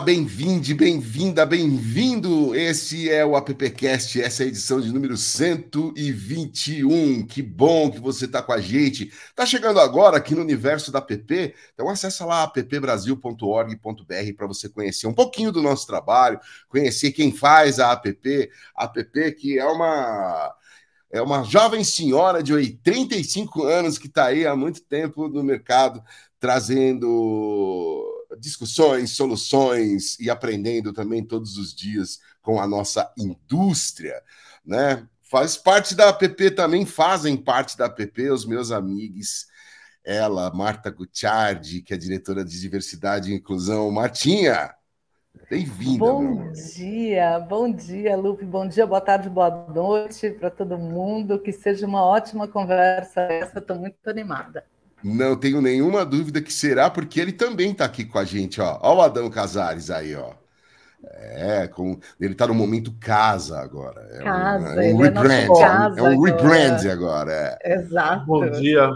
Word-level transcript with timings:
Bem-vinde, 0.00 0.74
bem-vinda, 0.74 1.44
bem-vindo. 1.44 2.54
Esse 2.54 3.10
é 3.10 3.24
o 3.24 3.36
AppCast, 3.36 4.20
essa 4.20 4.42
é 4.42 4.46
a 4.46 4.48
edição 4.48 4.80
de 4.80 4.90
número 4.90 5.16
121. 5.16 7.26
Que 7.26 7.42
bom 7.42 7.90
que 7.90 8.00
você 8.00 8.24
está 8.24 8.42
com 8.42 8.52
a 8.52 8.60
gente. 8.60 9.12
Tá 9.34 9.44
chegando 9.44 9.78
agora 9.78 10.16
aqui 10.16 10.34
no 10.34 10.40
universo 10.40 10.90
da 10.90 11.00
app? 11.00 11.54
Então 11.74 11.90
acessa 11.90 12.24
lá 12.24 12.44
appbrasil.org.br 12.44 14.34
para 14.36 14.46
você 14.46 14.68
conhecer 14.68 15.06
um 15.06 15.12
pouquinho 15.12 15.52
do 15.52 15.62
nosso 15.62 15.86
trabalho, 15.86 16.40
conhecer 16.68 17.12
quem 17.12 17.30
faz 17.30 17.78
a 17.78 17.92
app, 17.92 18.50
a 18.74 18.84
app 18.84 19.32
que 19.32 19.58
é 19.58 19.66
uma 19.66 20.54
é 21.12 21.20
uma 21.20 21.42
jovem 21.42 21.84
senhora 21.84 22.42
de 22.42 22.70
35 22.82 23.64
anos 23.64 23.98
que 23.98 24.06
está 24.06 24.26
aí 24.26 24.46
há 24.46 24.56
muito 24.56 24.80
tempo 24.82 25.28
no 25.28 25.42
mercado, 25.42 26.02
trazendo 26.38 28.09
discussões, 28.38 29.10
soluções 29.12 30.18
e 30.20 30.30
aprendendo 30.30 30.92
também 30.92 31.24
todos 31.24 31.56
os 31.56 31.74
dias 31.74 32.20
com 32.42 32.60
a 32.60 32.66
nossa 32.66 33.12
indústria, 33.18 34.22
né? 34.64 35.06
Faz 35.22 35.56
parte 35.56 35.94
da 35.94 36.08
app 36.08 36.50
também, 36.50 36.84
fazem 36.84 37.36
parte 37.36 37.76
da 37.76 37.86
app 37.86 38.30
os 38.30 38.44
meus 38.44 38.72
amigos, 38.72 39.46
ela, 40.04 40.52
Marta 40.52 40.90
Gutiardi, 40.90 41.82
que 41.82 41.94
é 41.94 41.96
diretora 41.96 42.44
de 42.44 42.58
diversidade 42.58 43.30
e 43.30 43.34
inclusão. 43.34 43.90
Martinha, 43.90 44.74
bem-vinda. 45.48 45.98
Bom 45.98 46.50
dia, 46.52 47.38
bom 47.38 47.70
dia, 47.70 48.16
Lupe, 48.16 48.44
bom 48.44 48.66
dia, 48.66 48.86
boa 48.86 49.00
tarde, 49.00 49.28
boa 49.28 49.50
noite 49.72 50.30
para 50.30 50.50
todo 50.50 50.76
mundo. 50.78 51.38
Que 51.38 51.52
seja 51.52 51.86
uma 51.86 52.04
ótima 52.04 52.48
conversa 52.48 53.20
essa, 53.20 53.58
estou 53.58 53.76
muito 53.76 53.98
animada. 54.06 54.64
Não 55.02 55.36
tenho 55.36 55.60
nenhuma 55.60 56.04
dúvida 56.04 56.40
que 56.40 56.52
será, 56.52 56.90
porque 56.90 57.20
ele 57.20 57.32
também 57.32 57.72
está 57.72 57.84
aqui 57.84 58.04
com 58.04 58.18
a 58.18 58.24
gente, 58.24 58.60
ó. 58.60 58.78
Ó 58.82 58.96
o 58.96 59.02
Adão 59.02 59.30
Casares 59.30 59.90
aí, 59.90 60.14
ó. 60.14 60.32
É, 61.02 61.66
com, 61.68 61.98
ele 62.20 62.32
está 62.32 62.46
no 62.46 62.54
momento 62.54 62.92
casa 63.00 63.58
agora. 63.58 64.06
É 64.12 64.22
casa, 64.22 64.74
um, 64.74 64.80
é 64.80 64.92
um 64.92 64.96
rebrand. 64.98 65.48
É, 65.96 66.02
um 66.02 66.22
rebrand 66.22 66.86
agora. 66.90 67.58
É. 67.62 67.74
Exato. 67.74 68.26
Bom 68.26 68.50
dia. 68.50 68.94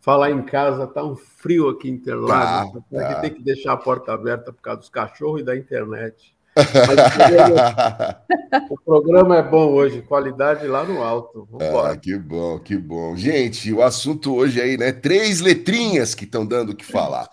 Falar 0.00 0.30
em 0.30 0.42
casa, 0.42 0.86
tá 0.86 1.02
um 1.02 1.16
frio 1.16 1.68
aqui 1.70 1.88
em 1.88 1.92
Interlagos. 1.92 2.82
Tá, 2.92 3.14
tá. 3.14 3.20
tem 3.20 3.32
que 3.32 3.42
deixar 3.42 3.72
a 3.72 3.76
porta 3.76 4.12
aberta 4.12 4.52
por 4.52 4.60
causa 4.60 4.80
dos 4.80 4.88
cachorros 4.88 5.40
e 5.40 5.44
da 5.44 5.56
internet. 5.56 6.34
o 8.70 8.78
programa 8.84 9.38
é 9.38 9.42
bom 9.42 9.72
hoje, 9.72 10.02
qualidade 10.02 10.66
lá 10.66 10.84
no 10.84 11.02
alto. 11.02 11.48
Ah, 11.60 11.96
que 11.96 12.16
bom, 12.16 12.58
que 12.60 12.76
bom. 12.76 13.16
Gente, 13.16 13.72
o 13.72 13.82
assunto 13.82 14.34
hoje 14.34 14.60
aí, 14.60 14.76
né? 14.76 14.92
Três 14.92 15.40
letrinhas 15.40 16.14
que 16.14 16.24
estão 16.24 16.46
dando 16.46 16.70
o 16.70 16.76
que 16.76 16.84
falar. 16.84 17.28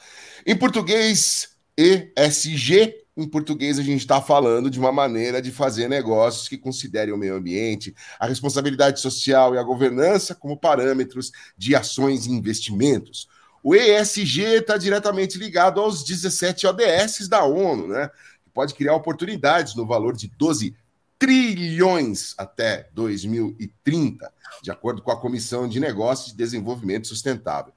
Em 0.45 0.55
português, 0.55 1.49
ESG. 1.77 3.01
Em 3.15 3.27
português, 3.27 3.77
a 3.77 3.83
gente 3.83 3.99
está 3.99 4.21
falando 4.21 4.69
de 4.69 4.79
uma 4.79 4.91
maneira 4.91 5.41
de 5.41 5.51
fazer 5.51 5.89
negócios 5.89 6.47
que 6.47 6.57
considerem 6.57 7.13
o 7.13 7.17
meio 7.17 7.35
ambiente, 7.35 7.93
a 8.17 8.25
responsabilidade 8.25 9.01
social 9.01 9.53
e 9.53 9.57
a 9.57 9.63
governança 9.63 10.33
como 10.33 10.57
parâmetros 10.57 11.31
de 11.57 11.75
ações 11.75 12.25
e 12.25 12.31
investimentos. 12.31 13.27
O 13.61 13.75
ESG 13.75 14.59
está 14.59 14.77
diretamente 14.77 15.37
ligado 15.37 15.79
aos 15.79 16.03
17 16.03 16.65
ODS 16.65 17.27
da 17.27 17.43
ONU, 17.43 17.87
né? 17.87 18.09
Pode 18.53 18.73
criar 18.73 18.95
oportunidades 18.95 19.75
no 19.75 19.85
valor 19.85 20.15
de 20.15 20.27
12 20.37 20.75
trilhões 21.17 22.33
até 22.37 22.89
2030, 22.93 24.31
de 24.63 24.71
acordo 24.71 25.01
com 25.01 25.11
a 25.11 25.19
Comissão 25.19 25.67
de 25.67 25.79
Negócios 25.79 26.33
e 26.33 26.37
Desenvolvimento 26.37 27.07
Sustentável. 27.07 27.73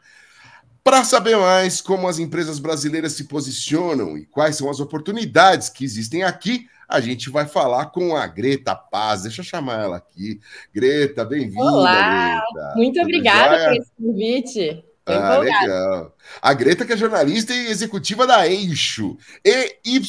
Para 0.82 1.04
saber 1.04 1.36
mais 1.36 1.80
como 1.80 2.08
as 2.08 2.18
empresas 2.18 2.58
brasileiras 2.58 3.12
se 3.12 3.24
posicionam 3.24 4.16
e 4.18 4.26
quais 4.26 4.56
são 4.56 4.70
as 4.70 4.80
oportunidades 4.80 5.68
que 5.68 5.84
existem 5.84 6.22
aqui, 6.22 6.66
a 6.88 7.00
gente 7.00 7.30
vai 7.30 7.46
falar 7.46 7.86
com 7.86 8.16
a 8.16 8.26
Greta 8.26 8.74
Paz. 8.74 9.22
Deixa 9.22 9.40
eu 9.40 9.44
chamar 9.44 9.82
ela 9.82 9.96
aqui. 9.96 10.40
Greta, 10.74 11.24
bem-vinda. 11.24 11.62
Olá, 11.62 12.42
Greta. 12.52 12.72
muito 12.76 12.94
Tudo 12.94 13.02
obrigada 13.04 13.64
por 13.64 13.76
esse 13.76 13.90
convite. 13.98 14.84
Ah, 15.06 15.38
legal. 15.38 16.16
A 16.40 16.54
Greta, 16.54 16.84
que 16.84 16.92
é 16.92 16.96
jornalista 16.96 17.52
e 17.52 17.66
executiva 17.66 18.26
da 18.26 18.48
Eixo. 18.48 19.18
EY 19.44 20.00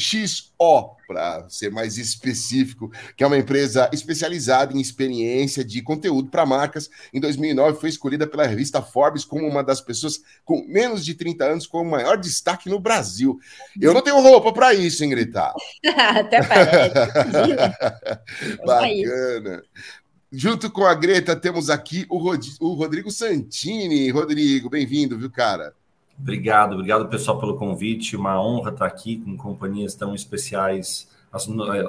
XO, 0.00 0.96
para 1.06 1.48
ser 1.48 1.70
mais 1.70 1.98
específico, 1.98 2.90
que 3.16 3.22
é 3.22 3.26
uma 3.26 3.36
empresa 3.36 3.90
especializada 3.92 4.72
em 4.72 4.80
experiência 4.80 5.64
de 5.64 5.82
conteúdo 5.82 6.30
para 6.30 6.46
marcas. 6.46 6.88
Em 7.12 7.20
2009, 7.20 7.78
foi 7.78 7.88
escolhida 7.90 8.26
pela 8.26 8.46
revista 8.46 8.80
Forbes 8.80 9.24
como 9.24 9.46
uma 9.46 9.62
das 9.62 9.80
pessoas 9.80 10.20
com 10.44 10.64
menos 10.66 11.04
de 11.04 11.14
30 11.14 11.44
anos 11.44 11.66
com 11.66 11.82
o 11.82 11.90
maior 11.90 12.16
destaque 12.16 12.70
no 12.70 12.80
Brasil. 12.80 13.38
Eu 13.80 13.92
não 13.92 14.02
tenho 14.02 14.20
roupa 14.20 14.52
para 14.52 14.72
isso, 14.72 15.04
hein, 15.04 15.10
Greta? 15.10 15.52
Até 15.84 16.42
parece. 16.42 16.94
Bacana. 18.64 19.62
Junto 20.32 20.70
com 20.70 20.84
a 20.84 20.94
Greta, 20.94 21.34
temos 21.34 21.68
aqui 21.68 22.06
o, 22.08 22.16
Rod 22.16 22.46
o 22.60 22.74
Rodrigo 22.74 23.10
Santini. 23.10 24.10
Rodrigo, 24.10 24.70
bem-vindo, 24.70 25.18
viu, 25.18 25.28
cara? 25.28 25.74
Obrigado, 26.20 26.74
obrigado 26.74 27.08
pessoal 27.08 27.38
pelo 27.40 27.56
convite. 27.56 28.16
Uma 28.16 28.40
honra 28.40 28.70
estar 28.70 28.86
aqui 28.86 29.18
com 29.18 29.36
companhias 29.36 29.94
tão 29.94 30.14
especiais 30.14 31.08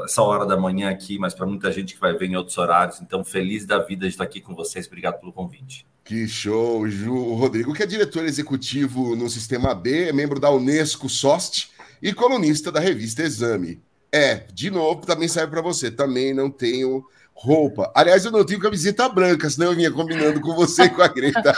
essa 0.06 0.22
hora 0.22 0.46
da 0.46 0.56
manhã 0.56 0.90
aqui, 0.90 1.18
mas 1.18 1.34
para 1.34 1.46
muita 1.46 1.72
gente 1.72 1.96
que 1.96 2.00
vai 2.00 2.14
ver 2.14 2.28
em 2.28 2.36
outros 2.36 2.58
horários. 2.58 3.02
Então, 3.02 3.24
feliz 3.24 3.66
da 3.66 3.80
vida 3.80 4.06
de 4.06 4.14
estar 4.14 4.24
aqui 4.24 4.40
com 4.40 4.56
vocês. 4.56 4.88
Obrigado 4.88 5.20
pelo 5.20 5.34
convite. 5.34 5.86
Que 6.04 6.28
show, 6.28 6.88
Ju. 6.88 7.14
O 7.14 7.36
Rodrigo, 7.36 7.74
que 7.74 7.84
é 7.84 7.86
diretor 7.86 8.24
executivo 8.26 9.16
no 9.16 9.30
Sistema 9.30 9.74
B, 9.74 10.10
é 10.10 10.14
membro 10.14 10.40
da 10.40 10.50
Unesco 10.50 11.10
SOST 11.10 11.72
e 12.02 12.14
colunista 12.14 12.72
da 12.72 12.80
revista 12.80 13.24
Exame. 13.24 13.82
É, 14.12 14.46
de 14.54 14.70
novo, 14.70 15.06
também 15.06 15.28
serve 15.28 15.52
para 15.52 15.62
você. 15.62 15.90
Também 15.90 16.34
não 16.34 16.50
tenho 16.50 17.04
roupa. 17.42 17.92
Aliás, 17.96 18.24
eu 18.24 18.32
não 18.32 18.46
tenho 18.46 18.60
camiseta 18.60 19.10
branca, 19.10 19.50
senão 19.50 19.72
eu 19.72 19.76
vinha 19.76 19.92
combinando 19.92 20.40
com 20.40 20.54
você 20.54 20.84
e 20.84 20.90
com 20.90 21.02
a 21.02 21.08
Greta. 21.08 21.54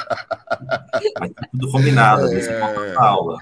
Tudo 1.51 1.71
combinado, 1.71 2.33
é... 2.33 2.93
aula. 2.95 3.37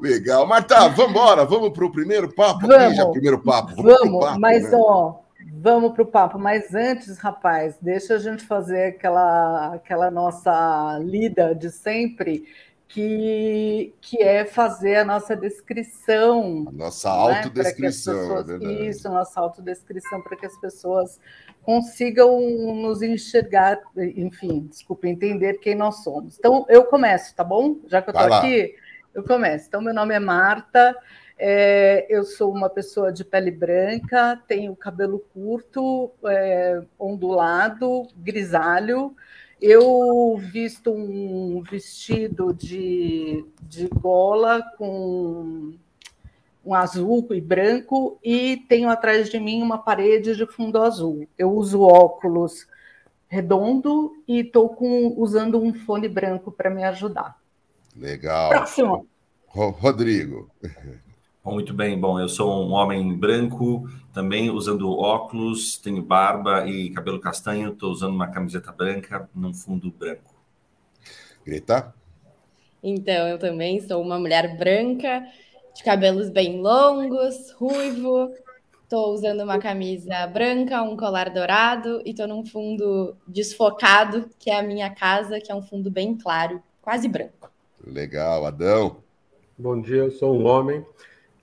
Legal. 0.00 0.46
Marta, 0.46 0.88
vamos 0.88 1.10
embora, 1.10 1.44
vamos 1.44 1.70
para 1.70 1.84
o 1.84 1.92
primeiro 1.92 2.32
papo? 2.32 2.66
Vamos, 2.66 2.96
já, 2.96 3.06
primeiro 3.06 3.40
papo. 3.40 3.74
Vamos, 3.76 3.98
vamos 4.00 4.24
papo, 4.24 4.40
mas 4.40 4.70
né? 4.70 4.78
ó, 4.80 5.14
vamos 5.60 5.92
para 5.92 6.02
o 6.02 6.06
papo. 6.06 6.38
Mas 6.38 6.74
antes, 6.74 7.18
rapaz, 7.18 7.76
deixa 7.80 8.14
a 8.14 8.18
gente 8.18 8.44
fazer 8.44 8.86
aquela, 8.86 9.74
aquela 9.74 10.10
nossa 10.10 10.98
lida 11.02 11.54
de 11.54 11.70
sempre 11.70 12.44
que, 12.92 13.94
que 14.02 14.22
é 14.22 14.44
fazer 14.44 14.96
a 14.96 15.04
nossa 15.04 15.34
descrição. 15.34 16.66
A 16.68 16.72
nossa 16.72 17.08
né? 17.08 17.36
autodescrição. 17.38 18.44
Pessoas, 18.44 18.62
é 18.62 18.72
isso, 18.86 19.08
a 19.08 19.10
nossa 19.10 19.40
autodescrição, 19.40 20.20
para 20.20 20.36
que 20.36 20.44
as 20.44 20.60
pessoas 20.60 21.18
consigam 21.62 22.38
nos 22.40 23.00
enxergar, 23.00 23.80
enfim, 23.96 24.66
desculpa, 24.68 25.08
entender 25.08 25.54
quem 25.54 25.74
nós 25.74 26.02
somos. 26.02 26.38
Então, 26.38 26.66
eu 26.68 26.84
começo, 26.84 27.34
tá 27.34 27.42
bom? 27.42 27.76
Já 27.86 28.02
que 28.02 28.10
eu 28.10 28.14
estou 28.14 28.34
aqui, 28.34 28.74
eu 29.14 29.24
começo. 29.24 29.68
Então, 29.68 29.80
meu 29.80 29.94
nome 29.94 30.14
é 30.14 30.20
Marta, 30.20 30.94
é, 31.38 32.06
eu 32.10 32.24
sou 32.24 32.52
uma 32.52 32.68
pessoa 32.68 33.10
de 33.10 33.24
pele 33.24 33.50
branca, 33.50 34.38
tenho 34.46 34.76
cabelo 34.76 35.18
curto, 35.32 36.12
é, 36.26 36.82
ondulado, 36.98 38.06
grisalho, 38.16 39.16
eu 39.62 40.36
visto 40.38 40.92
um 40.92 41.62
vestido 41.62 42.52
de, 42.52 43.44
de 43.62 43.86
gola 43.86 44.60
com 44.76 45.74
um 46.64 46.74
azul 46.74 47.28
e 47.30 47.40
branco 47.40 48.18
e 48.24 48.56
tenho 48.68 48.90
atrás 48.90 49.30
de 49.30 49.38
mim 49.38 49.62
uma 49.62 49.78
parede 49.78 50.34
de 50.34 50.46
fundo 50.46 50.82
azul. 50.82 51.28
Eu 51.38 51.52
uso 51.52 51.80
óculos 51.80 52.66
redondo 53.28 54.12
e 54.26 54.40
estou 54.40 54.76
usando 55.16 55.62
um 55.62 55.72
fone 55.72 56.08
branco 56.08 56.50
para 56.50 56.68
me 56.68 56.82
ajudar. 56.82 57.40
Legal. 57.96 58.50
Próximo. 58.50 59.06
Rodrigo. 59.46 60.50
Muito 61.44 61.74
bem, 61.74 61.98
bom, 61.98 62.20
eu 62.20 62.28
sou 62.28 62.64
um 62.64 62.72
homem 62.72 63.16
branco, 63.16 63.88
também 64.12 64.48
usando 64.48 64.96
óculos, 64.96 65.76
tenho 65.76 66.00
barba 66.00 66.68
e 66.68 66.90
cabelo 66.90 67.18
castanho, 67.18 67.72
estou 67.72 67.90
usando 67.90 68.14
uma 68.14 68.28
camiseta 68.28 68.70
branca 68.70 69.28
num 69.34 69.52
fundo 69.52 69.90
branco. 69.90 70.32
Greta? 71.44 71.92
Então, 72.80 73.26
eu 73.26 73.38
também 73.38 73.80
sou 73.80 74.00
uma 74.00 74.20
mulher 74.20 74.56
branca, 74.56 75.26
de 75.74 75.82
cabelos 75.82 76.30
bem 76.30 76.60
longos, 76.60 77.50
ruivo. 77.52 78.32
Estou 78.84 79.12
usando 79.12 79.42
uma 79.42 79.58
camisa 79.58 80.26
branca, 80.28 80.82
um 80.82 80.96
colar 80.96 81.28
dourado 81.30 82.02
e 82.04 82.10
estou 82.10 82.28
num 82.28 82.46
fundo 82.46 83.16
desfocado, 83.26 84.30
que 84.38 84.48
é 84.48 84.60
a 84.60 84.62
minha 84.62 84.90
casa, 84.90 85.40
que 85.40 85.50
é 85.50 85.54
um 85.54 85.62
fundo 85.62 85.90
bem 85.90 86.16
claro, 86.16 86.62
quase 86.80 87.08
branco. 87.08 87.50
Legal, 87.84 88.46
Adão. 88.46 88.98
Bom 89.58 89.80
dia, 89.80 89.96
eu 89.96 90.10
sou 90.12 90.36
um 90.36 90.46
homem. 90.46 90.84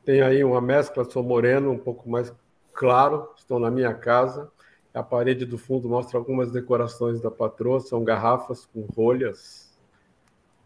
Tenho 0.09 0.25
aí 0.25 0.44
uma 0.44 0.59
mescla, 0.59 1.03
sou 1.03 1.21
moreno, 1.21 1.69
um 1.69 1.77
pouco 1.77 2.09
mais 2.09 2.33
claro. 2.73 3.29
Estou 3.38 3.59
na 3.59 3.69
minha 3.69 3.94
casa. 3.94 4.51
A 4.91 5.03
parede 5.03 5.45
do 5.45 5.56
fundo 5.56 5.88
mostra 5.88 6.17
algumas 6.17 6.51
decorações 6.51 7.21
da 7.21 7.29
patroa, 7.29 7.79
são 7.79 8.03
garrafas 8.03 8.65
com 8.65 8.88
rolhas. 8.95 9.77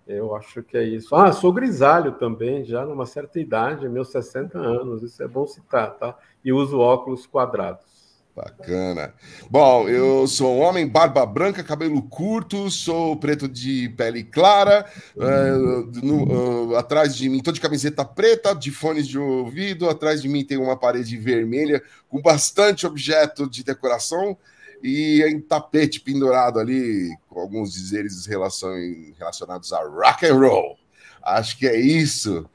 Eu 0.07 0.33
acho 0.33 0.63
que 0.63 0.77
é 0.77 0.83
isso. 0.85 1.13
Ah, 1.13 1.33
sou 1.33 1.51
grisalho 1.51 2.13
também, 2.13 2.63
já 2.63 2.85
numa 2.85 3.05
certa 3.05 3.37
idade, 3.37 3.89
meus 3.89 4.11
60 4.11 4.57
anos, 4.57 5.03
isso 5.03 5.21
é 5.21 5.27
bom 5.27 5.45
citar, 5.45 5.93
tá? 5.97 6.17
E 6.41 6.53
uso 6.53 6.79
óculos 6.79 7.27
quadrados. 7.27 7.92
Bacana. 8.35 9.13
Bom, 9.47 9.87
eu 9.87 10.25
sou 10.27 10.55
um 10.55 10.61
homem, 10.61 10.87
barba 10.87 11.23
branca, 11.23 11.63
cabelo 11.63 12.01
curto, 12.01 12.69
sou 12.71 13.15
preto 13.15 13.47
de 13.47 13.89
pele 13.89 14.23
clara. 14.23 14.87
Uh, 15.15 15.91
no, 16.03 16.71
uh, 16.71 16.75
atrás 16.75 17.15
de 17.15 17.29
mim, 17.29 17.43
tô 17.43 17.51
de 17.51 17.61
camiseta 17.61 18.03
preta, 18.03 18.55
de 18.55 18.71
fones 18.71 19.07
de 19.07 19.19
ouvido. 19.19 19.87
Atrás 19.87 20.19
de 20.19 20.27
mim 20.27 20.43
tem 20.43 20.57
uma 20.57 20.75
parede 20.75 21.15
vermelha 21.15 21.83
com 22.09 22.19
bastante 22.23 22.87
objeto 22.87 23.47
de 23.47 23.63
decoração 23.63 24.35
e 24.81 25.21
em 25.21 25.39
tapete 25.39 25.99
pendurado 25.99 26.59
ali, 26.59 27.15
com 27.29 27.39
alguns 27.39 27.71
dizeres 27.73 28.25
relacionados 28.25 29.71
a 29.71 29.83
rock 29.83 30.25
and 30.25 30.35
roll. 30.35 30.77
Acho 31.21 31.55
que 31.55 31.67
é 31.67 31.79
isso. 31.79 32.49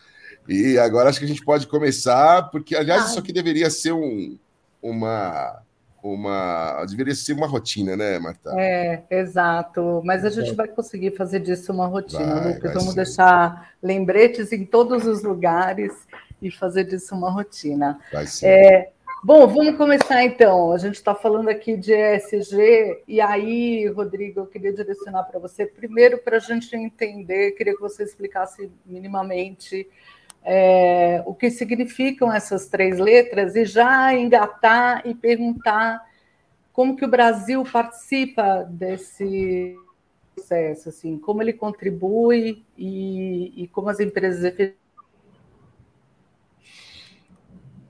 E 0.49 0.77
agora 0.77 1.09
acho 1.09 1.21
que 1.21 1.25
a 1.25 1.29
gente 1.29 1.45
pode 1.45 1.69
começar, 1.69 2.51
porque, 2.51 2.75
aliás, 2.75 3.03
Ai. 3.03 3.09
isso 3.11 3.19
aqui 3.21 3.33
deveria 3.33 3.71
ser 3.71 3.93
um, 3.93 4.37
uma 4.83 5.63
uma. 6.03 6.85
Deveria 6.89 7.15
ser 7.15 7.33
uma 7.33 7.47
rotina, 7.47 7.97
né, 7.97 8.19
Marta? 8.19 8.53
É, 8.57 9.03
exato. 9.11 10.03
Mas 10.05 10.25
a 10.25 10.31
gente 10.31 10.55
vai 10.55 10.69
conseguir 10.69 11.13
fazer 11.13 11.41
disso 11.41 11.73
uma 11.73 11.87
rotina, 11.87 12.41
vai, 12.41 12.55
Lucas. 12.55 12.73
Vamos 12.73 12.91
ser. 12.91 13.05
deixar 13.05 13.73
lembretes 13.83 14.53
em 14.53 14.65
todos 14.65 15.07
os 15.07 15.23
lugares 15.23 15.93
e 16.41 16.51
fazer 16.51 16.85
disso 16.85 17.15
uma 17.15 17.31
rotina. 17.31 17.99
Vai 18.13 18.27
ser. 18.27 18.47
É, 18.47 18.93
bom, 19.25 19.47
vamos 19.47 19.77
começar 19.77 20.25
então. 20.25 20.73
A 20.73 20.79
gente 20.79 20.95
está 20.95 21.15
falando 21.15 21.49
aqui 21.49 21.77
de 21.77 21.93
ESG, 21.93 23.03
e 23.07 23.21
aí, 23.21 23.89
Rodrigo, 23.89 24.41
eu 24.41 24.47
queria 24.47 24.73
direcionar 24.73 25.25
para 25.25 25.39
você, 25.39 25.67
primeiro, 25.67 26.19
para 26.19 26.37
a 26.37 26.41
gente 26.41 26.75
entender, 26.77 27.53
queria 27.53 27.75
que 27.75 27.81
você 27.81 28.05
explicasse 28.05 28.71
minimamente 28.87 29.89
é, 30.51 31.23
o 31.27 31.35
que 31.35 31.51
significam 31.51 32.33
essas 32.33 32.69
três 32.69 32.99
letras 32.99 33.55
e 33.55 33.67
já 33.67 34.15
engatar 34.15 35.07
e 35.07 35.15
perguntar 35.15 36.03
como 36.73 36.97
que 36.97 37.05
o 37.05 37.09
Brasil 37.09 37.63
participa 37.71 38.65
desse 38.65 39.77
processo, 40.35 40.89
assim, 40.89 41.19
como 41.19 41.43
ele 41.43 41.53
contribui 41.53 42.65
e, 42.79 43.63
e 43.63 43.69
como 43.69 43.91
as 43.91 44.01
empresas 44.01 44.55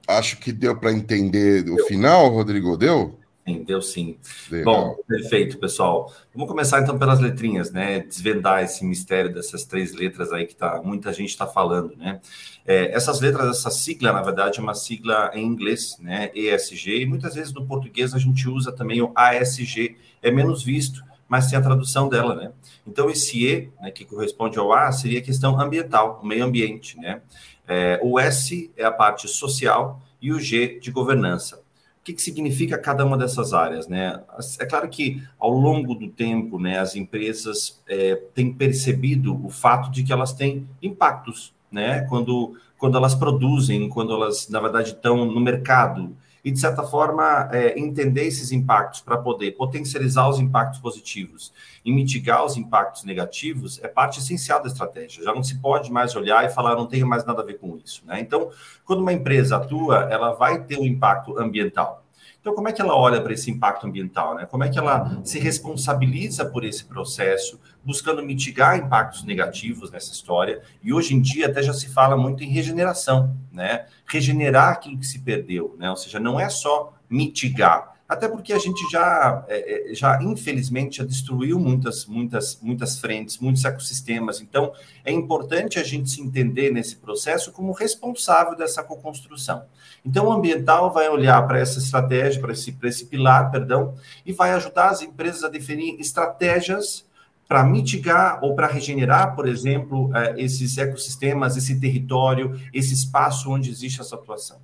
Acho 0.08 0.38
que 0.38 0.50
deu 0.50 0.76
para 0.76 0.90
entender 0.90 1.70
o 1.70 1.84
final, 1.84 2.28
Rodrigo. 2.31 2.76
Deu? 2.76 3.20
Sim, 3.48 3.64
deu 3.64 3.80
sim. 3.80 4.18
Legal. 4.50 4.74
Bom, 4.74 5.02
perfeito, 5.08 5.56
pessoal. 5.56 6.12
Vamos 6.34 6.50
começar 6.50 6.82
então 6.82 6.98
pelas 6.98 7.18
letrinhas, 7.18 7.72
né? 7.72 8.00
Desvendar 8.00 8.62
esse 8.62 8.84
mistério 8.84 9.32
dessas 9.32 9.64
três 9.64 9.94
letras 9.94 10.30
aí 10.34 10.46
que 10.46 10.54
tá, 10.54 10.82
muita 10.84 11.14
gente 11.14 11.30
está 11.30 11.46
falando, 11.46 11.96
né? 11.96 12.20
É, 12.66 12.92
essas 12.92 13.22
letras, 13.22 13.58
essa 13.58 13.70
sigla, 13.70 14.12
na 14.12 14.20
verdade, 14.20 14.58
é 14.58 14.62
uma 14.62 14.74
sigla 14.74 15.30
em 15.32 15.46
inglês, 15.46 15.96
né? 15.98 16.30
ESG, 16.34 17.00
e 17.00 17.06
muitas 17.06 17.34
vezes 17.34 17.54
no 17.54 17.64
português 17.64 18.12
a 18.12 18.18
gente 18.18 18.46
usa 18.46 18.70
também 18.70 19.00
o 19.00 19.12
ASG, 19.14 19.96
é 20.22 20.30
menos 20.30 20.62
visto, 20.62 21.02
mas 21.26 21.48
tem 21.48 21.58
a 21.58 21.62
tradução 21.62 22.06
dela, 22.06 22.34
né? 22.34 22.52
Então, 22.86 23.08
esse 23.08 23.46
E, 23.46 23.70
né, 23.80 23.90
que 23.90 24.04
corresponde 24.04 24.58
ao 24.58 24.74
A, 24.74 24.92
seria 24.92 25.20
a 25.20 25.22
questão 25.22 25.58
ambiental, 25.58 26.20
o 26.22 26.26
meio 26.26 26.44
ambiente, 26.44 26.98
né? 26.98 27.22
É, 27.66 27.98
o 28.02 28.20
S 28.20 28.70
é 28.76 28.84
a 28.84 28.92
parte 28.92 29.26
social 29.26 30.02
e 30.20 30.32
o 30.32 30.38
G 30.38 30.78
de 30.80 30.90
governança 30.90 31.66
que, 32.08 32.14
que 32.14 32.22
significa 32.22 32.78
cada 32.78 33.05
uma 33.05 33.19
dessas 33.19 33.52
áreas, 33.52 33.87
né? 33.87 34.20
É 34.58 34.64
claro 34.64 34.88
que 34.88 35.22
ao 35.38 35.50
longo 35.50 35.94
do 35.94 36.08
tempo, 36.08 36.58
né, 36.58 36.78
as 36.78 36.96
empresas 36.96 37.82
é, 37.87 38.14
têm 38.34 38.52
percebido 38.52 39.44
o 39.44 39.50
fato 39.50 39.90
de 39.90 40.02
que 40.02 40.12
elas 40.12 40.32
têm 40.32 40.66
impactos, 40.82 41.55
né? 41.70 42.00
Quando, 42.08 42.56
quando 42.78 42.96
elas 42.96 43.14
produzem, 43.14 43.88
quando 43.88 44.14
elas, 44.14 44.49
na 44.49 44.60
verdade, 44.60 44.90
estão 44.90 45.26
no 45.26 45.40
mercado 45.40 46.16
e, 46.44 46.50
de 46.50 46.58
certa 46.61 46.82
forma, 46.82 47.49
é, 47.52 47.79
entender 47.79 48.25
esses 48.25 48.52
impactos 48.52 49.00
para 49.00 49.19
poder 49.19 49.52
potencializar 49.52 50.29
os 50.29 50.38
impactos 50.38 50.81
positivos 50.81 51.52
e 51.85 51.93
mitigar 51.93 52.44
os 52.44 52.56
impactos 52.56 53.05
negativos 53.05 53.81
é 53.82 53.88
parte 53.88 54.19
essencial 54.19 54.62
da 54.62 54.69
estratégia. 54.69 55.25
Já 55.25 55.35
não 55.35 55.43
se 55.43 55.58
pode 55.58 55.90
mais 55.90 56.14
olhar 56.14 56.44
e 56.44 56.49
falar, 56.49 56.75
não 56.75 56.87
tenho 56.87 57.06
mais 57.06 57.25
nada 57.25 57.43
a 57.43 57.44
ver 57.44 57.58
com 57.58 57.76
isso. 57.76 58.02
Né? 58.06 58.20
Então, 58.20 58.50
quando 58.85 59.00
uma 59.00 59.12
empresa 59.12 59.56
atua, 59.56 60.08
ela 60.11 60.32
vai 60.32 60.62
ter 60.64 60.79
um 60.79 60.85
impacto 60.85 61.38
ambiental. 61.38 62.05
Então, 62.48 62.56
como 62.56 62.68
é 62.70 62.72
que 62.72 62.80
ela 62.80 62.96
olha 62.96 63.20
para 63.20 63.34
esse 63.34 63.50
impacto 63.50 63.86
ambiental? 63.86 64.34
Né? 64.34 64.46
Como 64.46 64.64
é 64.64 64.70
que 64.70 64.78
ela 64.78 65.20
se 65.22 65.38
responsabiliza 65.38 66.46
por 66.46 66.64
esse 66.64 66.82
processo, 66.82 67.60
buscando 67.84 68.22
mitigar 68.22 68.78
impactos 68.78 69.22
negativos 69.22 69.90
nessa 69.90 70.14
história? 70.14 70.62
E 70.82 70.90
hoje 70.90 71.14
em 71.14 71.20
dia 71.20 71.44
até 71.44 71.62
já 71.62 71.74
se 71.74 71.90
fala 71.90 72.16
muito 72.16 72.42
em 72.42 72.48
regeneração, 72.48 73.36
né? 73.52 73.84
Regenerar 74.06 74.72
aquilo 74.72 74.98
que 74.98 75.06
se 75.06 75.18
perdeu, 75.18 75.76
né? 75.78 75.90
Ou 75.90 75.96
seja, 75.96 76.18
não 76.18 76.40
é 76.40 76.48
só 76.48 76.94
mitigar, 77.10 77.97
até 78.08 78.26
porque 78.26 78.55
a 78.55 78.58
gente 78.58 78.90
já, 78.90 79.44
é, 79.49 79.90
é, 79.90 79.94
já 79.94 80.19
infelizmente, 80.22 80.96
já 80.96 81.05
destruiu 81.05 81.58
muitas, 81.60 82.06
muitas, 82.06 82.58
muitas 82.62 82.99
frentes, 82.99 83.38
muitos 83.38 83.62
ecossistemas. 83.66 84.40
Então, 84.40 84.72
é 85.05 85.12
importante 85.12 85.78
a 85.78 85.84
gente 85.84 86.08
se 86.08 86.22
entender 86.22 86.72
nesse 86.72 86.96
processo 86.96 87.52
como 87.52 87.70
responsável 87.72 88.56
dessa 88.56 88.82
co-construção. 88.82 89.64
Então, 90.02 90.28
o 90.28 90.32
ambiental 90.32 90.90
vai 90.90 91.06
olhar 91.10 91.46
para 91.46 91.58
essa 91.58 91.78
estratégia, 91.78 92.40
para 92.40 92.52
esse, 92.52 92.72
para 92.72 92.88
esse 92.88 93.05
pilar, 93.05 93.50
perdão, 93.50 93.94
e 94.25 94.32
vai 94.32 94.52
ajudar 94.52 94.88
as 94.88 95.02
empresas 95.02 95.44
a 95.44 95.49
definir 95.50 96.00
estratégias 96.00 97.06
para 97.46 97.62
mitigar 97.62 98.43
ou 98.43 98.55
para 98.55 98.66
regenerar, 98.66 99.37
por 99.37 99.46
exemplo, 99.46 100.10
é, 100.16 100.34
esses 100.43 100.78
ecossistemas, 100.78 101.58
esse 101.58 101.79
território, 101.79 102.58
esse 102.72 102.94
espaço 102.94 103.50
onde 103.50 103.70
existe 103.70 104.00
essa 104.00 104.15
atuação. 104.15 104.58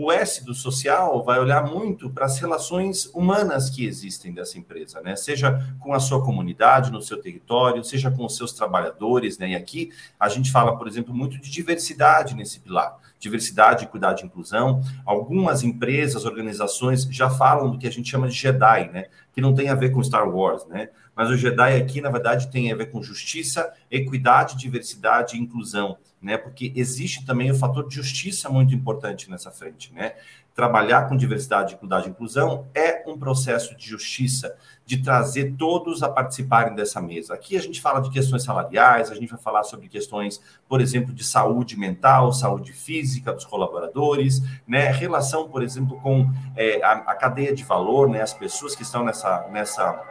O 0.00 0.12
S 0.12 0.44
do 0.44 0.54
social 0.54 1.24
vai 1.24 1.40
olhar 1.40 1.66
muito 1.66 2.08
para 2.08 2.26
as 2.26 2.38
relações 2.38 3.06
humanas 3.06 3.68
que 3.68 3.84
existem 3.84 4.32
dessa 4.32 4.56
empresa, 4.56 5.00
né? 5.00 5.16
Seja 5.16 5.74
com 5.80 5.92
a 5.92 5.98
sua 5.98 6.24
comunidade, 6.24 6.92
no 6.92 7.02
seu 7.02 7.20
território, 7.20 7.82
seja 7.82 8.08
com 8.08 8.24
os 8.24 8.36
seus 8.36 8.52
trabalhadores, 8.52 9.38
né? 9.38 9.50
E 9.50 9.54
aqui 9.56 9.90
a 10.20 10.28
gente 10.28 10.52
fala, 10.52 10.78
por 10.78 10.86
exemplo, 10.86 11.12
muito 11.12 11.36
de 11.40 11.50
diversidade 11.50 12.36
nesse 12.36 12.60
pilar. 12.60 12.96
Diversidade, 13.18 13.86
equidade 13.86 14.22
e 14.22 14.26
inclusão. 14.26 14.80
Algumas 15.04 15.64
empresas, 15.64 16.24
organizações 16.24 17.02
já 17.10 17.28
falam 17.28 17.68
do 17.68 17.76
que 17.76 17.88
a 17.88 17.90
gente 17.90 18.08
chama 18.08 18.28
de 18.28 18.34
Jedi, 18.34 18.88
né? 18.92 19.06
Que 19.32 19.40
não 19.40 19.52
tem 19.52 19.68
a 19.68 19.74
ver 19.74 19.90
com 19.90 20.00
Star 20.00 20.28
Wars, 20.32 20.64
né? 20.66 20.90
Mas 21.16 21.28
o 21.28 21.36
Jedi 21.36 21.74
aqui, 21.74 22.00
na 22.00 22.08
verdade, 22.08 22.52
tem 22.52 22.70
a 22.70 22.76
ver 22.76 22.92
com 22.92 23.02
justiça, 23.02 23.68
equidade, 23.90 24.56
diversidade 24.56 25.36
e 25.36 25.40
inclusão 25.40 25.98
né? 26.20 26.36
Porque 26.36 26.72
existe 26.74 27.24
também 27.24 27.50
o 27.50 27.54
fator 27.54 27.88
de 27.88 27.94
justiça 27.94 28.48
muito 28.48 28.74
importante 28.74 29.30
nessa 29.30 29.50
frente, 29.50 29.92
né? 29.92 30.14
Trabalhar 30.54 31.08
com 31.08 31.16
diversidade, 31.16 31.74
equidade 31.74 32.08
e 32.08 32.10
inclusão 32.10 32.66
é 32.74 33.04
um 33.06 33.16
processo 33.16 33.76
de 33.76 33.86
justiça, 33.86 34.56
de 34.84 35.00
trazer 35.00 35.54
todos 35.56 36.02
a 36.02 36.08
participarem 36.08 36.74
dessa 36.74 37.00
mesa. 37.00 37.32
Aqui 37.32 37.56
a 37.56 37.60
gente 37.60 37.80
fala 37.80 38.00
de 38.00 38.10
questões 38.10 38.42
salariais, 38.42 39.10
a 39.10 39.14
gente 39.14 39.30
vai 39.30 39.38
falar 39.38 39.62
sobre 39.62 39.88
questões, 39.88 40.40
por 40.68 40.80
exemplo, 40.80 41.14
de 41.14 41.22
saúde 41.22 41.78
mental, 41.78 42.32
saúde 42.32 42.72
física 42.72 43.32
dos 43.32 43.44
colaboradores, 43.44 44.42
né? 44.66 44.90
Relação, 44.90 45.48
por 45.48 45.62
exemplo, 45.62 46.00
com 46.00 46.28
é, 46.56 46.82
a, 46.82 46.92
a 46.92 47.14
cadeia 47.14 47.54
de 47.54 47.62
valor, 47.62 48.08
né? 48.08 48.20
As 48.20 48.34
pessoas 48.34 48.74
que 48.74 48.82
estão 48.82 49.04
nessa, 49.04 49.46
nessa, 49.52 50.02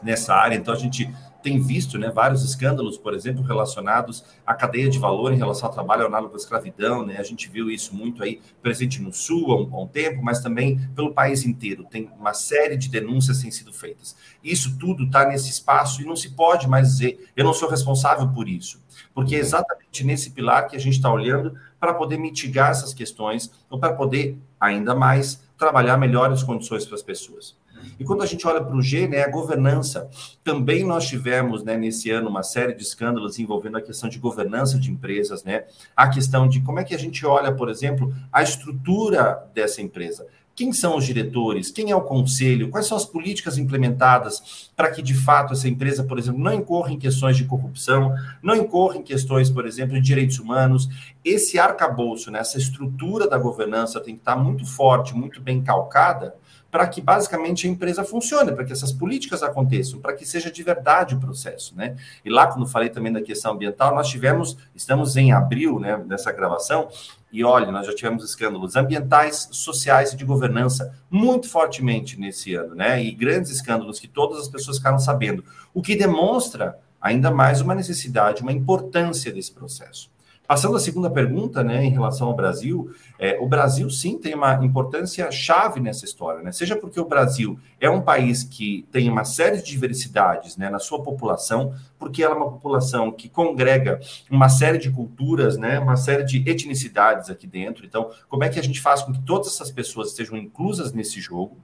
nessa 0.00 0.32
área. 0.34 0.54
Então 0.54 0.72
a 0.72 0.78
gente 0.78 1.12
tem 1.42 1.60
visto 1.60 1.98
né, 1.98 2.10
vários 2.10 2.42
escândalos, 2.42 2.98
por 2.98 3.14
exemplo, 3.14 3.42
relacionados 3.42 4.24
à 4.46 4.54
cadeia 4.54 4.88
de 4.88 4.98
valor 4.98 5.32
em 5.32 5.36
relação 5.36 5.68
ao 5.68 5.74
trabalho 5.74 6.06
análogo 6.06 6.34
à 6.34 6.36
escravidão. 6.36 7.06
Né? 7.06 7.16
A 7.18 7.22
gente 7.22 7.48
viu 7.48 7.70
isso 7.70 7.94
muito 7.94 8.22
aí 8.22 8.40
presente 8.60 9.00
no 9.00 9.12
Sul 9.12 9.52
há 9.52 9.60
um 9.60 9.64
bom 9.64 9.86
tempo, 9.86 10.22
mas 10.22 10.40
também 10.40 10.78
pelo 10.94 11.12
país 11.12 11.44
inteiro. 11.44 11.84
Tem 11.84 12.10
uma 12.18 12.34
série 12.34 12.76
de 12.76 12.88
denúncias 12.88 13.38
que 13.38 13.44
têm 13.44 13.50
sido 13.50 13.72
feitas. 13.72 14.16
Isso 14.42 14.76
tudo 14.78 15.04
está 15.04 15.26
nesse 15.26 15.50
espaço 15.50 16.02
e 16.02 16.04
não 16.04 16.16
se 16.16 16.30
pode 16.30 16.68
mais 16.68 16.88
dizer 16.88 17.30
eu 17.36 17.44
não 17.44 17.52
sou 17.52 17.68
responsável 17.68 18.28
por 18.28 18.48
isso, 18.48 18.82
porque 19.14 19.36
é 19.36 19.38
exatamente 19.38 20.04
nesse 20.04 20.30
pilar 20.30 20.68
que 20.68 20.76
a 20.76 20.80
gente 20.80 20.94
está 20.94 21.12
olhando 21.12 21.54
para 21.78 21.94
poder 21.94 22.18
mitigar 22.18 22.70
essas 22.70 22.92
questões 22.92 23.50
ou 23.70 23.78
para 23.78 23.92
poder, 23.92 24.36
ainda 24.58 24.94
mais, 24.94 25.40
trabalhar 25.56 25.96
melhores 25.96 26.42
condições 26.42 26.84
para 26.84 26.94
as 26.94 27.02
pessoas. 27.02 27.56
E 27.98 28.04
quando 28.04 28.22
a 28.22 28.26
gente 28.26 28.46
olha 28.46 28.62
para 28.62 28.76
o 28.76 28.82
G, 28.82 29.08
né, 29.08 29.22
a 29.22 29.30
governança, 29.30 30.08
também 30.44 30.84
nós 30.84 31.06
tivemos 31.06 31.62
né, 31.62 31.76
nesse 31.76 32.10
ano 32.10 32.28
uma 32.28 32.42
série 32.42 32.74
de 32.74 32.82
escândalos 32.82 33.38
envolvendo 33.38 33.76
a 33.76 33.82
questão 33.82 34.08
de 34.08 34.18
governança 34.18 34.78
de 34.78 34.90
empresas, 34.90 35.44
né, 35.44 35.64
a 35.96 36.08
questão 36.08 36.48
de 36.48 36.60
como 36.60 36.80
é 36.80 36.84
que 36.84 36.94
a 36.94 36.98
gente 36.98 37.24
olha, 37.24 37.52
por 37.52 37.68
exemplo, 37.68 38.14
a 38.32 38.42
estrutura 38.42 39.48
dessa 39.54 39.82
empresa. 39.82 40.26
Quem 40.58 40.72
são 40.72 40.96
os 40.96 41.04
diretores? 41.04 41.70
Quem 41.70 41.92
é 41.92 41.94
o 41.94 42.00
conselho? 42.00 42.68
Quais 42.68 42.84
são 42.84 42.96
as 42.96 43.04
políticas 43.04 43.58
implementadas 43.58 44.72
para 44.74 44.90
que, 44.90 45.00
de 45.00 45.14
fato, 45.14 45.52
essa 45.52 45.68
empresa, 45.68 46.02
por 46.02 46.18
exemplo, 46.18 46.40
não 46.40 46.52
incorra 46.52 46.90
em 46.90 46.98
questões 46.98 47.36
de 47.36 47.44
corrupção, 47.44 48.12
não 48.42 48.56
incorra 48.56 48.96
em 48.96 49.02
questões, 49.04 49.48
por 49.50 49.64
exemplo, 49.64 49.94
de 49.94 50.00
direitos 50.00 50.40
humanos? 50.40 50.88
Esse 51.24 51.60
arcabouço, 51.60 52.28
né, 52.32 52.40
essa 52.40 52.58
estrutura 52.58 53.28
da 53.28 53.38
governança 53.38 54.00
tem 54.00 54.14
que 54.14 54.20
estar 54.20 54.34
muito 54.34 54.66
forte, 54.66 55.14
muito 55.14 55.40
bem 55.40 55.62
calcada, 55.62 56.34
para 56.70 56.86
que 56.86 57.00
basicamente 57.00 57.66
a 57.66 57.70
empresa 57.70 58.04
funcione, 58.04 58.52
para 58.52 58.64
que 58.64 58.72
essas 58.72 58.92
políticas 58.92 59.42
aconteçam, 59.42 60.00
para 60.00 60.12
que 60.12 60.26
seja 60.26 60.50
de 60.50 60.62
verdade 60.62 61.14
o 61.14 61.20
processo, 61.20 61.74
né? 61.74 61.96
E 62.24 62.28
lá, 62.28 62.46
quando 62.46 62.66
falei 62.66 62.90
também 62.90 63.12
da 63.12 63.22
questão 63.22 63.52
ambiental, 63.52 63.94
nós 63.94 64.08
tivemos, 64.08 64.56
estamos 64.74 65.16
em 65.16 65.32
abril, 65.32 65.80
né, 65.80 65.96
nessa 66.06 66.30
gravação, 66.30 66.88
e 67.32 67.42
olha, 67.42 67.70
nós 67.72 67.86
já 67.86 67.94
tivemos 67.94 68.24
escândalos 68.24 68.76
ambientais, 68.76 69.48
sociais 69.50 70.12
e 70.12 70.16
de 70.16 70.24
governança 70.24 70.94
muito 71.10 71.48
fortemente 71.48 72.18
nesse 72.18 72.54
ano, 72.54 72.74
né? 72.74 73.02
E 73.02 73.12
grandes 73.12 73.50
escândalos 73.50 73.98
que 73.98 74.08
todas 74.08 74.38
as 74.38 74.48
pessoas 74.48 74.76
ficaram 74.76 74.98
sabendo, 74.98 75.44
o 75.72 75.82
que 75.82 75.96
demonstra 75.96 76.78
ainda 77.00 77.30
mais 77.30 77.60
uma 77.60 77.74
necessidade, 77.74 78.42
uma 78.42 78.52
importância 78.52 79.32
desse 79.32 79.52
processo. 79.52 80.10
Passando 80.48 80.76
à 80.76 80.80
segunda 80.80 81.10
pergunta, 81.10 81.62
né, 81.62 81.84
em 81.84 81.90
relação 81.90 82.28
ao 82.28 82.34
Brasil, 82.34 82.90
é, 83.18 83.38
o 83.38 83.46
Brasil 83.46 83.90
sim 83.90 84.16
tem 84.16 84.34
uma 84.34 84.54
importância 84.64 85.30
chave 85.30 85.78
nessa 85.78 86.06
história, 86.06 86.42
né? 86.42 86.52
Seja 86.52 86.74
porque 86.74 86.98
o 86.98 87.04
Brasil 87.04 87.60
é 87.78 87.90
um 87.90 88.00
país 88.00 88.44
que 88.44 88.88
tem 88.90 89.10
uma 89.10 89.26
série 89.26 89.58
de 89.58 89.64
diversidades, 89.64 90.56
né, 90.56 90.70
na 90.70 90.78
sua 90.78 91.02
população, 91.02 91.74
porque 91.98 92.22
ela 92.22 92.34
é 92.34 92.36
uma 92.38 92.50
população 92.50 93.12
que 93.12 93.28
congrega 93.28 94.00
uma 94.30 94.48
série 94.48 94.78
de 94.78 94.90
culturas, 94.90 95.58
né, 95.58 95.78
uma 95.78 95.96
série 95.96 96.24
de 96.24 96.38
etnicidades 96.48 97.28
aqui 97.28 97.46
dentro. 97.46 97.84
Então, 97.84 98.10
como 98.26 98.42
é 98.42 98.48
que 98.48 98.58
a 98.58 98.62
gente 98.62 98.80
faz 98.80 99.02
com 99.02 99.12
que 99.12 99.20
todas 99.20 99.48
essas 99.48 99.70
pessoas 99.70 100.12
sejam 100.12 100.34
inclusas 100.34 100.94
nesse 100.94 101.20
jogo? 101.20 101.58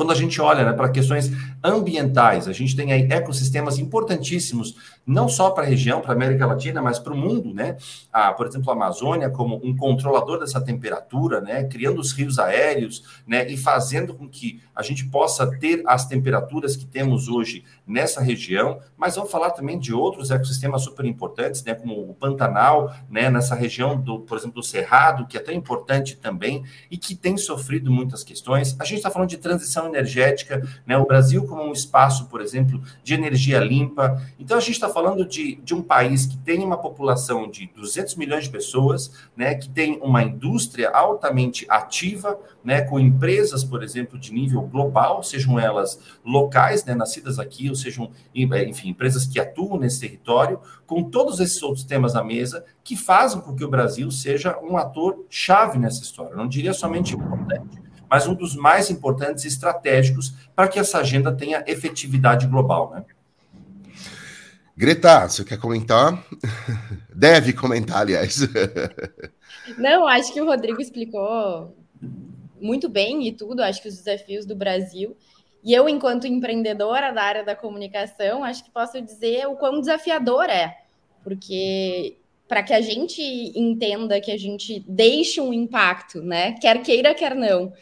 Quando 0.00 0.12
a 0.12 0.14
gente 0.14 0.40
olha 0.40 0.64
né, 0.64 0.72
para 0.72 0.88
questões 0.88 1.30
ambientais, 1.62 2.48
a 2.48 2.54
gente 2.54 2.74
tem 2.74 2.90
aí 2.90 3.02
ecossistemas 3.12 3.78
importantíssimos, 3.78 4.74
não 5.06 5.28
só 5.28 5.50
para 5.50 5.64
a 5.64 5.66
região, 5.66 6.00
para 6.00 6.12
a 6.12 6.14
América 6.14 6.46
Latina, 6.46 6.80
mas 6.80 6.98
para 6.98 7.12
o 7.12 7.16
mundo, 7.16 7.52
né? 7.52 7.76
Ah, 8.10 8.32
por 8.32 8.46
exemplo, 8.46 8.70
a 8.70 8.74
Amazônia 8.74 9.28
como 9.28 9.60
um 9.62 9.76
controlador 9.76 10.38
dessa 10.38 10.58
temperatura, 10.58 11.42
né? 11.42 11.64
Criando 11.64 12.00
os 12.00 12.12
rios 12.12 12.38
aéreos, 12.38 13.20
né? 13.26 13.46
E 13.50 13.58
fazendo 13.58 14.14
com 14.14 14.26
que 14.26 14.62
a 14.74 14.82
gente 14.82 15.04
possa 15.04 15.46
ter 15.58 15.82
as 15.86 16.06
temperaturas 16.06 16.76
que 16.76 16.86
temos 16.86 17.28
hoje 17.28 17.62
nessa 17.86 18.22
região, 18.22 18.80
mas 18.96 19.16
vamos 19.16 19.30
falar 19.30 19.50
também 19.50 19.78
de 19.78 19.92
outros 19.92 20.30
ecossistemas 20.30 20.82
super 20.82 21.04
importantes, 21.04 21.62
né? 21.62 21.74
Como 21.74 22.08
o 22.08 22.14
Pantanal, 22.14 22.94
né? 23.10 23.28
Nessa 23.28 23.54
região 23.54 24.00
do, 24.00 24.20
por 24.20 24.38
exemplo, 24.38 24.62
do 24.62 24.66
Cerrado, 24.66 25.26
que 25.26 25.36
é 25.36 25.40
tão 25.40 25.52
importante 25.52 26.16
também 26.16 26.64
e 26.90 26.96
que 26.96 27.14
tem 27.14 27.36
sofrido 27.36 27.90
muitas 27.90 28.24
questões. 28.24 28.74
A 28.80 28.84
gente 28.84 28.98
está 28.98 29.10
falando 29.10 29.28
de 29.28 29.36
transição 29.36 29.89
energética, 29.90 30.66
né? 30.86 30.96
o 30.96 31.06
Brasil 31.06 31.44
como 31.46 31.62
um 31.62 31.72
espaço, 31.72 32.26
por 32.26 32.40
exemplo, 32.40 32.82
de 33.02 33.14
energia 33.14 33.58
limpa. 33.58 34.20
Então, 34.38 34.56
a 34.56 34.60
gente 34.60 34.72
está 34.72 34.88
falando 34.88 35.24
de, 35.24 35.56
de 35.56 35.74
um 35.74 35.82
país 35.82 36.26
que 36.26 36.36
tem 36.38 36.64
uma 36.64 36.78
população 36.78 37.50
de 37.50 37.70
200 37.74 38.14
milhões 38.16 38.44
de 38.44 38.50
pessoas, 38.50 39.12
né? 39.36 39.54
que 39.54 39.68
tem 39.68 39.98
uma 40.02 40.22
indústria 40.22 40.90
altamente 40.90 41.66
ativa, 41.68 42.38
né? 42.64 42.82
com 42.82 42.98
empresas, 42.98 43.62
por 43.64 43.82
exemplo, 43.82 44.18
de 44.18 44.32
nível 44.32 44.62
global, 44.62 45.22
sejam 45.22 45.58
elas 45.58 45.98
locais, 46.24 46.84
né? 46.84 46.94
nascidas 46.94 47.38
aqui, 47.38 47.68
ou 47.68 47.74
sejam, 47.74 48.10
enfim, 48.34 48.88
empresas 48.88 49.26
que 49.26 49.38
atuam 49.38 49.78
nesse 49.78 50.00
território, 50.00 50.60
com 50.86 51.04
todos 51.04 51.40
esses 51.40 51.62
outros 51.62 51.84
temas 51.84 52.14
na 52.14 52.24
mesa, 52.24 52.64
que 52.82 52.96
fazem 52.96 53.40
com 53.40 53.54
que 53.54 53.64
o 53.64 53.68
Brasil 53.68 54.10
seja 54.10 54.58
um 54.60 54.76
ator 54.76 55.24
chave 55.28 55.78
nessa 55.78 56.02
história. 56.02 56.32
Eu 56.32 56.36
não 56.36 56.48
diria 56.48 56.72
somente 56.72 57.14
importante, 57.14 57.80
mas 58.10 58.26
um 58.26 58.34
dos 58.34 58.56
mais 58.56 58.90
importantes 58.90 59.44
e 59.44 59.48
estratégicos 59.48 60.34
para 60.54 60.66
que 60.66 60.80
essa 60.80 60.98
agenda 60.98 61.32
tenha 61.32 61.62
efetividade 61.64 62.48
global. 62.48 62.90
Né? 62.90 63.04
Greta, 64.76 65.28
você 65.28 65.44
quer 65.44 65.58
comentar? 65.60 66.26
Deve 67.14 67.52
comentar, 67.52 67.98
aliás. 67.98 68.40
Não, 69.78 70.08
acho 70.08 70.32
que 70.32 70.40
o 70.40 70.46
Rodrigo 70.46 70.80
explicou 70.80 71.76
muito 72.60 72.88
bem 72.88 73.28
e 73.28 73.32
tudo, 73.32 73.62
acho 73.62 73.80
que 73.80 73.88
os 73.88 73.96
desafios 73.96 74.44
do 74.44 74.56
Brasil. 74.56 75.16
E 75.62 75.72
eu, 75.72 75.88
enquanto 75.88 76.26
empreendedora 76.26 77.12
da 77.12 77.22
área 77.22 77.44
da 77.44 77.54
comunicação, 77.54 78.42
acho 78.42 78.64
que 78.64 78.70
posso 78.70 79.00
dizer 79.00 79.46
o 79.46 79.54
quão 79.54 79.78
desafiador 79.78 80.46
é, 80.46 80.78
porque 81.22 82.16
para 82.48 82.62
que 82.64 82.72
a 82.72 82.80
gente 82.80 83.22
entenda 83.54 84.20
que 84.20 84.32
a 84.32 84.36
gente 84.36 84.84
deixe 84.88 85.40
um 85.40 85.52
impacto, 85.52 86.20
né? 86.20 86.52
Quer 86.54 86.82
queira, 86.82 87.14
quer 87.14 87.36
não 87.36 87.72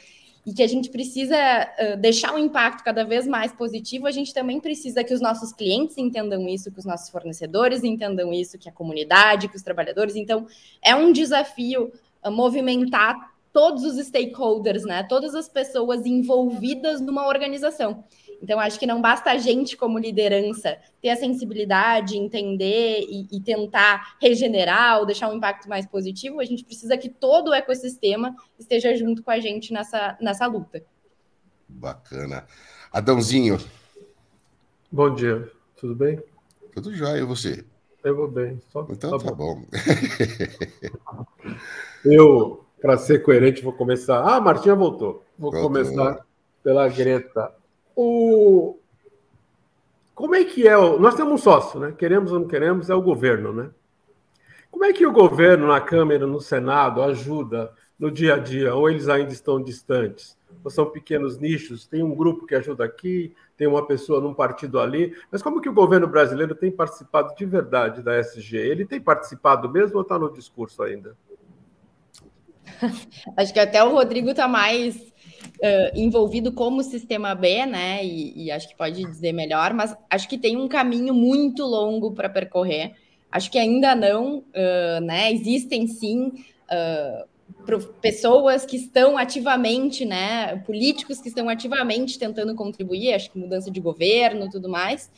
e 0.49 0.55
que 0.55 0.63
a 0.63 0.67
gente 0.67 0.89
precisa 0.89 1.37
uh, 1.37 1.97
deixar 1.99 2.33
um 2.35 2.39
impacto 2.39 2.83
cada 2.83 3.05
vez 3.05 3.27
mais 3.27 3.53
positivo, 3.53 4.07
a 4.07 4.11
gente 4.11 4.33
também 4.33 4.59
precisa 4.59 5.05
que 5.05 5.13
os 5.13 5.21
nossos 5.21 5.53
clientes 5.53 5.99
entendam 5.99 6.49
isso, 6.49 6.73
que 6.73 6.79
os 6.79 6.87
nossos 6.87 7.11
fornecedores 7.11 7.85
entendam 7.85 8.33
isso, 8.33 8.57
que 8.57 8.67
a 8.67 8.73
comunidade, 8.73 9.47
que 9.47 9.57
os 9.57 9.63
trabalhadores. 9.63 10.17
Então, 10.17 10.47
é 10.83 10.95
um 10.95 11.13
desafio 11.13 11.93
uh, 12.25 12.31
movimentar 12.31 13.31
todos 13.53 13.85
os 13.85 13.97
stakeholders, 14.07 14.85
né? 14.85 15.03
Todas 15.03 15.35
as 15.35 15.49
pessoas 15.49 16.05
envolvidas 16.07 17.01
numa 17.01 17.27
organização. 17.27 18.05
Então, 18.41 18.61
acho 18.61 18.79
que 18.79 18.87
não 18.87 19.01
basta 19.01 19.31
a 19.31 19.39
gente, 19.39 19.77
como 19.77 19.99
liderança, 19.99 20.79
ter 21.03 21.11
a 21.11 21.17
sensibilidade, 21.17 22.17
entender 22.17 23.01
e, 23.09 23.27
e, 23.33 23.41
tentar 23.41 24.17
regenerar 24.21 25.01
ou 25.01 25.07
deixar 25.07 25.29
um 25.29 25.35
impacto 25.35 25.69
mais 25.69 25.87
positivo. 25.87 26.41
A 26.41 26.45
gente 26.45 26.65
precisa 26.65 26.97
que 26.97 27.09
todo 27.09 27.49
o 27.49 27.55
ecossistema 27.55 28.35
esteja 28.59 28.95
junto 28.95 29.23
com 29.23 29.31
a 29.31 29.41
gente 29.41 29.73
nessa, 29.73 30.17
nessa 30.21 30.47
luta. 30.47 30.85
Bacana. 31.69 32.47
Adãozinho. 32.93 33.59
Bom 34.91 35.13
dia, 35.13 35.51
tudo 35.77 35.95
bem? 35.95 36.23
Tudo 36.73 36.95
jóia, 36.95 37.21
e 37.21 37.25
você? 37.25 37.65
Eu 38.05 38.17
vou 38.17 38.29
bem. 38.29 38.61
Só... 38.71 38.87
Então 38.89 39.19
tá, 39.19 39.27
tá 39.27 39.35
bom. 39.35 39.57
bom. 39.57 39.67
Eu, 42.05 42.65
para 42.81 42.97
ser 42.97 43.23
coerente, 43.23 43.63
vou 43.63 43.73
começar. 43.73 44.21
Ah, 44.21 44.37
a 44.37 44.41
Martinha 44.41 44.75
voltou. 44.75 45.25
Vou 45.39 45.51
voltou. 45.51 45.63
começar 45.63 46.25
pela 46.63 46.89
Greta. 46.89 47.53
O... 47.95 48.79
Como 50.15 50.35
é 50.35 50.45
que 50.45 50.67
é? 50.67 50.77
O... 50.77 50.99
Nós 50.99 51.15
temos 51.15 51.33
um 51.33 51.39
sócio, 51.39 51.81
né? 51.81 51.93
Queremos 51.97 52.33
ou 52.33 52.41
não 52.41 52.49
queremos, 52.49 52.91
é 52.91 52.95
o 52.95 53.03
governo, 53.03 53.53
né? 53.53 53.71
Como 54.71 54.85
é 54.85 54.93
que 54.93 55.07
o 55.07 55.13
governo, 55.13 55.67
na 55.67 55.81
Câmara, 55.81 56.27
no 56.27 56.41
Senado, 56.41 57.03
ajuda 57.03 57.73
no 57.99 58.11
dia 58.11 58.35
a 58.35 58.39
dia? 58.39 58.75
Ou 58.75 58.89
eles 58.89 59.09
ainda 59.09 59.33
estão 59.33 59.63
distantes? 59.63 60.37
Ou 60.63 60.71
são 60.71 60.87
pequenos 60.87 61.39
nichos? 61.39 61.87
Tem 61.87 62.03
um 62.03 62.15
grupo 62.15 62.47
que 62.47 62.55
ajuda 62.55 62.85
aqui, 62.85 63.35
tem 63.57 63.67
uma 63.67 63.87
pessoa 63.87 64.21
num 64.21 64.35
partido 64.35 64.79
ali. 64.79 65.17
Mas 65.33 65.43
como 65.43 65.61
que 65.61 65.69
o 65.69 65.75
governo 65.75 66.07
brasileiro 66.07 66.55
tem 66.55 66.71
participado 66.71 67.35
de 67.35 67.45
verdade 67.45 68.03
da 68.03 68.19
SG? 68.19 68.57
Ele 68.57 68.85
tem 68.85 69.01
participado 69.01 69.69
mesmo 69.69 69.97
ou 69.97 70.03
está 70.03 70.19
no 70.19 70.33
discurso 70.33 70.83
ainda? 70.83 71.17
Acho 73.37 73.53
que 73.53 73.61
até 73.61 73.83
o 73.83 73.93
Rodrigo 73.93 74.31
está 74.31 74.47
mais 74.47 74.97
uh, 74.97 75.91
envolvido 75.95 76.53
como 76.53 76.83
sistema 76.83 77.35
B, 77.35 77.67
né? 77.67 78.05
E, 78.05 78.45
e, 78.45 78.51
acho 78.51 78.69
que 78.69 78.77
pode 78.77 79.03
dizer 79.05 79.33
melhor, 79.33 79.73
mas 79.75 79.97
acho 80.11 80.29
que 80.29 80.39
tem 80.39 80.57
um 80.57 80.69
caminho 80.69 81.15
muito 81.15 81.65
longo 81.65 82.13
para 82.13 82.29
percorrer. 82.29 82.93
Acho 83.31 83.51
que 83.51 83.59
ainda 83.59 83.95
não, 83.95 84.39
uh, 84.39 85.01
né? 85.03 85.33
Existem 85.33 85.87
sim 85.87 86.33
uh, 86.71 87.29
pessoas 88.01 88.65
que 88.65 88.77
estão 88.77 89.19
ativamente, 89.19 90.05
né? 90.05 90.57
Políticos 90.65 91.21
que 91.21 91.29
estão 91.29 91.49
ativamente 91.49 92.19
tentando 92.19 92.55
contribuir, 92.55 93.15
acho 93.15 93.31
que 93.31 93.39
mudança 93.39 93.71
de 93.71 93.81
governo, 93.81 94.49
tudo 94.51 94.69
mais. 94.69 95.11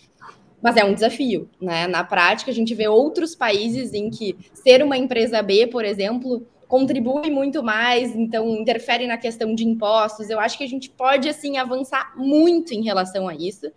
Mas 0.63 0.77
é 0.77 0.85
um 0.85 0.93
desafio, 0.93 1.49
né? 1.61 1.87
Na 1.87 2.05
prática, 2.05 2.51
a 2.51 2.55
gente 2.55 2.75
vê 2.75 2.87
outros 2.87 3.35
países 3.35 3.95
em 3.95 4.11
que 4.11 4.37
ser 4.53 4.83
uma 4.83 4.97
empresa 4.97 5.41
B, 5.43 5.67
por 5.69 5.85
exemplo, 5.85 6.47
contribui 6.71 7.31
muito 7.31 7.65
mais, 7.65 8.15
então 8.15 8.49
interfere 8.55 9.05
na 9.05 9.19
questão 9.19 9.53
de 9.57 9.67
impostos. 9.67 10.31
Eu 10.31 10.39
acho 10.39 10.57
que 10.57 10.63
a 10.63 10.69
gente 10.69 10.89
pode 10.89 11.29
assim 11.29 11.59
avançar 11.59 12.17
muito 12.17 12.73
em 12.73 12.85
relação 12.85 13.29
a 13.29 13.35
isso 13.35 13.73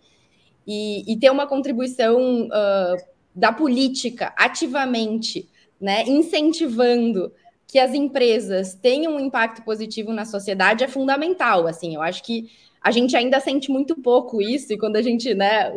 e, 0.64 1.12
e 1.12 1.18
ter 1.18 1.28
uma 1.28 1.44
contribuição 1.44 2.44
uh, 2.46 2.96
da 3.34 3.52
política 3.52 4.32
ativamente, 4.38 5.48
né, 5.80 6.04
incentivando 6.06 7.32
que 7.66 7.80
as 7.80 7.92
empresas 7.92 8.76
tenham 8.76 9.16
um 9.16 9.20
impacto 9.20 9.64
positivo 9.64 10.12
na 10.12 10.24
sociedade 10.24 10.84
é 10.84 10.88
fundamental. 10.88 11.66
Assim, 11.66 11.96
eu 11.96 12.00
acho 12.00 12.22
que 12.22 12.48
a 12.80 12.92
gente 12.92 13.16
ainda 13.16 13.40
sente 13.40 13.72
muito 13.72 14.00
pouco 14.00 14.40
isso 14.40 14.72
e 14.72 14.78
quando 14.78 14.94
a 14.94 15.02
gente, 15.02 15.34
né, 15.34 15.72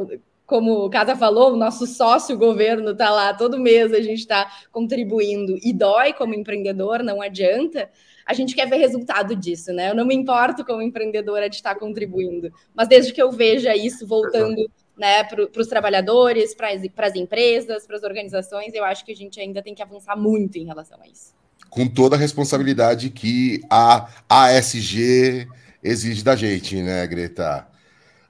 como 0.48 0.86
o 0.86 0.90
Casa 0.90 1.14
falou, 1.14 1.52
o 1.54 1.58
nosso 1.58 1.86
sócio 1.86 2.34
o 2.34 2.40
governo 2.40 2.92
está 2.92 3.10
lá 3.12 3.34
todo 3.34 3.60
mês, 3.60 3.94
a 3.94 4.00
gente 4.00 4.20
está 4.20 4.50
contribuindo 4.72 5.60
e 5.62 5.74
dói 5.74 6.14
como 6.14 6.34
empreendedor, 6.34 7.04
não 7.04 7.22
adianta. 7.22 7.90
A 8.26 8.34
gente 8.34 8.56
quer 8.56 8.68
ver 8.68 8.78
resultado 8.78 9.36
disso, 9.36 9.74
né? 9.74 9.90
Eu 9.90 9.96
não 9.96 10.06
me 10.06 10.16
importo 10.16 10.64
como 10.64 10.82
empreendedora 10.82 11.50
de 11.50 11.58
estar 11.58 11.76
contribuindo, 11.76 12.50
mas 12.74 12.88
desde 12.88 13.12
que 13.12 13.22
eu 13.22 13.30
veja 13.30 13.76
isso 13.76 14.08
voltando 14.08 14.72
né, 14.98 15.22
para 15.26 15.62
os 15.62 15.68
trabalhadores, 15.68 16.56
para 16.56 16.70
as 16.70 17.16
empresas, 17.16 17.86
para 17.86 17.98
as 17.98 18.04
organizações, 18.04 18.74
eu 18.74 18.86
acho 18.86 19.06
que 19.06 19.12
a 19.12 19.16
gente 19.16 19.40
ainda 19.42 19.62
tem 19.62 19.76
que 19.76 19.84
avançar 19.84 20.16
muito 20.16 20.58
em 20.58 20.66
relação 20.66 20.98
a 21.02 21.08
isso. 21.08 21.34
Com 21.70 21.88
toda 21.88 22.16
a 22.16 22.20
responsabilidade 22.20 23.10
que 23.10 23.62
a 23.70 24.08
ASG 24.30 25.46
exige 25.84 26.24
da 26.24 26.38
gente, 26.38 26.82
né, 26.82 27.06
Greta? 27.06 27.68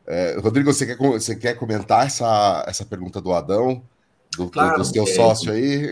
É, 0.07 0.39
Rodrigo, 0.39 0.71
você 0.71 0.85
quer, 0.85 0.97
você 0.97 1.35
quer 1.35 1.53
comentar 1.55 2.05
essa, 2.05 2.63
essa 2.65 2.85
pergunta 2.85 3.19
do 3.19 3.33
Adão? 3.33 3.83
Do, 4.37 4.49
claro, 4.49 4.77
do 4.77 4.85
seu 4.85 5.03
é, 5.03 5.07
sócio 5.07 5.51
aí? 5.51 5.89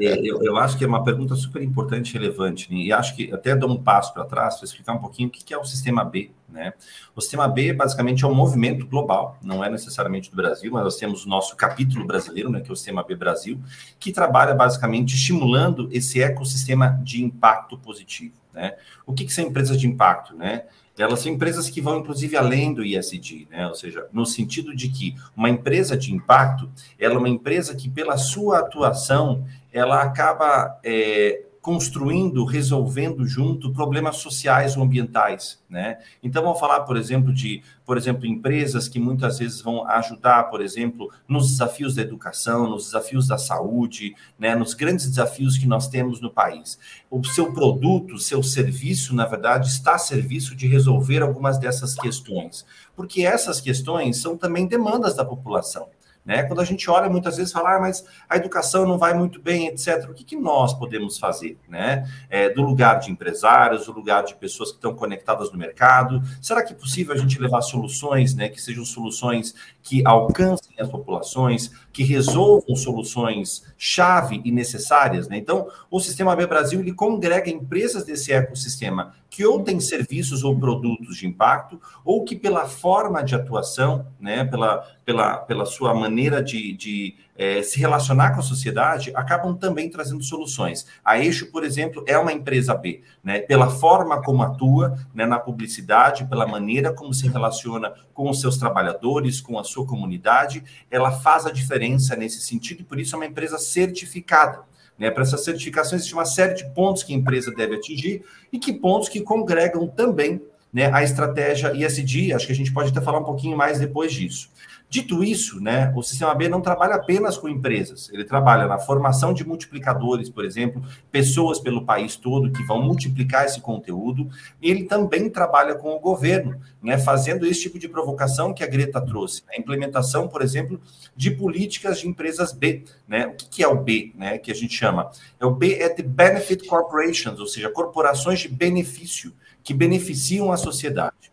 É, 0.00 0.18
eu, 0.22 0.42
eu, 0.42 0.56
acho 0.56 0.78
que 0.78 0.84
é 0.84 0.86
uma 0.86 1.02
pergunta 1.02 1.34
super 1.34 1.62
importante 1.62 2.10
e 2.10 2.12
relevante, 2.12 2.72
né? 2.72 2.78
e 2.78 2.92
acho 2.92 3.16
que 3.16 3.32
até 3.32 3.54
dou 3.56 3.70
um 3.70 3.82
passo 3.82 4.14
para 4.14 4.24
trás 4.24 4.56
para 4.56 4.64
explicar 4.64 4.92
um 4.92 4.98
pouquinho 4.98 5.28
o 5.28 5.30
que 5.30 5.52
é 5.52 5.58
o 5.58 5.64
sistema 5.64 6.04
B. 6.04 6.30
Né? 6.48 6.72
O 7.16 7.20
sistema 7.20 7.48
B 7.48 7.72
basicamente 7.72 8.24
é 8.24 8.28
um 8.28 8.34
movimento 8.34 8.86
global, 8.86 9.38
não 9.42 9.64
é 9.64 9.68
necessariamente 9.68 10.30
do 10.30 10.36
Brasil, 10.36 10.70
mas 10.70 10.84
nós 10.84 10.96
temos 10.96 11.24
o 11.24 11.28
nosso 11.28 11.56
capítulo 11.56 12.06
brasileiro, 12.06 12.50
né, 12.50 12.60
que 12.60 12.70
é 12.70 12.72
o 12.72 12.76
sistema 12.76 13.02
B 13.02 13.16
Brasil, 13.16 13.58
que 13.98 14.12
trabalha 14.12 14.54
basicamente 14.54 15.14
estimulando 15.14 15.88
esse 15.90 16.22
ecossistema 16.22 17.00
de 17.02 17.24
impacto 17.24 17.76
positivo. 17.78 18.34
Né? 18.52 18.76
O 19.06 19.12
que, 19.12 19.24
que 19.24 19.32
são 19.32 19.44
empresas 19.44 19.80
de 19.80 19.86
impacto? 19.86 20.36
Né? 20.36 20.64
Elas 20.98 21.20
são 21.20 21.32
empresas 21.32 21.70
que 21.70 21.80
vão, 21.80 22.00
inclusive, 22.00 22.36
além 22.36 22.74
do 22.74 22.84
ISD, 22.84 23.48
né? 23.50 23.66
Ou 23.66 23.74
seja, 23.74 24.06
no 24.12 24.26
sentido 24.26 24.76
de 24.76 24.88
que 24.88 25.16
uma 25.36 25.48
empresa 25.48 25.96
de 25.96 26.12
impacto, 26.12 26.70
ela 26.98 27.14
é 27.14 27.18
uma 27.18 27.28
empresa 27.28 27.74
que, 27.74 27.88
pela 27.88 28.18
sua 28.18 28.58
atuação, 28.58 29.44
ela 29.72 30.02
acaba 30.02 30.78
é, 30.84 31.44
construindo, 31.62 32.44
resolvendo 32.44 33.24
junto 33.24 33.72
problemas 33.72 34.16
sociais 34.16 34.76
ou 34.76 34.82
ambientais, 34.82 35.62
né? 35.70 35.98
Então 36.20 36.42
vamos 36.42 36.58
falar, 36.58 36.80
por 36.80 36.96
exemplo, 36.96 37.32
de, 37.32 37.62
por 37.86 37.96
exemplo, 37.96 38.26
empresas 38.26 38.88
que 38.88 38.98
muitas 38.98 39.38
vezes 39.38 39.60
vão 39.60 39.88
ajudar, 39.88 40.50
por 40.50 40.60
exemplo, 40.60 41.08
nos 41.28 41.52
desafios 41.52 41.94
da 41.94 42.02
educação, 42.02 42.68
nos 42.68 42.86
desafios 42.86 43.28
da 43.28 43.38
saúde, 43.38 44.12
né, 44.36 44.56
nos 44.56 44.74
grandes 44.74 45.08
desafios 45.08 45.56
que 45.56 45.68
nós 45.68 45.86
temos 45.86 46.20
no 46.20 46.32
país. 46.32 46.80
O 47.08 47.22
seu 47.22 47.52
produto, 47.52 48.18
seu 48.18 48.42
serviço, 48.42 49.14
na 49.14 49.24
verdade, 49.24 49.68
está 49.68 49.94
a 49.94 49.98
serviço 49.98 50.56
de 50.56 50.66
resolver 50.66 51.22
algumas 51.22 51.58
dessas 51.58 51.94
questões, 51.94 52.66
porque 52.96 53.22
essas 53.22 53.60
questões 53.60 54.20
são 54.20 54.36
também 54.36 54.66
demandas 54.66 55.14
da 55.14 55.24
população. 55.24 55.86
Né? 56.24 56.44
Quando 56.44 56.60
a 56.60 56.64
gente 56.64 56.88
olha, 56.88 57.10
muitas 57.10 57.36
vezes 57.36 57.52
falar, 57.52 57.76
ah, 57.76 57.80
mas 57.80 58.04
a 58.28 58.36
educação 58.36 58.86
não 58.86 58.96
vai 58.96 59.12
muito 59.12 59.40
bem, 59.40 59.66
etc. 59.66 60.08
O 60.08 60.14
que, 60.14 60.22
que 60.22 60.36
nós 60.36 60.72
podemos 60.72 61.18
fazer? 61.18 61.58
Né? 61.68 62.08
É, 62.30 62.48
do 62.48 62.62
lugar 62.62 63.00
de 63.00 63.10
empresários, 63.10 63.86
do 63.86 63.92
lugar 63.92 64.22
de 64.22 64.34
pessoas 64.36 64.70
que 64.70 64.76
estão 64.76 64.94
conectadas 64.94 65.50
no 65.50 65.58
mercado. 65.58 66.22
Será 66.40 66.62
que 66.62 66.72
é 66.72 66.76
possível 66.76 67.12
a 67.14 67.18
gente 67.18 67.40
levar 67.40 67.60
soluções, 67.62 68.34
né, 68.34 68.48
que 68.48 68.60
sejam 68.60 68.84
soluções 68.84 69.54
que 69.82 70.02
alcancem 70.06 70.74
as 70.78 70.88
populações, 70.88 71.72
que 71.92 72.02
resolvam 72.02 72.74
soluções 72.74 73.62
chave 73.76 74.40
e 74.44 74.50
necessárias? 74.50 75.28
Né? 75.28 75.36
Então, 75.36 75.68
o 75.90 76.00
Sistema 76.00 76.34
B 76.34 76.46
Brasil 76.46 76.80
ele 76.80 76.94
congrega 76.94 77.50
empresas 77.50 78.04
desse 78.04 78.32
ecossistema 78.32 79.14
que 79.32 79.46
ou 79.46 79.62
têm 79.62 79.80
serviços 79.80 80.44
ou 80.44 80.58
produtos 80.58 81.16
de 81.16 81.26
impacto, 81.26 81.80
ou 82.04 82.22
que 82.22 82.36
pela 82.36 82.66
forma 82.66 83.24
de 83.24 83.34
atuação, 83.34 84.06
né, 84.20 84.44
pela, 84.44 84.86
pela, 85.06 85.38
pela 85.38 85.64
sua 85.64 85.94
maneira 85.94 86.42
de, 86.42 86.74
de 86.74 87.16
é, 87.36 87.62
se 87.62 87.78
relacionar 87.78 88.32
com 88.32 88.40
a 88.40 88.42
sociedade, 88.42 89.12
acabam 89.14 89.54
também 89.54 89.88
trazendo 89.88 90.22
soluções. 90.22 90.86
A 91.04 91.18
Eixo, 91.18 91.50
por 91.50 91.64
exemplo, 91.64 92.04
é 92.06 92.16
uma 92.18 92.32
empresa 92.32 92.74
B, 92.74 93.02
né, 93.22 93.40
pela 93.40 93.70
forma 93.70 94.22
como 94.22 94.42
atua 94.42 94.98
né, 95.14 95.24
na 95.24 95.38
publicidade, 95.38 96.26
pela 96.26 96.46
maneira 96.46 96.92
como 96.92 97.12
se 97.12 97.26
relaciona 97.28 97.92
com 98.12 98.28
os 98.28 98.40
seus 98.40 98.56
trabalhadores, 98.56 99.40
com 99.40 99.58
a 99.58 99.64
sua 99.64 99.86
comunidade, 99.86 100.62
ela 100.90 101.10
faz 101.10 101.46
a 101.46 101.50
diferença 101.50 102.14
nesse 102.14 102.40
sentido 102.40 102.80
e 102.80 102.84
por 102.84 102.98
isso 102.98 103.14
é 103.14 103.18
uma 103.18 103.26
empresa 103.26 103.58
certificada. 103.58 104.60
Né? 104.98 105.10
Para 105.10 105.22
essa 105.22 105.38
certificação, 105.38 105.96
existe 105.96 106.14
uma 106.14 106.26
série 106.26 106.54
de 106.54 106.68
pontos 106.72 107.02
que 107.02 107.12
a 107.12 107.16
empresa 107.16 107.50
deve 107.50 107.76
atingir 107.76 108.22
e 108.52 108.58
que 108.58 108.72
pontos 108.72 109.08
que 109.08 109.20
congregam 109.20 109.88
também 109.88 110.40
né, 110.72 110.90
a 110.92 111.02
estratégia 111.02 111.72
ISD. 111.74 112.32
Acho 112.32 112.46
que 112.46 112.52
a 112.52 112.56
gente 112.56 112.72
pode 112.72 112.90
até 112.90 113.00
falar 113.00 113.18
um 113.18 113.24
pouquinho 113.24 113.56
mais 113.56 113.78
depois 113.78 114.12
disso. 114.12 114.50
Dito 114.92 115.24
isso, 115.24 115.58
né, 115.58 115.90
o 115.96 116.02
Sistema 116.02 116.34
B 116.34 116.50
não 116.50 116.60
trabalha 116.60 116.96
apenas 116.96 117.38
com 117.38 117.48
empresas, 117.48 118.10
ele 118.12 118.24
trabalha 118.24 118.66
na 118.66 118.78
formação 118.78 119.32
de 119.32 119.42
multiplicadores, 119.42 120.28
por 120.28 120.44
exemplo, 120.44 120.82
pessoas 121.10 121.58
pelo 121.58 121.86
país 121.86 122.14
todo 122.14 122.52
que 122.52 122.62
vão 122.64 122.82
multiplicar 122.82 123.46
esse 123.46 123.58
conteúdo, 123.58 124.28
e 124.60 124.70
ele 124.70 124.84
também 124.84 125.30
trabalha 125.30 125.74
com 125.76 125.96
o 125.96 125.98
governo, 125.98 126.60
né, 126.82 126.98
fazendo 126.98 127.46
esse 127.46 127.62
tipo 127.62 127.78
de 127.78 127.88
provocação 127.88 128.52
que 128.52 128.62
a 128.62 128.66
Greta 128.66 129.00
trouxe, 129.00 129.42
a 129.48 129.58
implementação, 129.58 130.28
por 130.28 130.42
exemplo, 130.42 130.78
de 131.16 131.30
políticas 131.30 131.98
de 131.98 132.06
empresas 132.06 132.52
B. 132.52 132.84
Né? 133.08 133.28
O 133.28 133.34
que 133.34 133.62
é 133.62 133.68
o 133.68 133.82
B, 133.82 134.12
né, 134.14 134.36
que 134.36 134.50
a 134.50 134.54
gente 134.54 134.74
chama? 134.74 135.10
É 135.40 135.46
o 135.46 135.50
B 135.50 135.72
é 135.72 135.88
the 135.88 136.02
Benefit 136.02 136.66
Corporations, 136.66 137.40
ou 137.40 137.46
seja, 137.46 137.70
corporações 137.70 138.40
de 138.40 138.48
benefício, 138.48 139.32
que 139.62 139.74
beneficiam 139.74 140.52
a 140.52 140.56
sociedade. 140.56 141.32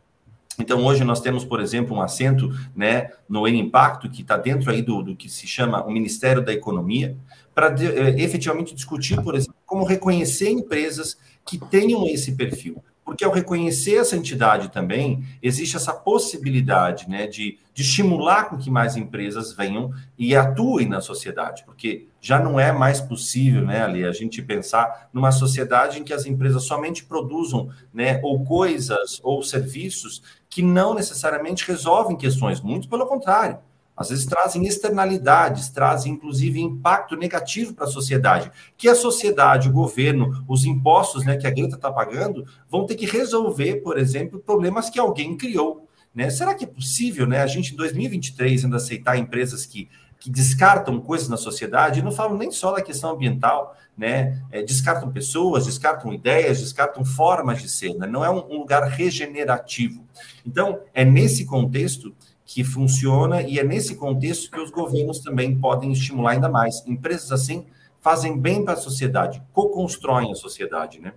Então, 0.60 0.86
hoje 0.86 1.06
nós 1.06 1.22
temos, 1.22 1.46
por 1.46 1.62
exemplo, 1.62 1.96
um 1.96 2.02
assento 2.02 2.50
né, 2.76 3.12
no 3.30 3.48
Impacto, 3.48 4.10
que 4.10 4.22
está 4.22 4.36
dentro 4.36 4.70
aí 4.70 4.82
do, 4.82 5.02
do, 5.02 5.15
que 5.15 5.30
se 5.30 5.48
chama 5.48 5.86
o 5.86 5.92
Ministério 5.92 6.44
da 6.44 6.54
Economia, 6.54 7.15
para 7.56 7.74
eh, 7.82 8.22
efetivamente 8.22 8.76
discutir, 8.76 9.22
por 9.22 9.36
exemplo, 9.36 9.56
como 9.65 9.86
reconhecer 9.86 10.50
empresas 10.50 11.18
que 11.46 11.58
tenham 11.58 12.06
esse 12.06 12.34
perfil 12.34 12.84
porque 13.10 13.26
ao 13.26 13.32
reconhecer 13.32 13.95
essa 13.95 14.15
entidade 14.15 14.69
também, 14.69 15.26
existe 15.41 15.76
essa 15.76 15.91
possibilidade 15.91 17.10
né, 17.10 17.26
de, 17.26 17.58
de 17.74 17.82
estimular 17.82 18.48
com 18.48 18.56
que 18.56 18.69
mais 18.69 18.95
empresas 18.95 19.52
venham 19.52 19.91
e 20.15 20.36
atuem 20.36 20.88
na 20.88 21.02
sociedade, 21.02 21.63
porque 21.65 22.06
já 22.22 22.38
não 22.38 22.60
é 22.60 22.72
mais 22.72 23.02
possível, 23.02 23.65
né, 23.65 23.82
Ali, 23.82 24.06
a 24.06 24.12
gente 24.12 24.43
pensar 24.43 25.10
numa 25.12 25.32
sociedade 25.32 26.00
em 26.00 26.04
que 26.04 26.13
as 26.13 26.28
empresas 26.28 26.65
somente 26.65 27.04
produzam 27.04 27.72
né, 27.91 28.19
ou 28.22 28.45
coisas 28.45 29.19
ou 29.24 29.41
serviços 29.41 30.22
que 30.48 30.62
não 30.62 30.93
necessariamente 30.93 31.65
resolvem 31.65 32.15
questões, 32.15 32.62
muito 32.62 32.88
pelo 32.88 33.08
contrário 33.08 33.58
às 34.00 34.10
vezes 34.10 34.26
trazem 34.26 34.66
externalidades, 34.66 35.70
trazem 35.70 36.14
inclusive 36.14 36.62
impacto 36.62 37.18
negativo 37.18 37.74
para 37.74 37.84
a 37.84 37.90
sociedade, 37.90 38.50
que 38.78 38.88
a 38.88 38.96
sociedade, 38.96 39.68
o 39.68 39.74
governo, 39.74 40.46
os 40.48 40.64
impostos 40.64 41.26
né, 41.26 41.36
que 41.36 41.46
a 41.46 41.52
Greta 41.52 41.76
está 41.76 41.92
pagando, 41.92 42.46
vão 42.70 42.86
ter 42.86 42.96
que 42.96 43.06
resolver, 43.06 43.82
por 43.82 43.98
exemplo, 43.98 44.40
problemas 44.40 44.90
que 44.90 44.98
alguém 44.98 45.36
criou. 45.36 45.86
Né? 46.16 46.30
Será 46.30 46.56
que 46.56 46.64
é 46.64 46.68
possível 46.68 47.28
né, 47.28 47.42
a 47.42 47.48
gente, 47.48 47.74
em 47.74 47.76
2023, 47.76 48.64
ainda 48.64 48.78
aceitar 48.78 49.18
empresas 49.18 49.66
que, 49.66 49.90
que 50.18 50.30
descartam 50.30 51.02
coisas 51.02 51.28
na 51.28 51.36
sociedade? 51.38 52.02
Não 52.02 52.14
falo 52.14 52.38
nem 52.38 52.52
só 52.52 52.72
da 52.72 52.82
questão 52.82 53.12
ambiental, 53.12 53.76
né? 53.98 54.42
É, 54.50 54.64
descartam 54.64 55.12
pessoas, 55.12 55.66
descartam 55.66 56.14
ideias, 56.14 56.62
descartam 56.62 57.04
formas 57.04 57.62
de 57.62 57.68
ser, 57.68 57.94
né? 57.96 58.08
não 58.08 58.24
é 58.24 58.30
um, 58.30 58.50
um 58.50 58.60
lugar 58.60 58.82
regenerativo. 58.88 60.06
Então, 60.46 60.80
é 60.94 61.04
nesse 61.04 61.46
contexto 61.46 62.16
que 62.52 62.64
funciona 62.64 63.44
e 63.44 63.60
é 63.60 63.64
nesse 63.64 63.94
contexto 63.94 64.50
que 64.50 64.60
os 64.60 64.72
governos 64.72 65.20
também 65.20 65.56
podem 65.56 65.92
estimular 65.92 66.32
ainda 66.32 66.50
mais. 66.50 66.84
Empresas 66.88 67.32
assim 67.32 67.68
fazem 68.02 68.40
bem 68.40 68.66
para 68.66 68.74
a 68.74 68.78
sociedade, 68.78 69.40
co-constroem 69.54 70.32
a 70.32 70.36
sociedade, 70.36 71.00
né? 71.00 71.14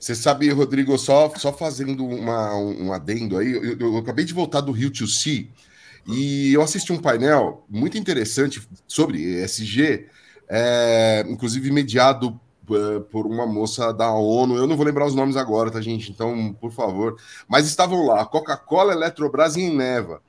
Você 0.00 0.14
sabe, 0.14 0.48
Rodrigo, 0.48 0.96
só, 0.96 1.30
só 1.36 1.52
fazendo 1.52 2.06
uma, 2.06 2.56
um 2.56 2.90
adendo 2.90 3.36
aí, 3.36 3.52
eu, 3.52 3.78
eu, 3.78 3.96
acabei 3.98 4.24
de 4.24 4.32
voltar 4.32 4.62
do 4.62 4.72
Rio 4.72 4.90
to 4.90 5.06
Sea 5.06 5.46
e 6.06 6.54
eu 6.54 6.62
assisti 6.62 6.90
um 6.90 6.98
painel 6.98 7.62
muito 7.68 7.98
interessante 7.98 8.66
sobre 8.88 9.42
ESG, 9.44 10.06
é, 10.48 11.22
inclusive 11.28 11.70
mediado 11.70 12.40
é, 12.70 13.00
por 13.00 13.26
uma 13.26 13.46
moça 13.46 13.92
da 13.92 14.10
ONU. 14.10 14.56
Eu 14.56 14.66
não 14.66 14.76
vou 14.76 14.86
lembrar 14.86 15.04
os 15.04 15.14
nomes 15.14 15.36
agora, 15.36 15.70
tá, 15.70 15.82
gente? 15.82 16.10
Então, 16.10 16.56
por 16.58 16.72
favor. 16.72 17.16
Mas 17.46 17.66
estavam 17.66 18.06
lá: 18.06 18.24
Coca-Cola, 18.24 18.94
Eletrobras 18.94 19.54
e 19.56 19.62
Eneva. 19.62 20.22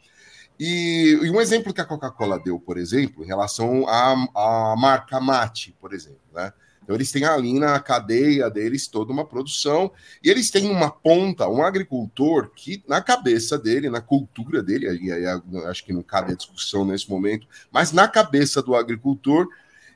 E, 0.60 1.18
e, 1.22 1.30
um 1.32 1.42
exemplo 1.42 1.74
que 1.74 1.82
a 1.82 1.86
Coca-Cola 1.86 2.40
deu, 2.40 2.60
por 2.60 2.78
exemplo, 2.78 3.24
em 3.24 3.28
relação 3.28 3.88
à, 3.88 4.76
marca 4.78 5.20
Mate, 5.20 5.76
por 5.80 5.94
exemplo, 5.94 6.20
né? 6.34 6.54
Então, 6.84 6.96
eles 6.96 7.12
têm 7.12 7.24
ali 7.26 7.60
na 7.60 7.80
cadeia 7.80 8.50
deles 8.50 8.88
toda 8.88 9.14
uma 9.14 9.26
produção, 9.26 9.92
e 10.24 10.30
eles 10.30 10.50
têm 10.50 10.70
uma 10.70 10.90
ponta, 10.90 11.48
um 11.48 11.64
agricultor 11.64 12.52
que, 12.56 12.84
na 12.88 13.02
cabeça 13.02 13.58
dele, 13.58 13.90
na 13.90 14.02
cultura 14.02 14.64
dele, 14.64 14.88
aí, 14.88 15.26
acho 15.68 15.86
que 15.86 15.94
não 15.94 16.02
cabe 16.02 16.34
a 16.34 16.36
discussão 16.36 16.84
nesse 16.84 17.10
momento, 17.10 17.48
mas 17.72 17.92
na 17.92 18.08
cabeça 18.08 18.62
do 18.62 18.76
agricultor, 18.76 19.48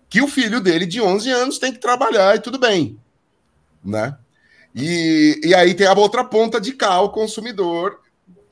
que 0.07 0.21
o 0.21 0.27
filho 0.27 0.61
dele 0.61 0.85
de 0.85 1.01
11 1.01 1.29
anos 1.31 1.57
tem 1.57 1.73
que 1.73 1.79
trabalhar 1.79 2.35
e 2.35 2.39
tudo 2.39 2.59
bem, 2.59 2.99
né? 3.83 4.17
E, 4.73 5.39
e 5.43 5.55
aí 5.55 5.73
tem 5.73 5.87
a 5.87 5.93
outra 5.93 6.23
ponta 6.23 6.59
de 6.59 6.73
cá, 6.73 6.99
o 7.01 7.09
consumidor, 7.09 7.99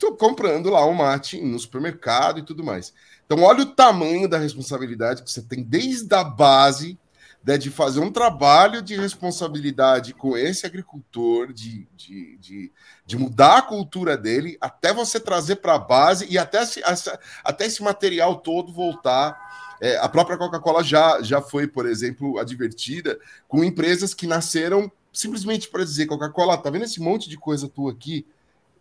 tô 0.04 0.16
comprando 0.16 0.70
lá 0.70 0.86
um 0.86 0.94
mate 0.94 1.40
no 1.40 1.58
supermercado 1.58 2.38
e 2.38 2.42
tudo 2.42 2.62
mais. 2.62 2.92
Então, 3.24 3.42
olha 3.42 3.62
o 3.62 3.74
tamanho 3.74 4.28
da 4.28 4.38
responsabilidade 4.38 5.22
que 5.22 5.30
você 5.30 5.42
tem 5.42 5.62
desde 5.62 6.14
a 6.14 6.22
base 6.22 6.98
né, 7.44 7.58
de 7.58 7.70
fazer 7.70 8.00
um 8.00 8.10
trabalho 8.10 8.80
de 8.80 8.96
responsabilidade 8.96 10.14
com 10.14 10.36
esse 10.36 10.64
agricultor, 10.64 11.52
de, 11.52 11.86
de, 11.94 12.38
de, 12.38 12.72
de 13.04 13.18
mudar 13.18 13.58
a 13.58 13.62
cultura 13.62 14.16
dele, 14.16 14.56
até 14.60 14.92
você 14.92 15.20
trazer 15.20 15.56
para 15.56 15.74
a 15.74 15.78
base 15.78 16.26
e 16.28 16.38
até, 16.38 16.62
até 17.44 17.66
esse 17.66 17.82
material 17.82 18.36
todo 18.36 18.72
voltar. 18.72 19.76
É, 19.80 19.98
a 19.98 20.08
própria 20.08 20.38
Coca-Cola 20.38 20.82
já, 20.82 21.20
já 21.20 21.42
foi, 21.42 21.66
por 21.66 21.86
exemplo, 21.86 22.38
advertida 22.38 23.18
com 23.46 23.64
empresas 23.64 24.14
que 24.14 24.26
nasceram 24.26 24.90
simplesmente 25.12 25.68
para 25.68 25.84
dizer: 25.84 26.06
Coca-Cola, 26.06 26.56
tá 26.56 26.70
vendo 26.70 26.84
esse 26.84 27.00
monte 27.00 27.28
de 27.28 27.36
coisa 27.36 27.68
tua 27.68 27.92
aqui? 27.92 28.26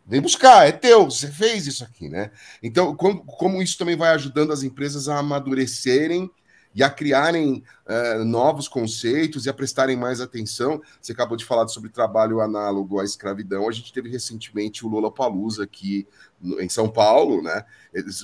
Vem 0.05 0.21
buscar, 0.21 0.67
é 0.67 0.71
teu, 0.71 1.05
você 1.05 1.27
fez 1.27 1.65
isso 1.65 1.83
aqui, 1.83 2.09
né? 2.09 2.31
Então, 2.61 2.95
como, 2.95 3.23
como 3.23 3.61
isso 3.61 3.77
também 3.77 3.95
vai 3.95 4.09
ajudando 4.11 4.51
as 4.51 4.61
empresas 4.61 5.07
a 5.07 5.17
amadurecerem 5.17 6.29
e 6.75 6.83
a 6.83 6.89
criarem 6.89 7.63
uh, 7.87 8.25
novos 8.25 8.67
conceitos 8.67 9.45
e 9.45 9.49
a 9.49 9.53
prestarem 9.53 9.95
mais 9.95 10.19
atenção. 10.19 10.81
Você 10.99 11.11
acabou 11.11 11.37
de 11.37 11.45
falar 11.45 11.67
sobre 11.67 11.89
trabalho 11.89 12.41
análogo 12.41 12.99
à 12.99 13.05
escravidão. 13.05 13.69
A 13.69 13.71
gente 13.71 13.93
teve 13.93 14.09
recentemente 14.09 14.85
o 14.85 14.89
Lola 14.89 15.11
Palusa 15.11 15.63
aqui 15.63 16.07
no, 16.41 16.59
em 16.59 16.67
São 16.67 16.89
Paulo, 16.89 17.41
né? 17.41 17.63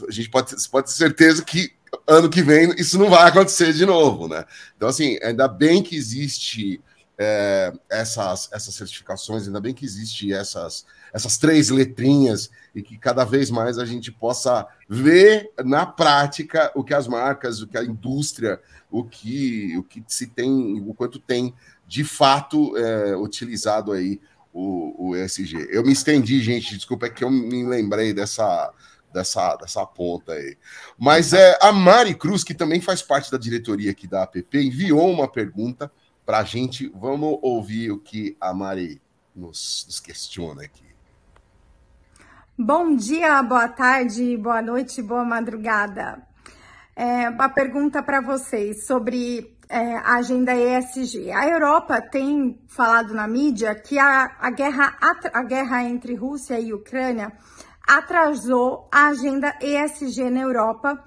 A 0.08 0.12
gente 0.12 0.30
pode, 0.30 0.56
pode 0.70 0.88
ter 0.88 0.94
certeza 0.94 1.44
que 1.44 1.72
ano 2.08 2.30
que 2.30 2.42
vem 2.42 2.74
isso 2.78 2.98
não 2.98 3.10
vai 3.10 3.28
acontecer 3.28 3.74
de 3.74 3.86
novo, 3.86 4.28
né? 4.28 4.44
Então, 4.76 4.90
assim, 4.90 5.18
ainda 5.22 5.48
bem 5.48 5.84
que 5.84 5.96
existe 5.96 6.82
é, 7.18 7.72
essas, 7.90 8.50
essas 8.52 8.74
certificações, 8.74 9.46
ainda 9.46 9.62
bem 9.62 9.74
que 9.74 9.86
existe 9.86 10.34
essas 10.34 10.86
essas 11.14 11.38
três 11.38 11.70
letrinhas 11.70 12.50
e 12.74 12.82
que 12.82 12.98
cada 12.98 13.24
vez 13.24 13.50
mais 13.50 13.78
a 13.78 13.86
gente 13.86 14.12
possa 14.12 14.68
ver 14.88 15.52
na 15.64 15.86
prática 15.86 16.72
o 16.76 16.84
que 16.84 16.94
as 16.94 17.08
marcas, 17.08 17.62
o 17.62 17.68
que 17.68 17.78
a 17.78 17.84
indústria, 17.84 18.60
o 18.92 19.04
que, 19.04 19.78
o 19.78 19.84
que 19.84 20.04
se 20.08 20.28
tem, 20.28 20.82
o 20.82 20.94
quanto 20.94 21.20
tem 21.20 21.54
de 21.88 22.04
fato 22.04 22.78
é, 22.78 23.16
utilizado 23.16 23.92
aí 23.92 24.20
o, 24.54 25.10
o 25.10 25.16
ESG. 25.16 25.68
Eu 25.72 25.84
me 25.84 25.94
estendi, 25.94 26.42
gente, 26.42 26.76
desculpa, 26.76 27.08
é 27.08 27.10
que 27.10 27.24
eu 27.24 27.32
me 27.32 27.66
lembrei 27.66 28.14
dessa, 28.14 28.72
dessa, 29.14 29.56
dessa 29.56 29.86
ponta 29.86 30.34
aí. 30.34 30.58
Mas 30.98 31.34
é, 31.34 31.58
a 31.62 31.72
Mari 31.72 32.16
Cruz, 32.16 32.44
que 32.44 32.54
também 32.54 32.82
faz 32.82 33.02
parte 33.02 33.32
da 33.32 33.38
diretoria 33.38 33.92
aqui 33.92 34.08
da 34.08 34.24
APP, 34.24 34.60
enviou 34.60 35.10
uma 35.10 35.28
pergunta 35.28 35.92
para 36.26 36.40
a 36.40 36.44
gente. 36.44 36.92
Vamos 36.96 37.40
ouvir 37.42 37.92
o 37.92 38.00
que 38.00 38.36
a 38.40 38.54
Mari 38.54 39.02
nos, 39.36 39.86
nos 39.88 40.00
questiona 40.00 40.64
aqui. 40.64 40.89
Bom 42.62 42.94
dia, 42.94 43.42
boa 43.42 43.70
tarde, 43.70 44.36
boa 44.36 44.62
noite, 44.62 45.02
boa 45.02 45.24
madrugada. 45.24 46.22
É, 46.94 47.30
uma 47.30 47.48
pergunta 47.48 48.04
para 48.04 48.20
vocês 48.20 48.86
sobre 48.86 49.58
é, 49.70 49.96
a 49.96 50.16
agenda 50.16 50.54
ESG. 50.54 51.32
A 51.32 51.48
Europa 51.48 52.02
tem 52.02 52.60
falado 52.68 53.14
na 53.14 53.30
mídia 53.30 53.74
que 53.76 53.98
a, 53.98 54.36
a, 54.42 54.52
guerra, 54.52 54.94
a 55.32 55.42
guerra 55.44 55.84
entre 55.84 56.16
Rússia 56.16 56.60
e 56.60 56.74
Ucrânia 56.74 57.32
atrasou 57.88 58.90
a 58.94 59.08
agenda 59.08 59.56
ESG 59.62 60.30
na 60.30 60.42
Europa, 60.42 61.02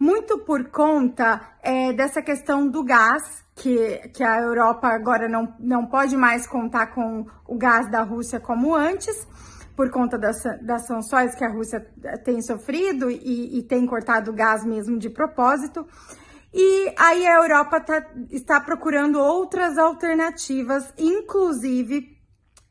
muito 0.00 0.38
por 0.38 0.70
conta 0.70 1.40
é, 1.62 1.92
dessa 1.92 2.20
questão 2.20 2.68
do 2.68 2.82
gás, 2.82 3.44
que, 3.54 4.08
que 4.12 4.24
a 4.24 4.40
Europa 4.40 4.88
agora 4.88 5.28
não, 5.28 5.54
não 5.60 5.86
pode 5.86 6.16
mais 6.16 6.48
contar 6.48 6.88
com 6.88 7.24
o 7.46 7.56
gás 7.56 7.88
da 7.88 8.02
Rússia 8.02 8.40
como 8.40 8.74
antes 8.74 9.24
por 9.76 9.90
conta 9.90 10.18
das, 10.18 10.42
das 10.62 10.86
sanções 10.86 11.34
que 11.34 11.44
a 11.44 11.50
Rússia 11.50 11.80
tem 12.24 12.40
sofrido 12.40 13.10
e, 13.10 13.58
e 13.58 13.62
tem 13.62 13.86
cortado 13.86 14.32
gás 14.32 14.64
mesmo 14.64 14.98
de 14.98 15.10
propósito. 15.10 15.86
E 16.52 16.94
aí 16.98 17.26
a 17.26 17.34
Europa 17.34 17.80
tá, 17.80 18.06
está 18.30 18.60
procurando 18.60 19.20
outras 19.20 19.76
alternativas, 19.76 20.90
inclusive 20.96 22.16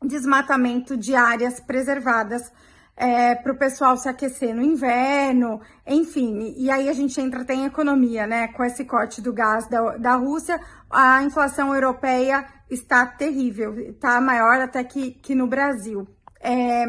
desmatamento 0.02 0.96
de 0.96 1.14
áreas 1.14 1.60
preservadas 1.60 2.52
é, 2.96 3.34
para 3.34 3.52
o 3.52 3.58
pessoal 3.58 3.96
se 3.96 4.08
aquecer 4.08 4.54
no 4.54 4.62
inverno, 4.62 5.60
enfim. 5.86 6.54
E 6.56 6.70
aí 6.70 6.88
a 6.88 6.92
gente 6.92 7.20
entra 7.20 7.42
até 7.42 7.54
em 7.54 7.66
economia, 7.66 8.26
né? 8.26 8.48
Com 8.48 8.64
esse 8.64 8.84
corte 8.84 9.20
do 9.20 9.32
gás 9.32 9.68
da, 9.68 9.96
da 9.98 10.16
Rússia, 10.16 10.58
a 10.90 11.22
inflação 11.22 11.74
europeia 11.74 12.46
está 12.70 13.06
terrível, 13.06 13.78
está 13.78 14.20
maior 14.20 14.60
até 14.60 14.82
que, 14.82 15.12
que 15.12 15.34
no 15.34 15.46
Brasil. 15.46 16.08
É, 16.46 16.86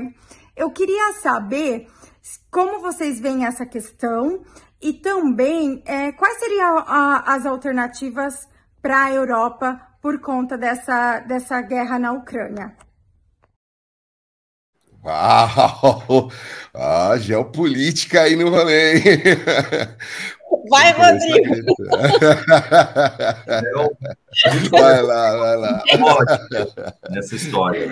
eu 0.56 0.70
queria 0.70 1.14
saber 1.14 1.88
como 2.52 2.80
vocês 2.80 3.20
veem 3.20 3.44
essa 3.44 3.66
questão 3.66 4.44
e 4.80 4.94
também 4.94 5.82
é, 5.84 6.12
quais 6.12 6.38
seriam 6.38 6.78
a, 6.78 7.34
as 7.34 7.44
alternativas 7.44 8.48
para 8.82 9.06
a 9.06 9.12
Europa 9.12 9.82
por 10.00 10.22
conta 10.22 10.56
dessa, 10.58 11.22
dessa 11.22 11.60
guerra 11.62 11.98
na 11.98 12.12
Ucrânia. 12.12 12.76
Uau! 15.04 16.30
Ah, 16.80 17.18
geopolítica 17.18 18.22
aí 18.22 18.36
no 18.36 18.52
rolê. 18.52 19.02
Vai, 20.70 20.92
Rodrigo! 20.94 21.56
vai 24.70 25.02
lá, 25.02 25.38
vai 25.38 25.58
lá. 25.58 25.84
Nessa 27.10 27.36
história. 27.36 27.88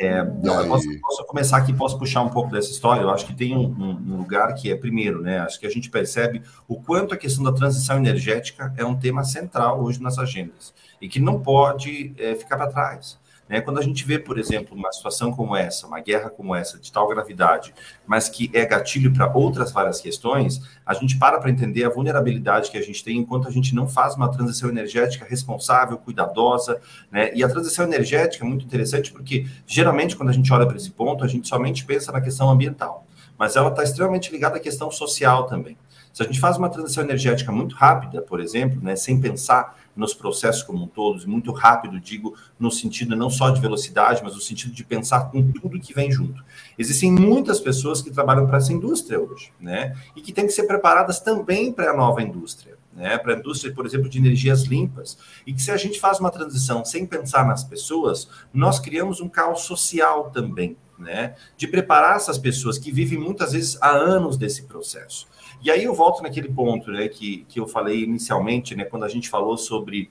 É, 0.00 0.20
eu 0.20 0.68
posso, 0.68 1.00
posso, 1.00 1.24
começar 1.26 1.56
aqui, 1.56 1.72
posso 1.72 1.98
puxar 1.98 2.22
um 2.22 2.28
pouco 2.28 2.50
dessa 2.50 2.70
história. 2.70 3.02
Eu 3.02 3.10
acho 3.10 3.26
que 3.26 3.34
tem 3.34 3.56
um, 3.56 3.68
um, 3.68 4.16
lugar 4.16 4.52
que 4.54 4.70
é, 4.70 4.76
primeiro, 4.76 5.22
né? 5.22 5.38
Acho 5.38 5.58
que 5.60 5.66
a 5.66 5.70
gente 5.70 5.88
percebe 5.88 6.42
o 6.66 6.80
quanto 6.80 7.14
a 7.14 7.16
questão 7.16 7.44
da 7.44 7.52
transição 7.52 7.96
energética 7.96 8.74
é 8.76 8.84
um 8.84 8.96
tema 8.96 9.22
central 9.22 9.82
hoje 9.82 10.02
nas 10.02 10.18
agendas 10.18 10.74
e 11.00 11.08
que 11.08 11.20
não 11.20 11.40
pode 11.40 12.12
é, 12.18 12.34
ficar 12.34 12.56
para 12.56 12.70
trás. 12.70 13.18
Né? 13.48 13.60
Quando 13.60 13.78
a 13.78 13.82
gente 13.82 14.04
vê, 14.04 14.18
por 14.18 14.38
exemplo, 14.38 14.76
uma 14.76 14.90
situação 14.92 15.32
como 15.32 15.54
essa, 15.54 15.86
uma 15.86 16.00
guerra 16.00 16.30
como 16.30 16.54
essa, 16.54 16.78
de 16.78 16.90
tal 16.90 17.06
gravidade, 17.08 17.74
mas 18.06 18.28
que 18.28 18.50
é 18.52 18.64
gatilho 18.64 19.12
para 19.12 19.30
outras 19.32 19.72
várias 19.72 20.00
questões, 20.00 20.60
a 20.84 20.94
gente 20.94 21.18
para 21.18 21.38
para 21.38 21.50
entender 21.50 21.84
a 21.84 21.88
vulnerabilidade 21.88 22.70
que 22.70 22.78
a 22.78 22.82
gente 22.82 23.04
tem 23.04 23.18
enquanto 23.18 23.46
a 23.46 23.50
gente 23.50 23.74
não 23.74 23.86
faz 23.86 24.14
uma 24.14 24.30
transição 24.30 24.68
energética 24.68 25.26
responsável, 25.28 25.98
cuidadosa. 25.98 26.80
Né? 27.10 27.34
E 27.34 27.44
a 27.44 27.48
transição 27.48 27.84
energética 27.84 28.44
é 28.44 28.48
muito 28.48 28.64
interessante 28.64 29.12
porque, 29.12 29.46
geralmente, 29.66 30.16
quando 30.16 30.30
a 30.30 30.32
gente 30.32 30.52
olha 30.52 30.66
para 30.66 30.76
esse 30.76 30.90
ponto, 30.90 31.24
a 31.24 31.28
gente 31.28 31.46
somente 31.46 31.84
pensa 31.84 32.10
na 32.12 32.20
questão 32.20 32.48
ambiental, 32.48 33.06
mas 33.38 33.56
ela 33.56 33.68
está 33.68 33.82
extremamente 33.82 34.30
ligada 34.32 34.56
à 34.56 34.60
questão 34.60 34.90
social 34.90 35.46
também. 35.46 35.76
Se 36.12 36.22
a 36.22 36.26
gente 36.26 36.38
faz 36.38 36.56
uma 36.56 36.70
transição 36.70 37.02
energética 37.02 37.50
muito 37.50 37.74
rápida, 37.74 38.22
por 38.22 38.40
exemplo, 38.40 38.80
né, 38.80 38.94
sem 38.94 39.20
pensar 39.20 39.76
nos 39.96 40.14
processos 40.14 40.62
como 40.62 40.84
um 40.84 40.86
todos, 40.86 41.24
muito 41.24 41.52
rápido, 41.52 42.00
digo, 42.00 42.34
no 42.58 42.70
sentido 42.70 43.14
não 43.14 43.30
só 43.30 43.50
de 43.50 43.60
velocidade, 43.60 44.22
mas 44.22 44.34
no 44.34 44.40
sentido 44.40 44.72
de 44.72 44.84
pensar 44.84 45.30
com 45.30 45.52
tudo 45.52 45.80
que 45.80 45.94
vem 45.94 46.10
junto. 46.10 46.42
Existem 46.78 47.10
muitas 47.10 47.60
pessoas 47.60 48.02
que 48.02 48.10
trabalham 48.10 48.46
para 48.46 48.58
essa 48.58 48.72
indústria 48.72 49.20
hoje, 49.20 49.52
né? 49.60 49.96
E 50.16 50.20
que 50.20 50.32
têm 50.32 50.46
que 50.46 50.52
ser 50.52 50.64
preparadas 50.64 51.20
também 51.20 51.72
para 51.72 51.90
a 51.90 51.96
nova 51.96 52.22
indústria. 52.22 52.74
Né, 52.94 53.18
para 53.18 53.34
a 53.34 53.36
indústria, 53.36 53.74
por 53.74 53.84
exemplo, 53.84 54.08
de 54.08 54.18
energias 54.18 54.62
limpas. 54.62 55.18
E 55.44 55.52
que 55.52 55.60
se 55.60 55.72
a 55.72 55.76
gente 55.76 55.98
faz 55.98 56.20
uma 56.20 56.30
transição 56.30 56.84
sem 56.84 57.04
pensar 57.04 57.44
nas 57.44 57.64
pessoas, 57.64 58.28
nós 58.52 58.78
criamos 58.78 59.20
um 59.20 59.28
caos 59.28 59.62
social 59.62 60.30
também, 60.30 60.76
né? 60.96 61.34
De 61.56 61.66
preparar 61.66 62.14
essas 62.14 62.38
pessoas 62.38 62.78
que 62.78 62.92
vivem 62.92 63.18
muitas 63.18 63.50
vezes 63.50 63.76
há 63.82 63.90
anos 63.90 64.36
desse 64.36 64.62
processo. 64.62 65.26
E 65.64 65.70
aí 65.70 65.84
eu 65.84 65.94
volto 65.94 66.22
naquele 66.22 66.50
ponto 66.50 66.90
né, 66.90 67.08
que, 67.08 67.46
que 67.48 67.58
eu 67.58 67.66
falei 67.66 68.04
inicialmente, 68.04 68.76
né, 68.76 68.84
quando 68.84 69.04
a 69.04 69.08
gente 69.08 69.30
falou 69.30 69.56
sobre 69.56 70.10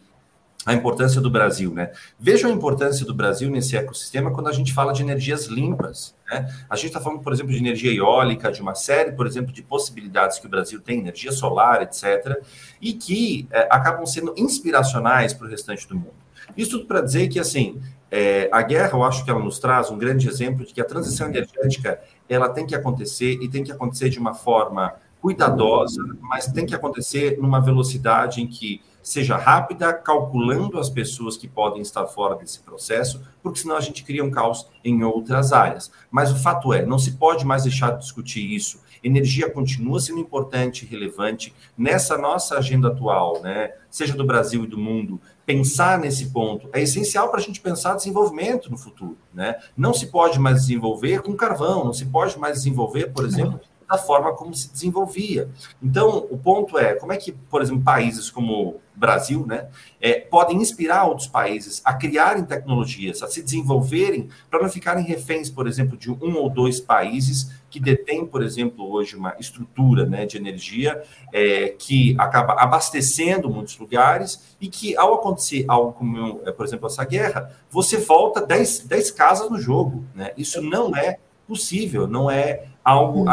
a 0.66 0.74
importância 0.74 1.22
do 1.22 1.30
Brasil, 1.30 1.74
né? 1.74 1.92
Veja 2.18 2.48
a 2.48 2.52
importância 2.52 3.06
do 3.06 3.14
Brasil 3.14 3.50
nesse 3.50 3.76
ecossistema 3.76 4.32
quando 4.32 4.48
a 4.48 4.52
gente 4.54 4.74
fala 4.74 4.94
de 4.94 5.02
energias 5.02 5.48
limpas, 5.48 6.16
né? 6.32 6.50
A 6.70 6.76
gente 6.76 6.88
está 6.88 7.02
falando, 7.02 7.22
por 7.22 7.34
exemplo, 7.34 7.52
de 7.52 7.58
energia 7.58 7.94
eólica, 7.94 8.50
de 8.50 8.62
uma 8.62 8.74
série, 8.74 9.12
por 9.12 9.28
exemplo, 9.28 9.52
de 9.52 9.62
possibilidades 9.62 10.40
que 10.40 10.48
o 10.48 10.50
Brasil 10.50 10.80
tem, 10.80 11.00
energia 11.00 11.34
solar, 11.34 11.82
etc., 11.82 12.42
e 12.82 12.94
que 12.94 13.46
é, 13.52 13.68
acabam 13.70 14.06
sendo 14.06 14.34
inspiracionais 14.38 15.34
para 15.34 15.48
o 15.48 15.50
restante 15.50 15.88
do 15.88 15.96
mundo. 15.96 16.16
Isso 16.56 16.72
tudo 16.72 16.86
para 16.86 17.02
dizer 17.02 17.28
que, 17.28 17.40
assim, 17.40 17.82
é, 18.10 18.48
a 18.52 18.62
guerra, 18.62 18.92
eu 18.94 19.04
acho 19.04 19.26
que 19.26 19.32
ela 19.32 19.40
nos 19.40 19.60
traz 19.60 19.92
um 19.92 19.98
grande 19.98 20.30
exemplo 20.30 20.66
de 20.66 20.74
que 20.74 20.80
a 20.80 20.86
transição 20.86 21.28
energética 21.28 22.00
ela 22.30 22.48
tem 22.48 22.66
que 22.66 22.74
acontecer 22.74 23.38
e 23.42 23.50
tem 23.50 23.64
que 23.64 23.72
acontecer 23.72 24.10
de 24.10 24.18
uma 24.18 24.34
forma 24.34 24.94
cuidadosa, 25.24 26.04
mas 26.20 26.48
tem 26.48 26.66
que 26.66 26.76
acontecer 26.76 27.38
numa 27.40 27.62
velocidade 27.62 28.42
em 28.42 28.48
que 28.48 28.82
seja 29.02 29.38
rápida, 29.38 29.94
calculando 29.94 30.78
as 30.78 30.90
pessoas 30.90 31.38
que 31.38 31.48
podem 31.48 31.82
estar 31.82 32.06
fora 32.08 32.36
desse 32.36 32.60
processo, 32.60 33.22
porque 33.42 33.60
senão 33.60 33.78
a 33.78 33.82
gente 33.82 34.04
cria 34.04 34.22
um 34.22 34.30
caos 34.30 34.68
em 34.84 35.02
outras 35.02 35.54
áreas. 35.54 35.90
Mas 36.12 36.30
o 36.30 36.36
fato 36.36 36.74
é, 36.74 36.86
não 36.86 37.00
se 37.00 37.14
pode 37.14 37.46
mais 37.46 37.64
deixar 37.64 37.92
de 37.92 38.00
discutir 38.00 38.54
isso 38.54 38.84
energia 39.04 39.50
continua 39.50 40.00
sendo 40.00 40.20
importante, 40.20 40.86
relevante 40.86 41.54
nessa 41.78 42.18
nossa 42.18 42.58
agenda 42.58 42.88
atual, 42.88 43.42
né? 43.42 43.74
Seja 43.90 44.16
do 44.16 44.26
Brasil 44.26 44.64
e 44.64 44.68
do 44.68 44.78
mundo, 44.78 45.20
pensar 45.46 46.00
nesse 46.00 46.28
ponto 46.28 46.70
é 46.72 46.82
essencial 46.82 47.30
para 47.30 47.40
a 47.40 47.44
gente 47.44 47.60
pensar 47.60 47.96
desenvolvimento 47.96 48.72
no 48.72 48.78
futuro, 48.78 49.18
né? 49.34 49.58
Não 49.76 49.94
se 49.94 50.08
pode 50.08 50.40
mais 50.40 50.62
desenvolver 50.62 51.22
com 51.22 51.36
carvão, 51.36 51.84
não 51.84 51.94
se 51.94 52.06
pode 52.06 52.40
mais 52.40 52.60
desenvolver, 52.60 53.12
por 53.12 53.26
exemplo, 53.26 53.60
da 53.94 53.98
forma 53.98 54.34
como 54.34 54.56
se 54.56 54.72
desenvolvia. 54.72 55.50
Então, 55.82 56.28
o 56.32 56.38
ponto 56.38 56.80
é 56.80 56.96
como 56.96 57.14
é 57.14 57.18
que, 57.18 57.32
por 57.32 57.62
exemplo, 57.62 57.84
países 57.84 58.32
como 58.32 58.82
Brasil, 58.96 59.46
né, 59.46 59.68
é, 60.02 60.20
podem 60.20 60.58
inspirar 60.58 61.06
outros 61.06 61.28
países 61.28 61.80
a 61.86 61.94
criarem 61.94 62.44
tecnologias, 62.44 63.22
a 63.22 63.28
se 63.28 63.44
desenvolverem, 63.44 64.30
para 64.50 64.62
não 64.62 64.70
ficarem 64.70 65.04
reféns, 65.04 65.50
por 65.50 65.68
exemplo, 65.68 65.96
de 65.96 66.10
um 66.10 66.36
ou 66.38 66.50
dois 66.50 66.80
países 66.80 67.52
que 67.70 67.80
detêm, 67.80 68.26
por 68.26 68.44
exemplo, 68.44 68.92
hoje 68.92 69.16
uma 69.16 69.36
estrutura 69.40 70.06
né, 70.06 70.26
de 70.26 70.38
energia 70.38 71.04
é, 71.32 71.70
que 71.70 72.16
acaba 72.20 72.54
abastecendo 72.54 73.50
muitos 73.50 73.78
lugares 73.78 74.56
e 74.60 74.68
que, 74.68 74.98
ao 74.98 75.14
acontecer 75.16 75.66
algo 75.68 75.94
como, 75.94 76.42
é, 76.46 76.52
por 76.52 76.66
exemplo, 76.66 76.88
essa 76.88 77.04
guerra, 77.06 77.52
você 77.70 77.98
volta 77.98 78.42
10, 78.42 78.86
10 78.88 79.12
casas 79.12 79.50
no 79.52 79.60
jogo. 79.60 80.04
Né? 80.16 80.32
Isso 80.38 80.62
não 80.62 80.96
é 80.96 81.18
possível, 81.48 82.08
não 82.08 82.30
é 82.30 82.73
algo 82.84 83.22
uhum. 83.22 83.30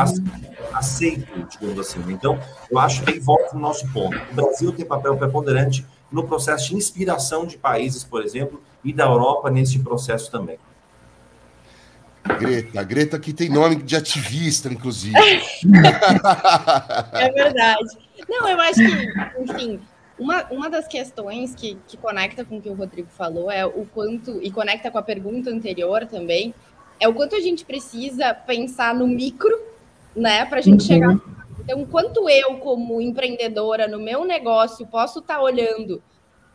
aceito, 0.72 1.48
digamos 1.50 1.78
assim. 1.78 2.00
Então, 2.08 2.38
eu 2.70 2.78
acho 2.78 3.02
que 3.02 3.18
volta 3.18 3.54
no 3.54 3.60
nosso 3.60 3.90
ponto. 3.92 4.16
O 4.30 4.34
Brasil 4.34 4.72
tem 4.72 4.84
papel 4.84 5.16
preponderante 5.16 5.84
no 6.10 6.26
processo 6.26 6.68
de 6.68 6.76
inspiração 6.76 7.46
de 7.46 7.58
países, 7.58 8.04
por 8.04 8.22
exemplo, 8.22 8.62
e 8.84 8.92
da 8.92 9.04
Europa 9.04 9.50
nesse 9.50 9.78
processo 9.78 10.30
também. 10.30 10.58
Greta, 12.38 12.82
Greta 12.82 13.18
que 13.18 13.32
tem 13.32 13.48
nome 13.48 13.76
de 13.76 13.96
ativista, 13.96 14.68
inclusive. 14.68 15.16
é 17.14 17.30
verdade. 17.32 17.98
Não, 18.28 18.48
eu 18.48 18.60
acho 18.60 18.74
que, 18.74 19.42
enfim, 19.42 19.80
uma, 20.18 20.44
uma 20.50 20.68
das 20.68 20.86
questões 20.86 21.54
que, 21.54 21.78
que 21.88 21.96
conecta 21.96 22.44
com 22.44 22.58
o 22.58 22.60
que 22.60 22.68
o 22.68 22.74
Rodrigo 22.74 23.08
falou 23.08 23.50
é 23.50 23.64
o 23.64 23.86
quanto, 23.86 24.38
e 24.42 24.50
conecta 24.50 24.90
com 24.90 24.98
a 24.98 25.02
pergunta 25.02 25.50
anterior 25.50 26.06
também, 26.06 26.54
é 27.00 27.08
o 27.08 27.14
quanto 27.14 27.34
a 27.34 27.40
gente 27.40 27.64
precisa 27.64 28.34
pensar 28.34 28.94
no 28.94 29.08
micro, 29.08 29.58
né, 30.14 30.44
para 30.44 30.58
a 30.58 30.62
gente 30.62 30.82
uhum. 30.82 30.86
chegar. 30.86 31.20
Então, 31.60 31.84
quanto 31.86 32.28
eu, 32.28 32.58
como 32.58 33.00
empreendedora 33.00 33.88
no 33.88 33.98
meu 33.98 34.24
negócio, 34.24 34.86
posso 34.86 35.20
estar 35.20 35.36
tá 35.36 35.42
olhando 35.42 36.02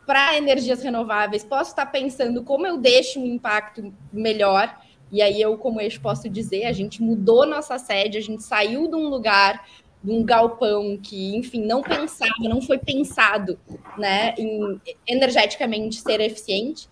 para 0.06 0.36
energias 0.36 0.82
renováveis, 0.82 1.44
posso 1.44 1.70
estar 1.70 1.86
tá 1.86 1.90
pensando 1.90 2.42
como 2.44 2.66
eu 2.66 2.78
deixo 2.78 3.18
um 3.18 3.26
impacto 3.26 3.92
melhor. 4.12 4.78
E 5.10 5.20
aí 5.20 5.40
eu, 5.40 5.56
como 5.58 5.80
eixo, 5.80 6.00
posso 6.00 6.28
dizer, 6.28 6.64
a 6.64 6.72
gente 6.72 7.02
mudou 7.02 7.46
nossa 7.46 7.78
sede, 7.78 8.18
a 8.18 8.20
gente 8.20 8.42
saiu 8.42 8.88
de 8.88 8.94
um 8.94 9.08
lugar, 9.08 9.66
de 10.02 10.12
um 10.12 10.22
galpão 10.22 10.96
que, 11.02 11.34
enfim, 11.34 11.64
não 11.64 11.82
pensava, 11.82 12.34
não 12.40 12.60
foi 12.60 12.78
pensado, 12.78 13.58
né, 13.96 14.34
em 14.36 14.80
energeticamente 15.06 15.96
ser 16.00 16.20
eficiente 16.20 16.88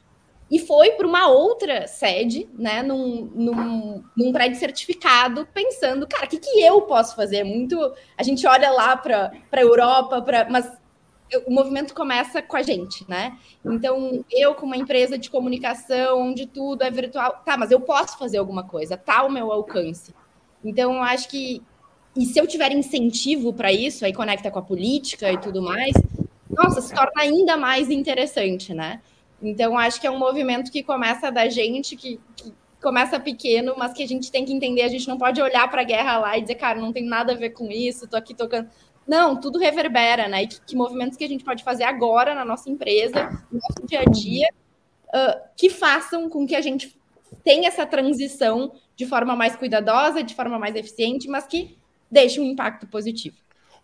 e 0.55 0.59
foi 0.61 0.93
para 0.93 1.05
uma 1.05 1.27
outra 1.27 1.89
sede, 1.89 2.49
né, 2.57 2.81
num, 2.81 3.29
num, 3.35 4.05
num 4.17 4.33
prédio 4.33 4.57
certificado, 4.57 5.49
pensando, 5.53 6.07
cara, 6.07 6.27
o 6.27 6.29
que, 6.29 6.39
que 6.39 6.61
eu 6.61 6.83
posso 6.83 7.17
fazer? 7.17 7.43
Muito. 7.43 7.77
A 8.17 8.23
gente 8.23 8.47
olha 8.47 8.71
lá 8.71 8.97
para 8.97 9.33
a 9.51 9.61
Europa, 9.61 10.23
pra, 10.23 10.49
mas 10.49 10.71
o 11.45 11.51
movimento 11.53 11.93
começa 11.93 12.41
com 12.41 12.57
a 12.57 12.63
gente, 12.63 13.05
né? 13.11 13.37
Então, 13.65 14.25
eu, 14.31 14.55
com 14.55 14.65
uma 14.65 14.77
empresa 14.77 15.19
de 15.19 15.29
comunicação, 15.29 16.21
onde 16.21 16.47
tudo 16.47 16.85
é 16.85 16.91
virtual, 16.91 17.43
tá, 17.45 17.57
mas 17.57 17.73
eu 17.73 17.81
posso 17.81 18.17
fazer 18.17 18.39
alguma 18.39 18.63
coisa, 18.63 18.97
tá 18.97 19.23
ao 19.23 19.33
meu 19.33 19.51
alcance. 19.51 20.15
Então, 20.65 20.95
eu 20.95 21.03
acho 21.03 21.29
que. 21.29 21.61
E 22.17 22.27
se 22.27 22.39
eu 22.39 22.47
tiver 22.47 22.71
incentivo 22.71 23.53
para 23.53 23.73
isso, 23.73 24.05
aí 24.05 24.13
conecta 24.13 24.53
com 24.53 24.61
a 24.61 24.63
política 24.63 25.33
e 25.33 25.37
tudo 25.37 25.61
mais, 25.61 25.93
nossa, 26.49 26.81
se 26.81 26.95
torna 26.95 27.23
ainda 27.23 27.57
mais 27.57 27.91
interessante, 27.91 28.73
né? 28.73 29.01
Então, 29.43 29.79
acho 29.79 30.01
que 30.01 30.07
é 30.07 30.11
um 30.11 30.19
movimento 30.19 30.71
que 30.71 30.83
começa 30.83 31.31
da 31.31 31.49
gente, 31.49 31.97
que, 31.97 32.21
que 32.37 32.53
começa 32.83 33.19
pequeno, 33.19 33.75
mas 33.77 33.93
que 33.93 34.03
a 34.03 34.09
gente 34.09 34.31
tem 34.31 34.45
que 34.45 34.53
entender. 34.53 34.83
A 34.83 34.89
gente 34.89 35.09
não 35.09 35.19
pode 35.19 35.41
olhar 35.41 35.69
para 35.71 35.81
a 35.81 35.85
guerra 35.85 36.19
lá 36.19 36.39
e 36.39 36.43
dizer, 36.43 36.57
cara, 36.57 36.81
não 36.81 36.93
tem 36.93 37.05
nada 37.05 37.33
a 37.33 37.37
ver 37.37 37.51
com 37.51 37.71
isso, 37.71 38.09
tô 38.09 38.17
aqui 38.17 38.35
tocando. 38.35 38.69
Não, 39.07 39.39
tudo 39.39 39.59
reverbera, 39.59 40.29
né? 40.29 40.45
E 40.45 40.47
que, 40.47 40.61
que 40.61 40.77
movimentos 40.77 41.17
que 41.17 41.25
a 41.25 41.29
gente 41.29 41.45
pode 41.45 41.63
fazer 41.63 41.85
agora 41.85 42.35
na 42.35 42.45
nossa 42.45 42.71
empresa, 42.71 43.27
no 43.51 43.61
nosso 43.61 43.87
dia 43.87 44.01
a 44.01 44.05
dia, 44.05 44.49
uh, 45.09 45.49
que 45.57 45.69
façam 45.69 46.29
com 46.29 46.47
que 46.47 46.57
a 46.57 46.61
gente 46.61 46.99
tenha 47.43 47.69
essa 47.69 47.87
transição 47.87 48.73
de 48.97 49.07
forma 49.07 49.37
mais 49.37 49.57
cuidadosa, 49.57 50.23
de 50.23 50.35
forma 50.35 50.59
mais 50.59 50.75
eficiente, 50.75 51.29
mas 51.29 51.47
que 51.47 51.77
deixe 52.11 52.41
um 52.41 52.45
impacto 52.45 52.87
positivo. 52.87 53.37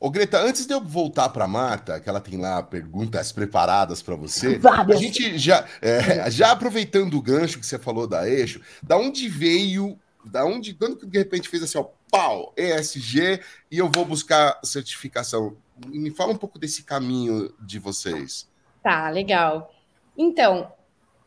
Ô, 0.03 0.11
Greta, 0.11 0.41
antes 0.41 0.65
de 0.65 0.73
eu 0.73 0.81
voltar 0.81 1.29
para 1.29 1.47
Marta, 1.47 2.01
que 2.01 2.09
ela 2.09 2.23
tem 2.23 2.39
lá 2.39 2.63
perguntas 2.63 3.33
preparadas 3.33 4.01
para 4.01 4.17
você, 4.17 4.57
Várias. 4.59 4.97
a 4.97 5.01
gente 5.01 5.37
já, 5.37 5.67
é, 5.83 6.31
já 6.33 6.53
aproveitando 6.53 7.13
o 7.19 7.21
gancho 7.21 7.61
que 7.61 7.67
você 7.67 7.79
falou 7.79 8.07
da 8.07 8.27
Eixo, 8.27 8.63
da 8.83 8.97
onde 8.97 9.29
veio, 9.29 9.99
da 10.25 10.43
onde, 10.47 10.73
quando 10.73 10.97
que 10.97 11.07
de 11.07 11.19
repente 11.19 11.51
fez 11.51 11.63
assim, 11.63 11.77
ó, 11.77 11.85
pau, 12.11 12.55
ESG, 12.57 13.41
e 13.71 13.77
eu 13.77 13.91
vou 13.95 14.07
buscar 14.07 14.59
certificação? 14.65 15.55
Me 15.87 16.11
fala 16.11 16.33
um 16.33 16.39
pouco 16.39 16.59
desse 16.59 16.83
caminho 16.83 17.53
de 17.61 17.79
vocês. 17.79 18.49
Tá, 18.83 19.11
legal. 19.11 19.71
Então, 20.17 20.73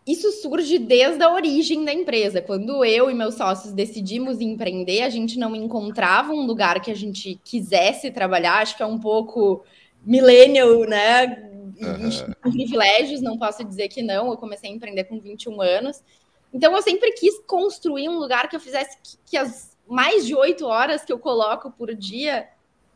isso 0.05 0.31
surge 0.31 0.77
desde 0.77 1.23
a 1.23 1.33
origem 1.33 1.85
da 1.85 1.93
empresa. 1.93 2.41
Quando 2.41 2.83
eu 2.83 3.09
e 3.09 3.13
meus 3.13 3.35
sócios 3.35 3.73
decidimos 3.73 4.41
empreender, 4.41 5.01
a 5.01 5.09
gente 5.09 5.39
não 5.39 5.55
encontrava 5.55 6.33
um 6.33 6.45
lugar 6.45 6.81
que 6.81 6.91
a 6.91 6.95
gente 6.95 7.39
quisesse 7.43 8.11
trabalhar. 8.11 8.61
Acho 8.61 8.75
que 8.75 8.83
é 8.83 8.85
um 8.85 8.99
pouco 8.99 9.63
millennial, 10.05 10.81
né? 10.81 11.49
Uhum. 11.81 12.51
privilégios, 12.51 13.21
não 13.21 13.37
posso 13.37 13.63
dizer 13.63 13.87
que 13.87 14.01
não. 14.01 14.29
Eu 14.29 14.37
comecei 14.37 14.69
a 14.69 14.73
empreender 14.73 15.05
com 15.05 15.19
21 15.19 15.61
anos. 15.61 16.03
Então, 16.53 16.75
eu 16.75 16.81
sempre 16.81 17.11
quis 17.13 17.39
construir 17.47 18.09
um 18.09 18.19
lugar 18.19 18.49
que 18.49 18.55
eu 18.55 18.59
fizesse 18.59 18.97
que, 19.01 19.17
que 19.25 19.37
as 19.37 19.73
mais 19.87 20.25
de 20.25 20.35
oito 20.35 20.65
horas 20.65 21.03
que 21.03 21.11
eu 21.11 21.19
coloco 21.19 21.71
por 21.71 21.93
dia 21.93 22.47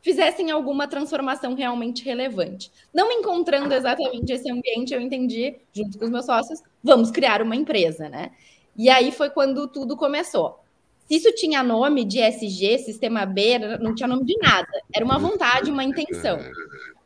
fizessem 0.07 0.49
alguma 0.51 0.87
transformação 0.87 1.53
realmente 1.53 2.01
relevante. 2.05 2.71
Não 2.93 3.11
encontrando 3.11 3.73
exatamente 3.73 4.31
esse 4.31 4.49
ambiente, 4.49 4.93
eu 4.93 5.01
entendi, 5.01 5.57
junto 5.73 5.99
com 5.99 6.05
os 6.05 6.09
meus 6.09 6.25
sócios, 6.25 6.63
vamos 6.81 7.11
criar 7.11 7.41
uma 7.41 7.57
empresa, 7.57 8.07
né? 8.07 8.31
E 8.77 8.89
aí 8.89 9.11
foi 9.11 9.29
quando 9.29 9.67
tudo 9.67 9.97
começou. 9.97 10.63
Se 11.09 11.15
isso 11.15 11.35
tinha 11.35 11.61
nome 11.61 12.05
de 12.05 12.21
SG, 12.21 12.77
Sistema 12.85 13.25
B, 13.25 13.59
não 13.81 13.93
tinha 13.93 14.07
nome 14.07 14.23
de 14.23 14.37
nada. 14.37 14.71
Era 14.95 15.03
uma 15.03 15.19
vontade, 15.19 15.69
uma 15.69 15.83
intenção. 15.83 16.39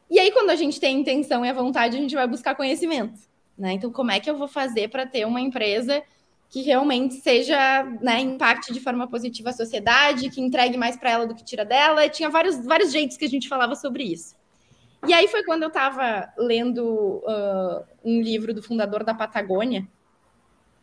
E 0.08 0.20
aí, 0.20 0.32
quando 0.32 0.52
a 0.52 0.56
gente 0.56 0.80
tem 0.80 1.00
intenção 1.00 1.44
e 1.44 1.50
a 1.50 1.54
vontade, 1.54 1.98
a 1.98 2.00
gente 2.00 2.14
vai 2.14 2.28
buscar 2.28 2.54
conhecimento. 2.54 3.20
Né? 3.58 3.74
Então, 3.74 3.92
como 3.92 4.12
é 4.12 4.20
que 4.20 4.30
eu 4.30 4.38
vou 4.38 4.48
fazer 4.48 4.90
para 4.90 5.08
ter 5.08 5.26
uma 5.26 5.42
empresa 5.42 6.04
que 6.52 6.62
realmente 6.62 7.16
seja, 7.16 7.84
né, 8.02 8.20
impacte 8.20 8.72
de 8.74 8.82
forma 8.82 9.08
positiva 9.08 9.52
a 9.52 9.54
sociedade, 9.54 10.30
que 10.30 10.42
entregue 10.42 10.78
mais 10.78 10.98
para 10.98 11.10
ela 11.10 11.26
do 11.26 11.34
que 11.34 11.46
tira 11.46 11.64
dela. 11.64 12.10
Tinha 12.10 12.30
vários, 12.30 12.66
vários 12.66 12.92
jeitos 12.92 13.16
que 13.16 13.24
a 13.24 13.30
gente 13.30 13.48
falava 13.48 13.74
sobre 13.74 14.04
isso. 14.04 14.36
E 15.08 15.14
aí 15.14 15.30
foi 15.30 15.46
quando 15.46 15.64
eu 15.64 15.70
estava 15.70 16.30
lendo 16.38 17.24
uh, 17.24 17.86
um 18.04 18.22
livro 18.22 18.54
do 18.54 18.62
fundador 18.62 19.06
da 19.06 19.14
Patagônia, 19.14 19.88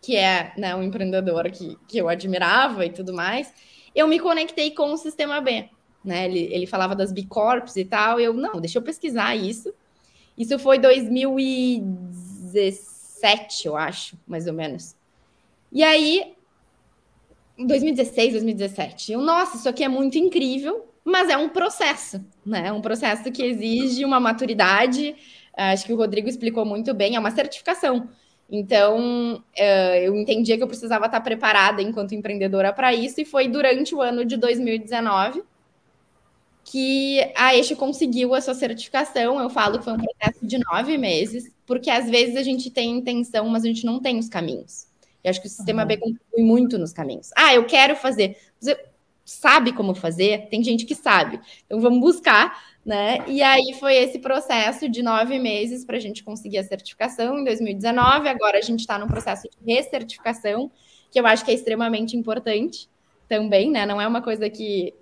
que 0.00 0.16
é 0.16 0.54
né, 0.56 0.74
um 0.74 0.82
empreendedor 0.82 1.50
que, 1.50 1.76
que 1.86 1.98
eu 1.98 2.08
admirava 2.08 2.86
e 2.86 2.90
tudo 2.90 3.12
mais. 3.12 3.52
Eu 3.94 4.08
me 4.08 4.18
conectei 4.18 4.70
com 4.70 4.90
o 4.90 4.96
Sistema 4.96 5.38
B. 5.38 5.68
Né? 6.02 6.24
Ele, 6.24 6.48
ele 6.50 6.66
falava 6.66 6.96
das 6.96 7.12
B 7.12 7.26
Corps 7.28 7.76
e 7.76 7.84
tal. 7.84 8.18
Eu, 8.18 8.32
não, 8.32 8.58
deixa 8.58 8.78
eu 8.78 8.82
pesquisar 8.82 9.36
isso. 9.36 9.70
Isso 10.36 10.58
foi 10.58 10.78
2017, 10.78 13.66
eu 13.66 13.76
acho, 13.76 14.18
mais 14.26 14.46
ou 14.46 14.54
menos. 14.54 14.96
E 15.72 15.82
aí, 15.82 16.34
2016, 17.58 18.32
2017, 18.32 19.12
eu, 19.12 19.20
nossa, 19.20 19.56
isso 19.56 19.68
aqui 19.68 19.84
é 19.84 19.88
muito 19.88 20.16
incrível, 20.18 20.86
mas 21.04 21.28
é 21.28 21.36
um 21.36 21.48
processo, 21.48 22.24
né? 22.44 22.68
É 22.68 22.72
um 22.72 22.80
processo 22.80 23.30
que 23.32 23.42
exige 23.42 24.04
uma 24.04 24.20
maturidade. 24.20 25.16
Acho 25.56 25.84
que 25.86 25.92
o 25.92 25.96
Rodrigo 25.96 26.28
explicou 26.28 26.64
muito 26.64 26.94
bem, 26.94 27.16
é 27.16 27.18
uma 27.18 27.30
certificação. 27.30 28.08
Então, 28.50 29.42
eh, 29.56 30.06
eu 30.08 30.16
entendia 30.16 30.56
que 30.56 30.62
eu 30.62 30.68
precisava 30.68 31.06
estar 31.06 31.20
preparada 31.20 31.82
enquanto 31.82 32.14
empreendedora 32.14 32.72
para 32.72 32.94
isso, 32.94 33.20
e 33.20 33.24
foi 33.24 33.48
durante 33.48 33.94
o 33.94 34.00
ano 34.00 34.24
de 34.24 34.36
2019 34.36 35.42
que 36.64 37.20
a 37.36 37.54
Eixo 37.56 37.76
conseguiu 37.76 38.34
a 38.34 38.40
sua 38.40 38.54
certificação. 38.54 39.40
Eu 39.40 39.50
falo 39.50 39.78
que 39.78 39.84
foi 39.84 39.94
um 39.94 39.98
processo 39.98 40.46
de 40.46 40.58
nove 40.58 40.98
meses, 40.98 41.50
porque 41.66 41.90
às 41.90 42.08
vezes 42.10 42.36
a 42.36 42.42
gente 42.42 42.70
tem 42.70 42.90
intenção, 42.90 43.48
mas 43.48 43.64
a 43.64 43.68
gente 43.68 43.86
não 43.86 44.00
tem 44.00 44.18
os 44.18 44.28
caminhos. 44.28 44.87
Eu 45.28 45.30
acho 45.30 45.40
que 45.40 45.46
o 45.46 45.50
sistema 45.50 45.82
uhum. 45.82 45.88
B 45.88 45.96
contribui 45.96 46.42
muito 46.42 46.78
nos 46.78 46.92
caminhos. 46.92 47.30
Ah, 47.36 47.54
eu 47.54 47.64
quero 47.64 47.94
fazer. 47.94 48.36
Você 48.58 48.76
sabe 49.24 49.72
como 49.72 49.94
fazer? 49.94 50.48
Tem 50.48 50.62
gente 50.62 50.86
que 50.86 50.94
sabe. 50.94 51.40
Então 51.66 51.80
vamos 51.80 52.00
buscar, 52.00 52.58
né? 52.84 53.18
E 53.26 53.42
aí 53.42 53.76
foi 53.78 53.96
esse 53.96 54.18
processo 54.18 54.88
de 54.88 55.02
nove 55.02 55.38
meses 55.38 55.84
para 55.84 55.96
a 55.96 56.00
gente 56.00 56.24
conseguir 56.24 56.58
a 56.58 56.64
certificação 56.64 57.38
em 57.38 57.44
2019. 57.44 58.28
Agora 58.28 58.58
a 58.58 58.62
gente 58.62 58.80
está 58.80 58.98
num 58.98 59.06
processo 59.06 59.42
de 59.42 59.72
recertificação, 59.74 60.70
que 61.10 61.20
eu 61.20 61.26
acho 61.26 61.44
que 61.44 61.50
é 61.50 61.54
extremamente 61.54 62.16
importante 62.16 62.88
também, 63.28 63.70
né? 63.70 63.84
Não 63.84 64.00
é 64.00 64.08
uma 64.08 64.22
coisa 64.22 64.48
que 64.48 64.94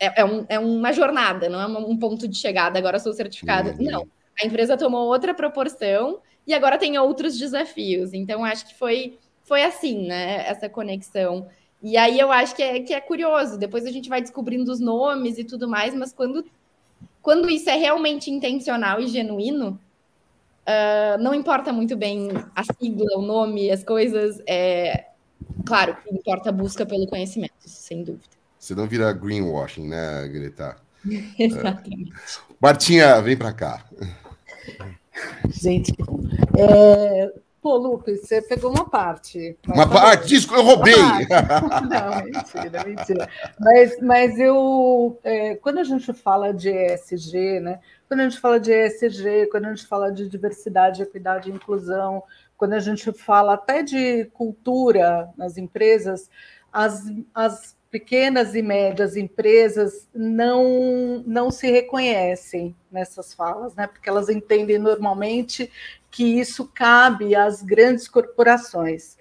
é, 0.00 0.22
é, 0.22 0.24
um, 0.24 0.46
é 0.48 0.58
uma 0.58 0.92
jornada, 0.92 1.48
não 1.48 1.60
é 1.60 1.66
um 1.66 1.96
ponto 1.96 2.26
de 2.26 2.36
chegada, 2.36 2.78
agora 2.78 2.98
sou 2.98 3.12
certificada. 3.12 3.72
Uhum. 3.78 3.84
Não. 3.84 4.08
A 4.40 4.46
empresa 4.46 4.76
tomou 4.76 5.06
outra 5.06 5.34
proporção 5.34 6.20
e 6.46 6.52
agora 6.52 6.78
tem 6.78 6.98
outros 6.98 7.38
desafios. 7.38 8.12
Então, 8.12 8.44
acho 8.44 8.66
que 8.66 8.74
foi, 8.74 9.18
foi 9.44 9.62
assim, 9.62 10.06
né? 10.06 10.46
Essa 10.48 10.68
conexão. 10.68 11.46
E 11.82 11.96
aí 11.96 12.18
eu 12.18 12.32
acho 12.32 12.56
que 12.56 12.62
é, 12.62 12.80
que 12.80 12.94
é 12.94 13.00
curioso. 13.00 13.58
Depois 13.58 13.84
a 13.84 13.90
gente 13.90 14.08
vai 14.08 14.20
descobrindo 14.20 14.72
os 14.72 14.80
nomes 14.80 15.38
e 15.38 15.44
tudo 15.44 15.68
mais, 15.68 15.94
mas 15.94 16.12
quando, 16.12 16.44
quando 17.22 17.48
isso 17.48 17.68
é 17.68 17.76
realmente 17.76 18.30
intencional 18.30 19.00
e 19.00 19.06
genuíno, 19.06 19.78
uh, 20.66 21.22
não 21.22 21.34
importa 21.34 21.72
muito 21.72 21.96
bem 21.96 22.30
a 22.56 22.64
sigla, 22.64 23.18
o 23.18 23.22
nome, 23.22 23.70
as 23.70 23.84
coisas. 23.84 24.42
É, 24.46 25.08
claro, 25.64 25.96
importa 26.10 26.48
a 26.48 26.52
busca 26.52 26.86
pelo 26.86 27.06
conhecimento, 27.06 27.52
sem 27.66 28.02
dúvida. 28.02 28.34
Você 28.58 28.74
não 28.74 28.86
vira 28.86 29.12
greenwashing, 29.12 29.86
né, 29.86 30.26
Greta? 30.28 30.76
Exatamente. 31.38 32.10
Uh, 32.10 32.56
Martinha, 32.58 33.20
vem 33.20 33.36
para 33.36 33.52
cá. 33.52 33.84
Gente, 35.50 35.92
é... 36.56 37.30
pô, 37.64 37.78
Lucas, 37.78 38.20
você 38.20 38.42
pegou 38.42 38.70
uma 38.70 38.86
parte. 38.90 39.56
Uma 39.66 39.88
parte? 39.88 40.28
Disco, 40.28 40.54
eu 40.54 40.62
roubei! 40.62 40.92
Não, 41.88 42.22
mentira, 42.22 42.84
mentira. 42.84 43.28
Mas, 43.58 43.98
mas 44.02 44.38
eu, 44.38 45.18
é, 45.24 45.54
quando 45.54 45.78
a 45.78 45.82
gente 45.82 46.12
fala 46.12 46.52
de 46.52 46.68
ESG, 46.68 47.60
né? 47.60 47.80
Quando 48.06 48.20
a 48.20 48.24
gente 48.24 48.38
fala 48.38 48.60
de 48.60 48.70
ESG, 48.70 49.46
quando 49.50 49.64
a 49.64 49.68
gente 49.70 49.86
fala 49.86 50.12
de 50.12 50.28
diversidade, 50.28 51.02
equidade 51.02 51.48
e 51.48 51.54
inclusão, 51.54 52.22
quando 52.54 52.74
a 52.74 52.80
gente 52.80 53.10
fala 53.14 53.54
até 53.54 53.82
de 53.82 54.26
cultura 54.26 55.30
nas 55.34 55.56
empresas, 55.56 56.28
as, 56.70 57.02
as 57.34 57.74
pequenas 57.94 58.56
e 58.56 58.60
médias 58.60 59.16
empresas 59.16 60.08
não, 60.12 61.22
não 61.24 61.48
se 61.48 61.70
reconhecem 61.70 62.74
nessas 62.90 63.32
falas, 63.32 63.72
né? 63.76 63.86
porque 63.86 64.08
elas 64.08 64.28
entendem 64.28 64.80
normalmente 64.80 65.70
que 66.10 66.40
isso 66.40 66.68
cabe 66.74 67.36
às 67.36 67.62
grandes 67.62 68.08
corporações. 68.08 69.16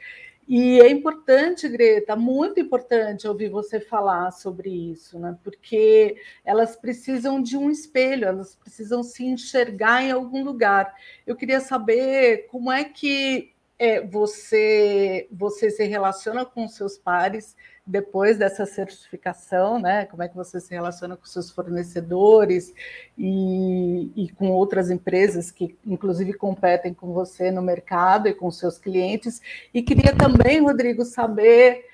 E 0.48 0.82
é 0.82 0.90
importante, 0.90 1.70
Greta, 1.70 2.16
muito 2.16 2.60
importante 2.60 3.28
ouvir 3.28 3.48
você 3.48 3.80
falar 3.80 4.32
sobre 4.32 4.72
isso, 4.72 5.20
né? 5.20 5.38
porque 5.44 6.18
elas 6.44 6.76
precisam 6.76 7.44
de 7.44 7.56
um 7.56 7.70
espelho, 7.70 8.26
elas 8.26 8.56
precisam 8.56 9.04
se 9.04 9.24
enxergar 9.24 10.02
em 10.04 10.10
algum 10.10 10.44
lugar. 10.44 10.92
Eu 11.28 11.36
queria 11.36 11.60
saber 11.60 12.48
como 12.48 12.72
é 12.72 12.84
que 12.84 13.54
é, 13.78 14.02
você, 14.02 15.28
você 15.32 15.70
se 15.70 15.84
relaciona 15.84 16.44
com 16.44 16.68
seus 16.68 16.98
pares 16.98 17.56
depois 17.86 18.38
dessa 18.38 18.66
certificação, 18.66 19.78
né? 19.78 20.06
Como 20.06 20.24
é 20.24 20.30
que 20.30 20.36
você 20.36 20.60
se 20.60 20.74
relaciona 20.74 21.18
com 21.18 21.26
seus 21.26 21.52
fornecedores 21.52 22.74
e, 23.18 24.12
e, 24.16 24.30
com 24.30 24.52
outras 24.52 24.90
empresas 24.90 25.52
que, 25.52 25.78
inclusive, 25.86 26.34
competem 26.34 26.94
com 26.94 27.12
você 27.12 27.52
no 27.52 27.62
mercado 27.62 28.28
e 28.28 28.34
com 28.34 28.50
seus 28.50 28.78
clientes. 28.78 29.42
E 29.74 29.82
queria 29.82 30.16
também, 30.16 30.62
Rodrigo, 30.62 31.04
saber 31.04 31.86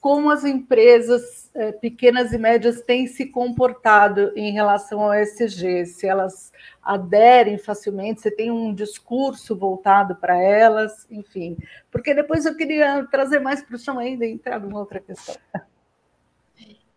como 0.00 0.30
as 0.30 0.44
empresas 0.44 1.50
eh, 1.54 1.72
pequenas 1.72 2.32
e 2.32 2.38
médias 2.38 2.80
têm 2.80 3.06
se 3.06 3.26
comportado 3.26 4.32
em 4.34 4.50
relação 4.52 5.00
ao 5.02 5.14
ESG, 5.14 5.84
se 5.84 6.06
elas 6.06 6.50
aderem 6.82 7.58
facilmente, 7.58 8.22
se 8.22 8.30
tem 8.30 8.50
um 8.50 8.74
discurso 8.74 9.54
voltado 9.54 10.16
para 10.16 10.40
elas, 10.40 11.06
enfim. 11.10 11.56
Porque 11.90 12.14
depois 12.14 12.46
eu 12.46 12.56
queria 12.56 13.06
trazer 13.10 13.40
mais 13.40 13.62
para 13.62 13.76
o 13.76 13.78
chão 13.78 13.98
ainda 13.98 14.24
e 14.24 14.32
entrar 14.32 14.58
numa 14.58 14.78
outra 14.78 15.00
questão. 15.00 15.36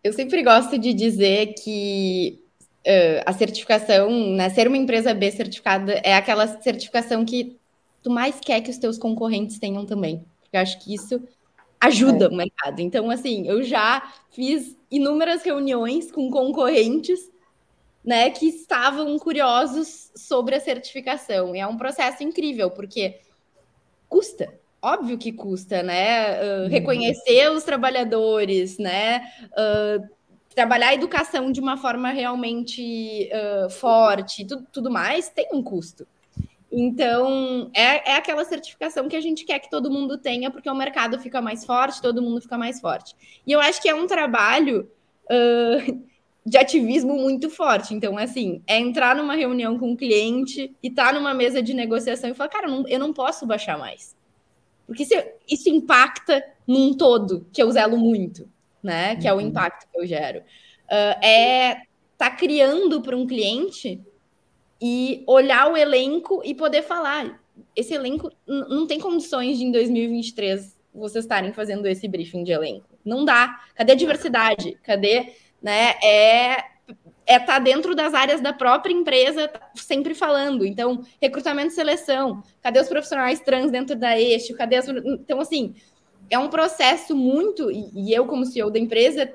Eu 0.02 0.12
sempre 0.12 0.42
gosto 0.42 0.78
de 0.78 0.94
dizer 0.94 1.54
que 1.62 2.42
uh, 2.86 3.22
a 3.26 3.32
certificação, 3.32 4.10
né, 4.34 4.48
ser 4.50 4.66
uma 4.66 4.76
empresa 4.76 5.12
B 5.12 5.30
certificada 5.30 5.94
é 6.04 6.14
aquela 6.14 6.46
certificação 6.60 7.24
que 7.24 7.58
tu 8.02 8.10
mais 8.10 8.38
quer 8.40 8.60
que 8.60 8.70
os 8.70 8.78
teus 8.78 8.98
concorrentes 8.98 9.58
tenham 9.58 9.84
também. 9.84 10.24
Eu 10.52 10.60
acho 10.60 10.78
que 10.78 10.94
isso 10.94 11.22
ajuda 11.86 12.26
é. 12.26 12.28
o 12.28 12.34
mercado. 12.34 12.80
Então, 12.80 13.10
assim, 13.10 13.46
eu 13.46 13.62
já 13.62 14.12
fiz 14.30 14.76
inúmeras 14.90 15.42
reuniões 15.42 16.10
com 16.10 16.30
concorrentes, 16.30 17.30
né, 18.04 18.28
que 18.30 18.46
estavam 18.46 19.18
curiosos 19.18 20.10
sobre 20.14 20.54
a 20.54 20.60
certificação. 20.60 21.56
E 21.56 21.60
é 21.60 21.66
um 21.66 21.76
processo 21.76 22.22
incrível, 22.22 22.70
porque 22.70 23.20
custa, 24.08 24.52
óbvio 24.82 25.16
que 25.16 25.32
custa, 25.32 25.82
né? 25.82 26.38
Uh, 26.40 26.68
reconhecer 26.68 27.50
os 27.50 27.64
trabalhadores, 27.64 28.76
né? 28.76 29.22
Uh, 29.52 30.06
trabalhar 30.54 30.88
a 30.88 30.94
educação 30.94 31.50
de 31.50 31.60
uma 31.60 31.76
forma 31.76 32.10
realmente 32.10 33.30
uh, 33.32 33.70
forte, 33.70 34.44
tudo, 34.46 34.66
tudo 34.70 34.90
mais, 34.90 35.30
tem 35.30 35.48
um 35.52 35.62
custo. 35.62 36.06
Então, 36.76 37.70
é, 37.72 38.10
é 38.10 38.16
aquela 38.16 38.44
certificação 38.44 39.08
que 39.08 39.14
a 39.14 39.20
gente 39.20 39.44
quer 39.44 39.60
que 39.60 39.70
todo 39.70 39.92
mundo 39.92 40.18
tenha, 40.18 40.50
porque 40.50 40.68
o 40.68 40.74
mercado 40.74 41.20
fica 41.20 41.40
mais 41.40 41.64
forte, 41.64 42.02
todo 42.02 42.20
mundo 42.20 42.40
fica 42.40 42.58
mais 42.58 42.80
forte. 42.80 43.14
E 43.46 43.52
eu 43.52 43.60
acho 43.60 43.80
que 43.80 43.88
é 43.88 43.94
um 43.94 44.08
trabalho 44.08 44.90
uh, 45.26 46.04
de 46.44 46.58
ativismo 46.58 47.14
muito 47.14 47.48
forte. 47.48 47.94
Então, 47.94 48.18
assim, 48.18 48.60
é 48.66 48.76
entrar 48.76 49.14
numa 49.14 49.36
reunião 49.36 49.78
com 49.78 49.86
o 49.86 49.92
um 49.92 49.96
cliente 49.96 50.74
e 50.82 50.88
estar 50.88 51.12
tá 51.12 51.12
numa 51.12 51.32
mesa 51.32 51.62
de 51.62 51.72
negociação 51.72 52.28
e 52.28 52.34
falar, 52.34 52.50
cara, 52.50 52.66
não, 52.66 52.88
eu 52.88 52.98
não 52.98 53.12
posso 53.12 53.46
baixar 53.46 53.78
mais. 53.78 54.16
Porque 54.84 55.04
isso, 55.04 55.14
isso 55.48 55.68
impacta 55.68 56.44
num 56.66 56.92
todo, 56.92 57.46
que 57.52 57.62
eu 57.62 57.70
zelo 57.70 57.96
muito, 57.96 58.48
né? 58.82 59.14
Que 59.14 59.28
é 59.28 59.32
o 59.32 59.36
uhum. 59.36 59.42
impacto 59.42 59.88
que 59.88 59.96
eu 59.96 60.04
gero. 60.04 60.40
Uh, 60.40 61.24
é 61.24 61.82
tá 62.18 62.30
criando 62.30 63.00
para 63.00 63.16
um 63.16 63.26
cliente 63.26 64.00
e 64.86 65.24
olhar 65.26 65.72
o 65.72 65.78
elenco 65.78 66.42
e 66.44 66.54
poder 66.54 66.82
falar. 66.82 67.40
Esse 67.74 67.94
elenco 67.94 68.30
não 68.46 68.86
tem 68.86 69.00
condições 69.00 69.56
de, 69.56 69.64
em 69.64 69.72
2023, 69.72 70.78
vocês 70.94 71.24
estarem 71.24 71.54
fazendo 71.54 71.86
esse 71.86 72.06
briefing 72.06 72.44
de 72.44 72.52
elenco. 72.52 72.86
Não 73.02 73.24
dá. 73.24 73.62
Cadê 73.74 73.92
a 73.92 73.94
diversidade? 73.94 74.78
Cadê, 74.82 75.32
né? 75.62 75.94
É 76.04 76.74
é 77.26 77.36
estar 77.36 77.54
tá 77.54 77.58
dentro 77.58 77.94
das 77.94 78.12
áreas 78.12 78.42
da 78.42 78.52
própria 78.52 78.92
empresa, 78.92 79.50
sempre 79.74 80.14
falando. 80.14 80.66
Então, 80.66 81.02
recrutamento 81.18 81.68
e 81.68 81.74
seleção. 81.74 82.42
Cadê 82.60 82.78
os 82.78 82.86
profissionais 82.86 83.40
trans 83.40 83.70
dentro 83.70 83.96
da 83.96 84.20
eixo? 84.20 84.54
Cadê 84.54 84.76
as... 84.76 84.86
Então, 84.86 85.40
assim, 85.40 85.74
é 86.28 86.38
um 86.38 86.50
processo 86.50 87.16
muito. 87.16 87.70
E 87.70 88.12
eu, 88.12 88.26
como 88.26 88.44
CEO 88.44 88.70
da 88.70 88.78
empresa, 88.78 89.32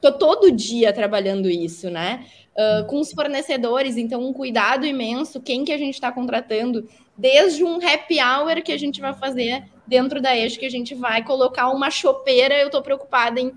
tô 0.00 0.10
todo 0.12 0.50
dia 0.50 0.90
trabalhando 0.90 1.50
isso, 1.50 1.90
né? 1.90 2.24
Uh, 2.58 2.84
com 2.88 2.98
os 2.98 3.12
fornecedores, 3.12 3.96
então 3.96 4.20
um 4.20 4.32
cuidado 4.32 4.84
imenso, 4.84 5.40
quem 5.40 5.64
que 5.64 5.72
a 5.72 5.78
gente 5.78 5.94
está 5.94 6.10
contratando, 6.10 6.88
desde 7.16 7.62
um 7.62 7.76
happy 7.76 8.18
hour 8.20 8.60
que 8.64 8.72
a 8.72 8.76
gente 8.76 9.00
vai 9.00 9.14
fazer 9.14 9.62
dentro 9.86 10.20
da 10.20 10.36
eixo, 10.36 10.58
que 10.58 10.66
a 10.66 10.70
gente 10.70 10.92
vai 10.92 11.24
colocar 11.24 11.70
uma 11.70 11.88
chopeira, 11.88 12.58
eu 12.58 12.66
estou 12.66 12.82
preocupada 12.82 13.40
em 13.40 13.52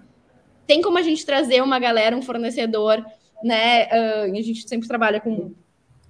tem 0.71 0.81
como 0.81 0.97
a 0.97 1.01
gente 1.01 1.25
trazer 1.25 1.61
uma 1.61 1.79
galera, 1.79 2.15
um 2.15 2.21
fornecedor, 2.21 3.03
né? 3.43 3.87
Uh, 3.87 4.37
a 4.37 4.41
gente 4.41 4.67
sempre 4.69 4.87
trabalha 4.87 5.19
com, 5.19 5.53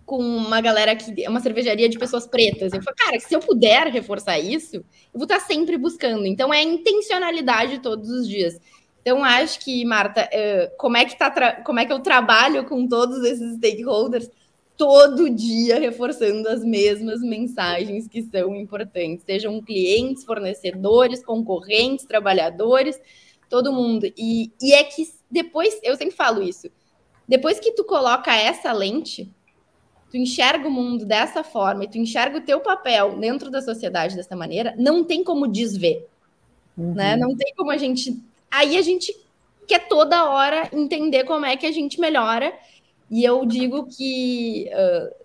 com 0.06 0.18
uma 0.18 0.62
galera 0.62 0.96
que 0.96 1.24
é 1.24 1.28
uma 1.28 1.40
cervejaria 1.40 1.90
de 1.90 1.98
pessoas 1.98 2.28
pretas. 2.28 2.72
Eu 2.72 2.84
falo, 2.84 2.96
cara, 2.96 3.20
se 3.20 3.34
eu 3.34 3.40
puder 3.40 3.88
reforçar 3.88 4.38
isso, 4.38 4.76
eu 4.76 4.84
vou 5.16 5.24
estar 5.24 5.40
tá 5.40 5.46
sempre 5.46 5.80
buscando. 5.80 6.28
Então 6.28 6.54
é 6.54 6.62
intencionalidade 6.62 7.80
todos 7.80 8.10
os 8.10 8.28
dias. 8.28 8.60
Então, 9.02 9.24
acho 9.24 9.60
que, 9.60 9.84
Marta, 9.84 10.30
uh, 10.32 10.78
como, 10.78 10.96
é 10.96 11.06
que 11.06 11.18
tá 11.18 11.62
como 11.64 11.80
é 11.80 11.86
que 11.86 11.94
eu 11.94 12.00
trabalho 12.00 12.66
com 12.66 12.88
todos 12.88 13.24
esses 13.24 13.56
stakeholders 13.56 14.30
todo 14.78 15.30
dia 15.30 15.80
reforçando 15.80 16.48
as 16.50 16.64
mesmas 16.64 17.22
mensagens 17.22 18.08
que 18.08 18.24
são 18.24 18.56
importantes, 18.56 19.24
sejam 19.26 19.62
clientes, 19.62 20.24
fornecedores, 20.24 21.24
concorrentes, 21.24 22.06
trabalhadores, 22.06 23.00
todo 23.48 23.72
mundo. 23.72 24.12
E, 24.18 24.52
e 24.60 24.74
é 24.74 24.84
que 24.84 25.08
depois, 25.30 25.80
eu 25.84 25.96
sempre 25.96 26.16
falo 26.16 26.42
isso, 26.42 26.68
depois 27.28 27.60
que 27.60 27.72
tu 27.74 27.84
coloca 27.84 28.36
essa 28.36 28.72
lente, 28.72 29.32
tu 30.10 30.18
enxerga 30.18 30.68
o 30.68 30.72
mundo 30.72 31.06
dessa 31.06 31.44
forma 31.44 31.84
e 31.84 31.88
tu 31.88 31.98
enxerga 31.98 32.40
o 32.40 32.42
teu 32.42 32.60
papel 32.60 33.20
dentro 33.20 33.50
da 33.50 33.62
sociedade 33.62 34.16
dessa 34.16 34.36
maneira, 34.36 34.74
não 34.78 35.04
tem 35.04 35.24
como 35.24 35.48
desver. 35.48 36.08
Uhum. 36.78 36.94
Né? 36.94 37.16
Não 37.16 37.36
tem 37.36 37.54
como 37.56 37.72
a 37.72 37.78
gente 37.78 38.20
Aí 38.52 38.78
a 38.78 38.82
gente 38.82 39.16
quer 39.68 39.88
toda 39.88 40.30
hora 40.30 40.70
entender 40.74 41.24
como 41.24 41.46
é 41.46 41.56
que 41.56 41.66
a 41.66 41.72
gente 41.72 42.00
melhora. 42.00 42.54
E 43.10 43.24
eu 43.24 43.46
digo 43.46 43.88
que 43.88 44.70
uh, 44.70 45.16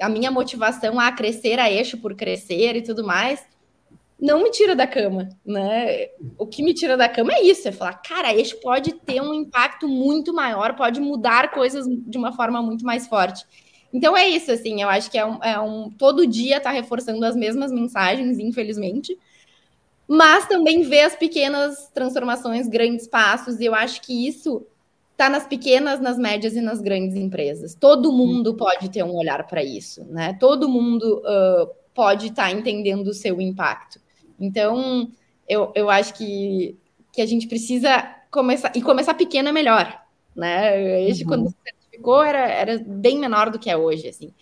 a 0.00 0.08
minha 0.08 0.30
motivação 0.30 0.98
a 0.98 1.10
crescer 1.12 1.58
a 1.58 1.70
eixo 1.70 1.98
por 1.98 2.14
crescer 2.14 2.76
e 2.76 2.82
tudo 2.82 3.04
mais 3.04 3.44
não 4.20 4.42
me 4.42 4.50
tira 4.50 4.74
da 4.74 4.86
cama, 4.86 5.28
né? 5.46 6.08
O 6.36 6.44
que 6.44 6.62
me 6.62 6.74
tira 6.74 6.96
da 6.96 7.08
cama 7.08 7.32
é 7.32 7.42
isso, 7.42 7.68
é 7.68 7.72
falar, 7.72 7.94
cara, 7.94 8.34
eixo 8.34 8.60
pode 8.60 8.92
ter 8.92 9.20
um 9.22 9.32
impacto 9.32 9.86
muito 9.86 10.34
maior, 10.34 10.74
pode 10.74 11.00
mudar 11.00 11.52
coisas 11.52 11.86
de 11.86 12.18
uma 12.18 12.32
forma 12.32 12.60
muito 12.60 12.84
mais 12.84 13.06
forte. 13.06 13.44
Então 13.92 14.16
é 14.16 14.28
isso, 14.28 14.50
assim, 14.50 14.82
eu 14.82 14.88
acho 14.88 15.08
que 15.10 15.16
é 15.16 15.24
um, 15.24 15.42
é 15.42 15.58
um 15.60 15.88
todo 15.90 16.26
dia 16.26 16.60
tá 16.60 16.70
reforçando 16.70 17.24
as 17.24 17.36
mesmas 17.36 17.70
mensagens, 17.70 18.38
infelizmente, 18.40 19.16
mas 20.08 20.48
também 20.48 20.82
ver 20.82 21.02
as 21.02 21.14
pequenas 21.14 21.90
transformações, 21.92 22.66
grandes 22.66 23.06
passos, 23.06 23.60
e 23.60 23.66
eu 23.66 23.74
acho 23.74 24.00
que 24.00 24.26
isso 24.26 24.66
está 25.12 25.28
nas 25.28 25.46
pequenas, 25.46 26.00
nas 26.00 26.16
médias 26.16 26.54
e 26.54 26.60
nas 26.62 26.80
grandes 26.80 27.14
empresas. 27.14 27.74
Todo 27.74 28.12
mundo 28.12 28.54
pode 28.54 28.88
ter 28.88 29.02
um 29.02 29.14
olhar 29.14 29.46
para 29.46 29.62
isso, 29.62 30.04
né? 30.04 30.34
Todo 30.40 30.68
mundo 30.68 31.20
uh, 31.24 31.68
pode 31.92 32.28
estar 32.28 32.44
tá 32.44 32.52
entendendo 32.52 33.08
o 33.08 33.14
seu 33.14 33.40
impacto. 33.40 34.00
Então, 34.40 35.10
eu, 35.48 35.72
eu 35.74 35.90
acho 35.90 36.14
que, 36.14 36.76
que 37.12 37.20
a 37.20 37.26
gente 37.26 37.46
precisa 37.46 38.14
começar, 38.30 38.72
e 38.74 38.80
começar 38.80 39.14
pequeno 39.14 39.48
é 39.48 39.52
melhor, 39.52 40.00
né? 40.34 41.02
Este, 41.02 41.24
uhum. 41.24 41.28
quando 41.28 41.48
se 41.48 41.56
certificou, 41.64 42.22
era, 42.22 42.48
era 42.48 42.78
bem 42.78 43.18
menor 43.18 43.50
do 43.50 43.58
que 43.58 43.68
é 43.68 43.76
hoje, 43.76 44.08
assim. 44.08 44.32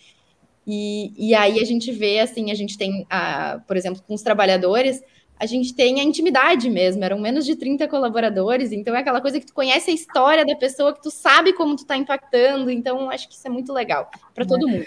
E, 0.65 1.11
e 1.17 1.33
aí 1.33 1.59
a 1.59 1.65
gente 1.65 1.91
vê, 1.91 2.19
assim, 2.19 2.51
a 2.51 2.53
gente 2.53 2.77
tem, 2.77 3.05
a, 3.09 3.59
por 3.67 3.75
exemplo, 3.75 4.03
com 4.05 4.13
os 4.13 4.21
trabalhadores, 4.21 5.01
a 5.39 5.45
gente 5.45 5.73
tem 5.73 5.99
a 5.99 6.03
intimidade 6.03 6.69
mesmo, 6.69 7.03
eram 7.03 7.19
menos 7.19 7.45
de 7.45 7.55
30 7.55 7.87
colaboradores, 7.87 8.71
então 8.71 8.95
é 8.95 8.99
aquela 8.99 9.21
coisa 9.21 9.39
que 9.39 9.45
tu 9.45 9.53
conhece 9.53 9.91
a 9.91 9.93
história 9.93 10.45
da 10.45 10.55
pessoa, 10.55 10.93
que 10.93 11.01
tu 11.01 11.11
sabe 11.11 11.53
como 11.53 11.75
tu 11.75 11.83
está 11.83 11.95
impactando, 11.95 12.71
então 12.71 13.09
acho 13.09 13.27
que 13.27 13.35
isso 13.35 13.47
é 13.47 13.49
muito 13.49 13.71
legal 13.71 14.09
para 14.33 14.45
todo 14.45 14.67
é. 14.67 14.71
mundo. 14.71 14.85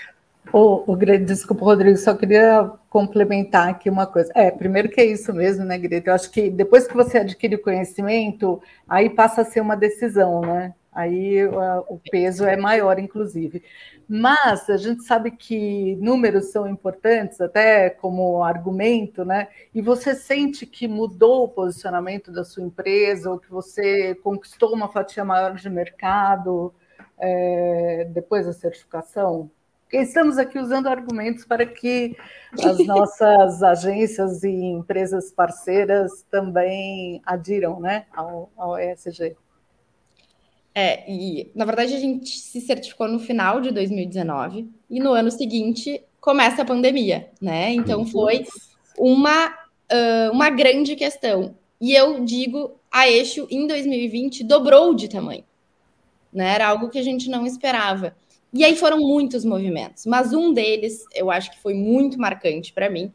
O, 0.52 0.92
o 0.92 0.96
desculpa, 0.96 1.64
Rodrigo, 1.64 1.96
só 1.96 2.14
queria 2.14 2.70
complementar 2.88 3.68
aqui 3.68 3.88
uma 3.88 4.06
coisa. 4.06 4.32
É, 4.34 4.50
primeiro 4.50 4.88
que 4.88 5.00
é 5.00 5.04
isso 5.04 5.32
mesmo, 5.32 5.64
né, 5.64 5.78
Greta? 5.78 6.10
Eu 6.10 6.14
acho 6.14 6.30
que 6.30 6.50
depois 6.50 6.88
que 6.88 6.94
você 6.94 7.18
adquire 7.18 7.54
o 7.54 7.62
conhecimento, 7.62 8.60
aí 8.88 9.10
passa 9.10 9.42
a 9.42 9.44
ser 9.44 9.60
uma 9.60 9.76
decisão, 9.76 10.40
né? 10.40 10.74
Aí 10.92 11.46
o 11.46 12.00
peso 12.10 12.44
é 12.44 12.56
maior, 12.56 12.98
inclusive. 12.98 13.62
Mas 14.08 14.68
a 14.68 14.76
gente 14.76 15.04
sabe 15.04 15.30
que 15.30 15.94
números 15.96 16.50
são 16.50 16.66
importantes, 16.66 17.40
até 17.40 17.90
como 17.90 18.42
argumento, 18.42 19.24
né? 19.24 19.48
E 19.72 19.80
você 19.80 20.16
sente 20.16 20.66
que 20.66 20.88
mudou 20.88 21.44
o 21.44 21.48
posicionamento 21.48 22.32
da 22.32 22.44
sua 22.44 22.64
empresa, 22.64 23.30
ou 23.30 23.38
que 23.38 23.48
você 23.48 24.16
conquistou 24.16 24.74
uma 24.74 24.88
fatia 24.88 25.24
maior 25.24 25.54
de 25.54 25.70
mercado 25.70 26.74
é, 27.18 28.08
depois 28.12 28.46
da 28.46 28.52
certificação? 28.52 29.48
Porque 29.82 29.98
estamos 29.98 30.38
aqui 30.38 30.58
usando 30.58 30.88
argumentos 30.88 31.44
para 31.44 31.64
que 31.64 32.16
as 32.64 32.78
nossas 32.86 33.62
agências 33.62 34.42
e 34.42 34.50
empresas 34.50 35.32
parceiras 35.32 36.24
também 36.30 37.22
adiram 37.24 37.78
né, 37.78 38.06
ao, 38.12 38.50
ao 38.56 38.76
ESG. 38.76 39.36
É, 40.82 41.04
e 41.06 41.50
na 41.54 41.66
verdade 41.66 41.94
a 41.94 42.00
gente 42.00 42.38
se 42.38 42.58
certificou 42.58 43.06
no 43.06 43.18
final 43.18 43.60
de 43.60 43.70
2019 43.70 44.66
e 44.88 44.98
no 44.98 45.12
ano 45.12 45.30
seguinte 45.30 46.02
começa 46.18 46.62
a 46.62 46.64
pandemia, 46.64 47.28
né? 47.38 47.70
Então 47.74 48.06
foi 48.06 48.46
uma, 48.96 49.48
uh, 49.48 50.32
uma 50.32 50.48
grande 50.48 50.96
questão. 50.96 51.54
E 51.78 51.92
eu 51.92 52.24
digo, 52.24 52.80
a 52.90 53.06
eixo 53.06 53.46
em 53.50 53.66
2020 53.66 54.42
dobrou 54.42 54.94
de 54.94 55.06
tamanho, 55.06 55.44
né? 56.32 56.54
Era 56.54 56.68
algo 56.68 56.88
que 56.88 56.98
a 56.98 57.02
gente 57.02 57.28
não 57.28 57.44
esperava. 57.44 58.16
E 58.50 58.64
aí 58.64 58.74
foram 58.74 59.00
muitos 59.00 59.44
movimentos, 59.44 60.06
mas 60.06 60.32
um 60.32 60.50
deles 60.50 61.04
eu 61.14 61.30
acho 61.30 61.50
que 61.50 61.58
foi 61.58 61.74
muito 61.74 62.18
marcante 62.18 62.72
para 62.72 62.88
mim, 62.88 63.12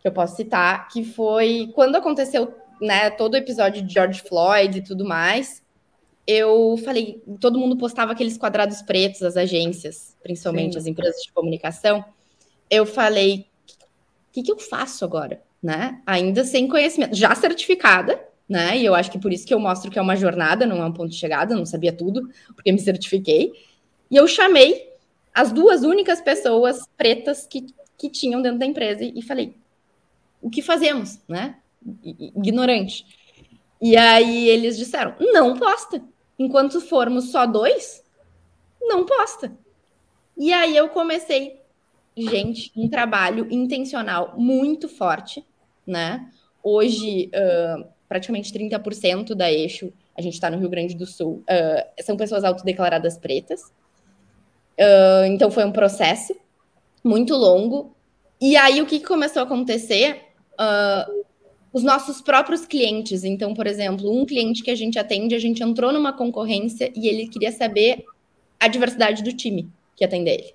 que 0.00 0.08
eu 0.08 0.12
posso 0.12 0.36
citar, 0.36 0.88
que 0.88 1.04
foi 1.04 1.70
quando 1.74 1.96
aconteceu 1.96 2.54
né, 2.80 3.10
todo 3.10 3.34
o 3.34 3.36
episódio 3.36 3.82
de 3.82 3.92
George 3.92 4.22
Floyd 4.22 4.78
e 4.78 4.82
tudo 4.82 5.04
mais 5.04 5.62
eu 6.28 6.76
falei, 6.84 7.22
todo 7.40 7.58
mundo 7.58 7.74
postava 7.78 8.12
aqueles 8.12 8.36
quadrados 8.36 8.82
pretos, 8.82 9.22
as 9.22 9.34
agências, 9.34 10.14
principalmente 10.22 10.74
Sim. 10.74 10.78
as 10.78 10.86
empresas 10.86 11.22
de 11.22 11.32
comunicação. 11.32 12.04
Eu 12.68 12.84
falei, 12.84 13.46
o 14.28 14.32
que, 14.32 14.42
que 14.42 14.52
eu 14.52 14.58
faço 14.58 15.06
agora? 15.06 15.42
Né? 15.62 16.02
Ainda 16.04 16.44
sem 16.44 16.68
conhecimento, 16.68 17.16
já 17.16 17.34
certificada, 17.34 18.22
né? 18.46 18.76
E 18.76 18.84
eu 18.84 18.94
acho 18.94 19.10
que 19.10 19.18
por 19.18 19.32
isso 19.32 19.46
que 19.46 19.54
eu 19.54 19.58
mostro 19.58 19.90
que 19.90 19.98
é 19.98 20.02
uma 20.02 20.16
jornada, 20.16 20.66
não 20.66 20.82
é 20.82 20.84
um 20.84 20.92
ponto 20.92 21.08
de 21.08 21.16
chegada, 21.16 21.56
não 21.56 21.64
sabia 21.64 21.92
tudo, 21.92 22.30
porque 22.54 22.70
me 22.70 22.78
certifiquei. 22.78 23.52
E 24.10 24.16
eu 24.16 24.28
chamei 24.28 24.92
as 25.34 25.50
duas 25.50 25.82
únicas 25.82 26.20
pessoas 26.20 26.86
pretas 26.96 27.46
que, 27.46 27.66
que 27.96 28.10
tinham 28.10 28.42
dentro 28.42 28.58
da 28.58 28.66
empresa 28.66 29.02
e 29.02 29.22
falei: 29.22 29.54
o 30.42 30.50
que 30.50 30.60
fazemos, 30.60 31.18
né? 31.26 31.56
Ignorante. 32.04 33.06
E 33.80 33.96
aí 33.96 34.48
eles 34.48 34.76
disseram: 34.76 35.14
não 35.18 35.56
posta. 35.56 36.02
Enquanto 36.38 36.80
formos 36.80 37.30
só 37.30 37.46
dois, 37.46 38.04
não 38.80 39.04
posta. 39.04 39.52
E 40.36 40.52
aí 40.52 40.76
eu 40.76 40.88
comecei, 40.88 41.60
gente, 42.16 42.70
um 42.76 42.88
trabalho 42.88 43.46
intencional 43.50 44.34
muito 44.36 44.88
forte, 44.88 45.44
né? 45.86 46.30
Hoje, 46.62 47.30
uh, 47.34 47.88
praticamente 48.08 48.52
30% 48.52 49.34
da 49.34 49.52
eixo, 49.52 49.92
a 50.16 50.22
gente 50.22 50.34
está 50.34 50.48
no 50.50 50.58
Rio 50.58 50.68
Grande 50.68 50.94
do 50.94 51.06
Sul, 51.06 51.42
uh, 51.50 52.02
são 52.02 52.16
pessoas 52.16 52.44
autodeclaradas 52.44 53.18
pretas. 53.18 53.62
Uh, 54.78 55.26
então 55.26 55.50
foi 55.50 55.64
um 55.64 55.72
processo 55.72 56.36
muito 57.02 57.34
longo. 57.34 57.96
E 58.40 58.56
aí 58.56 58.80
o 58.80 58.86
que 58.86 59.00
começou 59.00 59.40
a 59.40 59.44
acontecer? 59.44 60.22
Uh, 60.54 61.17
os 61.78 61.84
nossos 61.84 62.20
próprios 62.20 62.66
clientes. 62.66 63.22
Então, 63.22 63.54
por 63.54 63.66
exemplo, 63.66 64.10
um 64.10 64.26
cliente 64.26 64.62
que 64.64 64.70
a 64.70 64.74
gente 64.74 64.98
atende, 64.98 65.34
a 65.34 65.38
gente 65.38 65.62
entrou 65.62 65.92
numa 65.92 66.12
concorrência 66.12 66.92
e 66.94 67.06
ele 67.06 67.28
queria 67.28 67.52
saber 67.52 68.04
a 68.58 68.66
diversidade 68.66 69.22
do 69.22 69.32
time 69.32 69.68
que 69.96 70.04
atende 70.04 70.28
ele. 70.28 70.54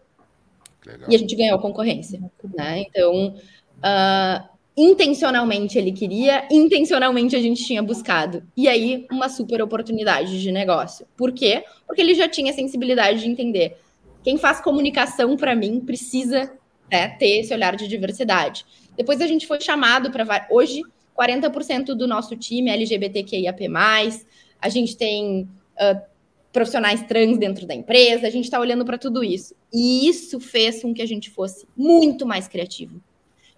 Legal. 0.86 1.10
E 1.10 1.16
a 1.16 1.18
gente 1.18 1.34
ganhou 1.34 1.58
a 1.58 1.62
concorrência. 1.62 2.20
Né? 2.54 2.82
Então, 2.82 3.36
uh, 3.78 4.50
intencionalmente 4.76 5.78
ele 5.78 5.94
queria, 5.94 6.46
intencionalmente 6.52 7.38
a 7.38 7.40
gente 7.40 7.64
tinha 7.64 7.82
buscado. 7.82 8.44
E 8.56 8.68
aí, 8.68 9.08
uma 9.10 9.30
super 9.30 9.62
oportunidade 9.62 10.42
de 10.42 10.52
negócio. 10.52 11.08
Por 11.16 11.32
quê? 11.32 11.64
Porque 11.88 12.02
ele 12.02 12.16
já 12.16 12.28
tinha 12.28 12.52
sensibilidade 12.52 13.22
de 13.22 13.30
entender. 13.30 13.78
Quem 14.22 14.38
faz 14.38 14.60
comunicação, 14.60 15.38
para 15.38 15.56
mim, 15.56 15.80
precisa 15.80 16.52
né, 16.92 17.08
ter 17.18 17.40
esse 17.40 17.54
olhar 17.54 17.78
de 17.78 17.88
diversidade. 17.88 18.66
Depois 18.98 19.22
a 19.22 19.28
gente 19.28 19.48
foi 19.48 19.62
chamado 19.62 20.12
para. 20.12 20.48
Hoje, 20.52 20.82
40% 21.18 21.94
do 21.96 22.08
nosso 22.08 22.36
time 22.36 22.70
é 22.70 22.74
LGBTQIAP+, 22.74 23.70
a 24.60 24.70
gente 24.70 24.98
tem 24.98 25.44
uh, 25.44 26.02
profissionais 26.52 27.02
trans 27.04 27.38
dentro 27.38 27.66
da 27.66 27.74
empresa, 27.74 28.28
a 28.28 28.30
gente 28.30 28.46
está 28.46 28.60
olhando 28.60 28.86
para 28.86 28.98
tudo 28.98 29.24
isso. 29.24 29.56
E 29.74 30.08
isso 30.08 30.40
fez 30.40 30.82
com 30.82 30.94
que 30.94 31.02
a 31.02 31.06
gente 31.06 31.30
fosse 31.30 31.68
muito 31.76 32.26
mais 32.26 32.48
criativo, 32.48 33.02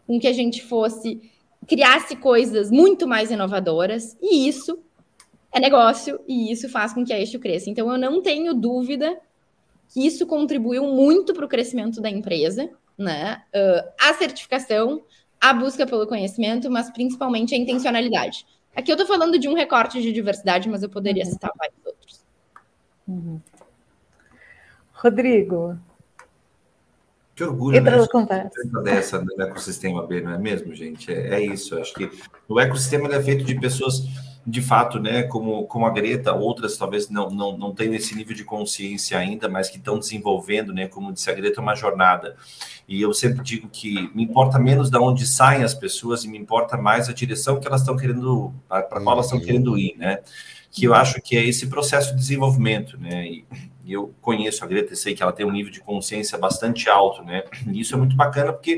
com 0.07 0.19
que 0.19 0.27
a 0.27 0.33
gente 0.33 0.63
fosse, 0.63 1.21
criasse 1.67 2.15
coisas 2.15 2.71
muito 2.71 3.07
mais 3.07 3.31
inovadoras, 3.31 4.17
e 4.21 4.47
isso 4.47 4.79
é 5.51 5.59
negócio, 5.59 6.19
e 6.27 6.51
isso 6.51 6.69
faz 6.69 6.93
com 6.93 7.05
que 7.05 7.13
a 7.13 7.19
Eixo 7.19 7.39
cresça. 7.39 7.69
Então, 7.69 7.91
eu 7.91 7.97
não 7.97 8.21
tenho 8.21 8.53
dúvida 8.53 9.17
que 9.89 10.05
isso 10.05 10.25
contribuiu 10.25 10.83
muito 10.87 11.33
para 11.33 11.45
o 11.45 11.49
crescimento 11.49 12.01
da 12.01 12.09
empresa, 12.09 12.69
né? 12.97 13.43
Uh, 13.53 13.91
a 13.99 14.13
certificação, 14.13 15.03
a 15.39 15.53
busca 15.53 15.85
pelo 15.85 16.07
conhecimento, 16.07 16.69
mas 16.69 16.89
principalmente 16.89 17.53
a 17.53 17.57
intencionalidade. 17.57 18.45
Aqui 18.75 18.91
eu 18.91 18.95
estou 18.95 19.07
falando 19.07 19.39
de 19.39 19.47
um 19.47 19.53
recorte 19.53 20.01
de 20.01 20.11
diversidade, 20.11 20.67
mas 20.67 20.83
eu 20.83 20.89
poderia 20.89 21.23
uhum. 21.23 21.31
citar 21.31 21.51
vários 21.57 21.85
outros. 21.85 22.25
Uhum. 23.07 23.39
Rodrigo. 24.93 25.77
Que 27.35 27.43
orgulho, 27.43 27.77
Entra 27.77 27.97
né? 27.97 28.49
Dessa 28.83 29.19
do 29.19 29.41
ecossistema 29.41 30.05
B, 30.07 30.21
não 30.21 30.33
é 30.33 30.37
mesmo, 30.37 30.73
gente? 30.73 31.13
É, 31.13 31.35
é 31.35 31.41
isso. 31.41 31.75
Eu 31.75 31.81
acho 31.81 31.93
que 31.93 32.09
o 32.47 32.59
ecossistema 32.59 33.13
é 33.13 33.21
feito 33.21 33.43
de 33.43 33.59
pessoas 33.59 34.03
de 34.45 34.61
fato, 34.61 34.99
né, 34.99 35.23
como, 35.23 35.65
como 35.65 35.87
a 35.87 35.89
Greta, 35.89 36.31
outras 36.33 36.77
talvez 36.77 37.09
não, 37.09 37.29
não, 37.31 37.57
não 37.57 37.73
tenham 37.73 37.95
esse 37.95 38.13
nível 38.15 38.35
de 38.35 38.43
consciência 38.43 39.17
ainda, 39.17 39.49
mas 39.49 39.69
que 39.69 39.77
estão 39.77 39.97
desenvolvendo, 39.97 40.71
né, 40.71 40.87
como 40.87 41.11
disse 41.11 41.31
a 41.31 41.33
Greta, 41.33 41.59
é 41.59 41.63
uma 41.63 41.73
jornada. 41.73 42.35
E 42.87 43.01
eu 43.01 43.11
sempre 43.11 43.43
digo 43.43 43.67
que 43.67 44.11
me 44.13 44.23
importa 44.23 44.59
menos 44.59 44.91
de 44.91 44.97
onde 44.99 45.25
saem 45.25 45.63
as 45.63 45.73
pessoas 45.73 46.23
e 46.23 46.27
me 46.27 46.37
importa 46.37 46.77
mais 46.77 47.09
a 47.09 47.13
direção 47.13 47.59
que 47.59 47.67
elas 47.67 47.81
estão 47.81 47.97
querendo, 47.97 48.53
para 48.67 49.01
qual 49.01 49.15
elas 49.15 49.25
estão 49.25 49.39
querendo 49.39 49.75
ir, 49.77 49.95
né? 49.97 50.19
Que 50.71 50.85
eu 50.85 50.93
acho 50.93 51.19
que 51.21 51.35
é 51.35 51.43
esse 51.43 51.65
processo 51.65 52.11
de 52.11 52.17
desenvolvimento, 52.17 52.99
né? 52.99 53.25
E, 53.25 53.45
e 53.83 53.93
eu 53.93 54.13
conheço 54.21 54.63
a 54.63 54.67
Greta 54.67 54.93
e 54.93 54.95
sei 54.95 55.15
que 55.15 55.23
ela 55.23 55.33
tem 55.33 55.45
um 55.45 55.51
nível 55.51 55.71
de 55.71 55.79
consciência 55.79 56.37
bastante 56.37 56.87
alto, 56.87 57.23
né? 57.23 57.43
E 57.65 57.79
isso 57.79 57.95
é 57.95 57.97
muito 57.97 58.15
bacana 58.15 58.53
porque 58.53 58.77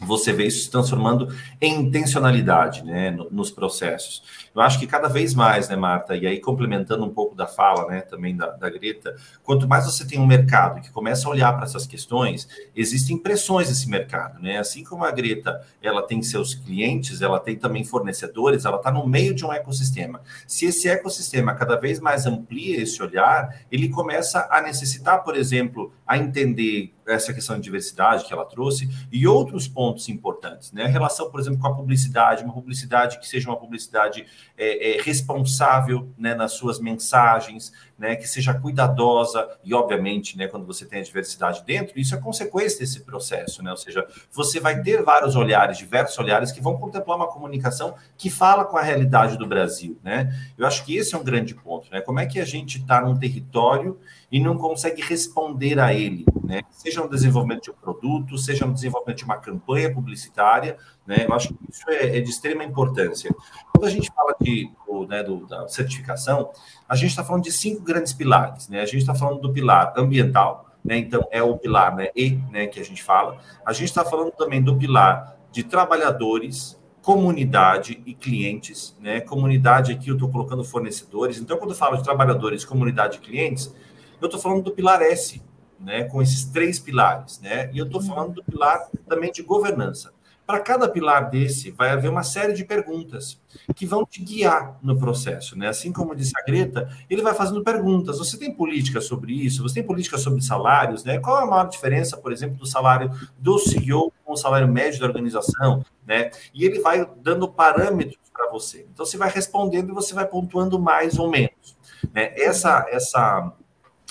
você 0.00 0.32
vê 0.32 0.46
isso 0.46 0.64
se 0.64 0.70
transformando 0.70 1.34
em 1.60 1.80
intencionalidade 1.80 2.84
né, 2.84 3.10
nos 3.30 3.50
processos. 3.50 4.22
Eu 4.54 4.62
acho 4.62 4.78
que 4.78 4.86
cada 4.86 5.08
vez 5.08 5.34
mais, 5.34 5.68
né, 5.68 5.76
Marta, 5.76 6.16
e 6.16 6.26
aí 6.26 6.40
complementando 6.40 7.04
um 7.04 7.12
pouco 7.12 7.34
da 7.34 7.46
fala 7.46 7.86
né, 7.88 8.00
também 8.00 8.36
da, 8.36 8.48
da 8.48 8.70
Greta, 8.70 9.14
quanto 9.42 9.68
mais 9.68 9.84
você 9.84 10.06
tem 10.06 10.18
um 10.18 10.26
mercado 10.26 10.80
que 10.80 10.90
começa 10.90 11.26
a 11.26 11.30
olhar 11.30 11.52
para 11.52 11.64
essas 11.64 11.86
questões, 11.86 12.48
existem 12.74 13.18
pressões 13.18 13.68
nesse 13.68 13.88
mercado. 13.88 14.40
Né? 14.40 14.58
Assim 14.58 14.82
como 14.82 15.04
a 15.04 15.10
Greta 15.10 15.60
ela 15.80 16.02
tem 16.02 16.22
seus 16.22 16.54
clientes, 16.54 17.22
ela 17.22 17.38
tem 17.38 17.56
também 17.56 17.84
fornecedores, 17.84 18.64
ela 18.64 18.76
está 18.76 18.90
no 18.90 19.06
meio 19.06 19.34
de 19.34 19.44
um 19.44 19.52
ecossistema. 19.52 20.20
Se 20.46 20.66
esse 20.66 20.88
ecossistema 20.88 21.54
cada 21.54 21.76
vez 21.76 22.00
mais 22.00 22.26
amplia 22.26 22.80
esse 22.80 23.02
olhar, 23.02 23.62
ele 23.70 23.88
começa 23.88 24.48
a 24.50 24.60
necessitar, 24.60 25.22
por 25.22 25.36
exemplo, 25.36 25.92
a 26.06 26.16
entender 26.16 26.94
essa 27.06 27.32
questão 27.32 27.56
de 27.56 27.62
diversidade 27.62 28.24
que 28.24 28.32
ela 28.32 28.44
trouxe 28.44 28.88
e 29.12 29.26
outros 29.26 29.68
pontos 29.68 30.08
importantes, 30.08 30.72
né? 30.72 30.84
A 30.84 30.88
relação, 30.88 31.30
por 31.30 31.40
exemplo, 31.40 31.60
com 31.60 31.68
a 31.68 31.74
publicidade, 31.74 32.42
uma 32.42 32.52
publicidade 32.52 33.18
que 33.18 33.26
seja 33.26 33.48
uma 33.48 33.56
publicidade 33.56 34.26
é, 34.56 34.98
é, 34.98 35.02
responsável 35.02 36.12
né, 36.18 36.34
nas 36.34 36.52
suas 36.52 36.80
mensagens, 36.80 37.72
né, 37.98 38.16
que 38.16 38.28
seja 38.28 38.52
cuidadosa 38.52 39.48
e, 39.64 39.72
obviamente, 39.72 40.36
né, 40.36 40.48
quando 40.48 40.66
você 40.66 40.84
tem 40.84 41.00
a 41.00 41.02
diversidade 41.02 41.64
dentro, 41.64 41.98
isso 41.98 42.14
é 42.14 42.18
consequência 42.18 42.80
desse 42.80 43.00
processo, 43.00 43.62
né? 43.62 43.70
Ou 43.70 43.76
seja, 43.76 44.06
você 44.30 44.58
vai 44.60 44.82
ter 44.82 45.02
vários 45.02 45.36
olhares, 45.36 45.78
diversos 45.78 46.18
olhares 46.18 46.52
que 46.52 46.60
vão 46.60 46.76
contemplar 46.76 47.16
uma 47.16 47.28
comunicação 47.28 47.94
que 48.18 48.28
fala 48.28 48.64
com 48.64 48.76
a 48.76 48.82
realidade 48.82 49.38
do 49.38 49.46
Brasil, 49.46 49.98
né? 50.02 50.34
Eu 50.58 50.66
acho 50.66 50.84
que 50.84 50.96
esse 50.96 51.14
é 51.14 51.18
um 51.18 51.24
grande 51.24 51.54
ponto, 51.54 51.88
né? 51.90 52.00
Como 52.00 52.18
é 52.18 52.26
que 52.26 52.40
a 52.40 52.44
gente 52.44 52.78
está 52.78 53.00
num 53.00 53.16
território 53.16 53.98
e 54.30 54.40
não 54.40 54.56
consegue 54.56 55.02
responder 55.02 55.78
a 55.78 55.94
ele, 55.94 56.24
né? 56.42 56.62
Seja 56.70 57.00
no 57.00 57.08
desenvolvimento 57.08 57.64
de 57.64 57.70
um 57.70 57.74
produto, 57.74 58.36
seja 58.36 58.66
no 58.66 58.74
desenvolvimento 58.74 59.18
de 59.18 59.24
uma 59.24 59.36
campanha 59.36 59.92
publicitária, 59.92 60.76
né? 61.06 61.26
Eu 61.28 61.32
acho 61.32 61.48
que 61.48 61.58
isso 61.70 61.88
é, 61.88 62.18
é 62.18 62.20
de 62.20 62.30
extrema 62.30 62.64
importância. 62.64 63.34
Quando 63.72 63.84
a 63.84 63.90
gente 63.90 64.10
fala 64.12 64.34
de, 64.40 64.68
né, 65.08 65.22
do, 65.22 65.46
da 65.46 65.68
certificação, 65.68 66.50
a 66.88 66.96
gente 66.96 67.10
está 67.10 67.22
falando 67.22 67.44
de 67.44 67.52
cinco 67.52 67.82
grandes 67.82 68.12
pilares, 68.12 68.68
né? 68.68 68.80
A 68.80 68.86
gente 68.86 68.98
está 68.98 69.14
falando 69.14 69.40
do 69.40 69.52
pilar 69.52 69.92
ambiental, 69.96 70.70
né? 70.84 70.98
Então 70.98 71.26
é 71.30 71.42
o 71.42 71.56
pilar, 71.56 71.94
né? 71.94 72.08
E, 72.16 72.30
né? 72.50 72.66
Que 72.66 72.80
a 72.80 72.84
gente 72.84 73.02
fala. 73.02 73.38
A 73.64 73.72
gente 73.72 73.88
está 73.88 74.04
falando 74.04 74.32
também 74.32 74.60
do 74.60 74.76
pilar 74.76 75.36
de 75.52 75.62
trabalhadores, 75.62 76.76
comunidade 77.00 78.02
e 78.04 78.12
clientes, 78.12 78.96
né? 79.00 79.20
Comunidade 79.20 79.92
aqui 79.92 80.08
eu 80.08 80.14
estou 80.14 80.28
colocando 80.28 80.64
fornecedores. 80.64 81.38
Então, 81.38 81.56
quando 81.56 81.70
eu 81.70 81.76
falo 81.76 81.96
de 81.96 82.02
trabalhadores, 82.02 82.64
comunidade 82.64 83.18
e 83.18 83.20
clientes, 83.20 83.72
eu 84.20 84.26
estou 84.26 84.40
falando 84.40 84.62
do 84.62 84.70
pilar 84.72 85.02
S, 85.02 85.42
né? 85.78 86.04
Com 86.04 86.22
esses 86.22 86.44
três 86.44 86.78
pilares, 86.78 87.40
né? 87.40 87.70
E 87.72 87.78
eu 87.78 87.86
estou 87.86 88.02
falando 88.02 88.34
do 88.34 88.44
pilar 88.44 88.88
também 89.08 89.30
de 89.30 89.42
governança. 89.42 90.14
Para 90.46 90.60
cada 90.60 90.88
pilar 90.88 91.28
desse, 91.28 91.72
vai 91.72 91.90
haver 91.90 92.08
uma 92.08 92.22
série 92.22 92.52
de 92.52 92.64
perguntas 92.64 93.40
que 93.74 93.84
vão 93.84 94.06
te 94.06 94.22
guiar 94.22 94.78
no 94.80 94.96
processo, 94.96 95.58
né? 95.58 95.66
Assim 95.66 95.92
como 95.92 96.14
disse 96.14 96.32
a 96.38 96.44
Greta, 96.44 96.88
ele 97.10 97.20
vai 97.20 97.34
fazendo 97.34 97.64
perguntas. 97.64 98.18
Você 98.18 98.38
tem 98.38 98.54
política 98.54 99.00
sobre 99.00 99.32
isso? 99.32 99.60
Você 99.64 99.74
tem 99.74 99.82
política 99.82 100.16
sobre 100.16 100.40
salários, 100.40 101.02
né? 101.02 101.18
Qual 101.18 101.40
é 101.40 101.42
a 101.42 101.46
maior 101.46 101.68
diferença, 101.68 102.16
por 102.16 102.32
exemplo, 102.32 102.56
do 102.56 102.66
salário 102.66 103.10
do 103.36 103.58
CEO 103.58 104.12
com 104.24 104.34
o 104.34 104.36
salário 104.36 104.68
médio 104.68 105.00
da 105.00 105.06
organização, 105.06 105.84
né? 106.06 106.30
E 106.54 106.64
ele 106.64 106.78
vai 106.78 107.10
dando 107.20 107.48
parâmetros 107.48 108.16
para 108.32 108.48
você. 108.48 108.86
Então 108.92 109.04
você 109.04 109.16
vai 109.16 109.30
respondendo 109.30 109.90
e 109.90 109.94
você 109.94 110.14
vai 110.14 110.28
pontuando 110.28 110.78
mais 110.78 111.18
ou 111.18 111.28
menos, 111.28 111.76
né? 112.14 112.32
Essa 112.36 112.86
essa 112.88 113.52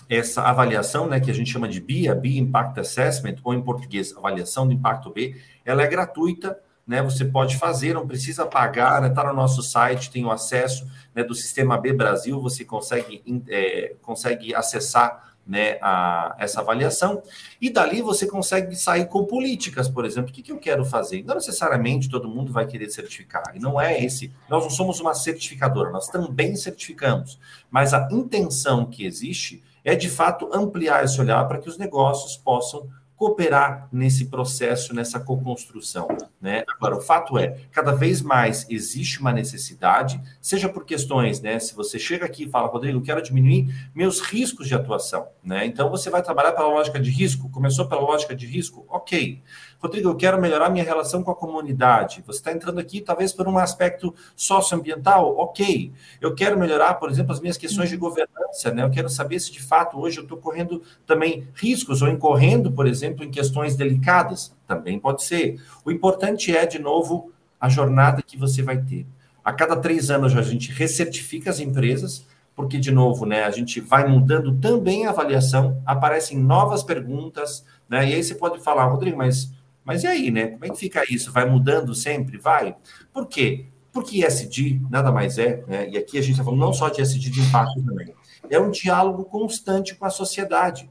essa 0.10 0.42
avaliação, 0.44 1.08
né, 1.08 1.20
que 1.20 1.32
a 1.32 1.34
gente 1.34 1.52
chama 1.52 1.68
de 1.68 1.80
BIA, 1.82 2.14
BIA 2.14 2.40
Impact 2.40 2.80
Assessment, 2.80 3.36
ou 3.44 3.54
em 3.54 3.62
português, 3.62 4.16
avaliação 4.16 4.68
do 4.68 4.74
impacto 4.74 5.10
B, 5.10 5.36
ela 5.64 5.84
é 5.84 5.88
gratuita, 5.88 6.60
né? 6.86 7.02
Você 7.02 7.26
pode 7.26 7.58
fazer, 7.58 7.94
não 7.94 8.08
precisa 8.08 8.46
pagar, 8.46 9.02
né? 9.02 9.10
Tá 9.10 9.24
no 9.24 9.34
nosso 9.34 9.64
site, 9.64 10.12
tem 10.12 10.24
o 10.24 10.32
acesso 10.32 10.88
né, 11.16 11.24
do 11.24 11.34
Sistema 11.34 11.78
B 11.80 11.94
Brasil, 11.94 12.40
você 12.40 12.64
consegue, 12.64 13.24
é, 13.50 13.96
consegue 14.02 14.54
acessar 14.54 15.36
né, 15.46 15.78
a, 15.82 16.36
essa 16.40 16.62
avaliação, 16.62 17.22
e 17.62 17.70
dali 17.70 18.02
você 18.02 18.26
consegue 18.26 18.76
sair 18.76 19.08
com 19.08 19.26
políticas, 19.26 19.88
por 19.88 20.04
exemplo, 20.04 20.32
o 20.32 20.34
que, 20.34 20.42
que 20.42 20.52
eu 20.52 20.58
quero 20.58 20.84
fazer? 20.84 21.24
Não 21.24 21.36
necessariamente 21.36 22.10
todo 22.10 22.28
mundo 22.28 22.52
vai 22.52 22.66
querer 22.66 22.90
certificar, 22.90 23.44
e 23.54 23.60
não 23.60 23.80
é 23.80 24.04
esse, 24.04 24.34
nós 24.50 24.64
não 24.64 24.72
somos 24.72 25.00
uma 25.00 25.14
certificadora, 25.14 25.92
nós 25.92 26.08
também 26.08 26.56
certificamos, 26.56 27.40
mas 27.70 27.94
a 27.94 28.08
intenção 28.12 28.88
que 28.88 29.06
existe 29.06 29.64
é 29.86 29.96
de 29.96 30.10
fato 30.10 30.50
ampliar 30.52 31.06
esse 31.06 31.22
olhar 31.22 31.48
para 31.48 31.60
que 31.60 31.70
os 31.70 31.78
negócios 31.78 32.36
possam 32.36 32.90
cooperar 33.16 33.88
nesse 33.92 34.26
processo, 34.26 34.94
nessa 34.94 35.20
co-construção. 35.20 36.08
Né? 36.46 36.64
Agora, 36.68 36.96
o 36.96 37.02
fato 37.02 37.40
é, 37.40 37.58
cada 37.72 37.92
vez 37.92 38.22
mais 38.22 38.68
existe 38.70 39.20
uma 39.20 39.34
necessidade, 39.34 40.22
seja 40.40 40.70
por 40.70 40.86
questões, 40.86 41.42
né? 41.42 41.58
Se 41.58 41.74
você 41.74 41.98
chega 41.98 42.24
aqui 42.24 42.44
e 42.44 42.48
fala, 42.48 42.68
Rodrigo, 42.68 43.00
eu 43.00 43.02
quero 43.02 43.20
diminuir 43.20 43.90
meus 43.96 44.20
riscos 44.20 44.68
de 44.68 44.76
atuação, 44.76 45.28
né? 45.44 45.66
Então 45.66 45.90
você 45.90 46.08
vai 46.08 46.22
trabalhar 46.22 46.52
pela 46.52 46.68
lógica 46.68 47.00
de 47.00 47.10
risco, 47.10 47.50
começou 47.50 47.88
pela 47.88 48.02
lógica 48.02 48.36
de 48.36 48.46
risco, 48.46 48.86
ok. 48.88 49.42
Rodrigo, 49.80 50.10
eu 50.10 50.16
quero 50.16 50.40
melhorar 50.40 50.70
minha 50.70 50.84
relação 50.84 51.24
com 51.24 51.32
a 51.32 51.36
comunidade. 51.36 52.24
Você 52.28 52.38
está 52.38 52.52
entrando 52.52 52.80
aqui, 52.80 53.02
talvez, 53.02 53.34
por 53.34 53.48
um 53.48 53.58
aspecto 53.58 54.14
socioambiental, 54.36 55.36
ok. 55.38 55.92
Eu 56.22 56.36
quero 56.36 56.60
melhorar, 56.60 56.94
por 56.96 57.10
exemplo, 57.10 57.34
as 57.34 57.40
minhas 57.40 57.58
questões 57.58 57.90
de 57.90 57.98
governança, 57.98 58.72
né? 58.72 58.84
Eu 58.84 58.92
quero 58.92 59.10
saber 59.10 59.40
se 59.40 59.52
de 59.52 59.62
fato 59.62 60.00
hoje 60.00 60.20
eu 60.20 60.24
estou 60.24 60.38
correndo 60.38 60.84
também 61.08 61.48
riscos 61.56 62.04
ou 62.04 62.08
incorrendo, 62.08 62.72
por 62.72 62.86
exemplo, 62.86 63.24
em 63.24 63.32
questões 63.32 63.76
delicadas. 63.76 64.56
Também 64.68 65.00
pode 65.00 65.24
ser. 65.24 65.62
O 65.84 65.92
importante 65.92 66.56
é, 66.56 66.66
de 66.66 66.80
novo, 66.80 67.32
a 67.60 67.70
jornada 67.70 68.22
que 68.22 68.38
você 68.38 68.62
vai 68.62 68.78
ter. 68.78 69.06
A 69.44 69.54
cada 69.54 69.76
três 69.76 70.10
anos 70.10 70.36
a 70.36 70.42
gente 70.42 70.72
recertifica 70.72 71.50
as 71.50 71.60
empresas, 71.60 72.26
porque, 72.56 72.80
de 72.80 72.92
novo, 72.92 73.26
né, 73.26 73.44
a 73.44 73.52
gente 73.52 73.80
vai 73.80 74.08
mudando 74.08 74.56
também 74.56 75.06
a 75.06 75.10
avaliação, 75.10 75.82
aparecem 75.86 76.38
novas 76.38 76.84
perguntas, 76.84 77.66
né? 77.88 78.10
E 78.10 78.16
aí 78.16 78.24
você 78.24 78.34
pode 78.34 78.64
falar, 78.64 78.86
Rodrigo, 78.86 79.18
mas 79.18 79.54
mas 79.86 80.04
e 80.04 80.08
aí, 80.08 80.32
né? 80.32 80.48
Como 80.48 80.66
é 80.66 80.70
que 80.70 80.78
fica 80.78 81.04
isso? 81.08 81.32
Vai 81.32 81.48
mudando 81.48 81.94
sempre? 81.94 82.40
Vai? 82.40 82.76
Por 83.14 83.28
quê? 83.28 83.68
Porque 83.94 84.26
ESG 84.26 84.82
nada 84.90 85.12
mais 85.12 85.38
é, 85.38 85.64
né? 85.68 85.88
e 85.88 85.96
aqui 85.96 86.18
a 86.18 86.22
gente 86.22 86.32
está 86.32 86.44
falando 86.44 86.60
não 86.60 86.74
só 86.74 86.90
de 86.90 87.02
ESG 87.02 87.30
de 87.30 87.40
impacto 87.40 87.82
também, 87.86 88.14
é 88.50 88.60
um 88.60 88.72
diálogo 88.72 89.24
constante 89.26 89.96
com 89.96 90.06
a 90.06 90.10
sociedade. 90.10 90.90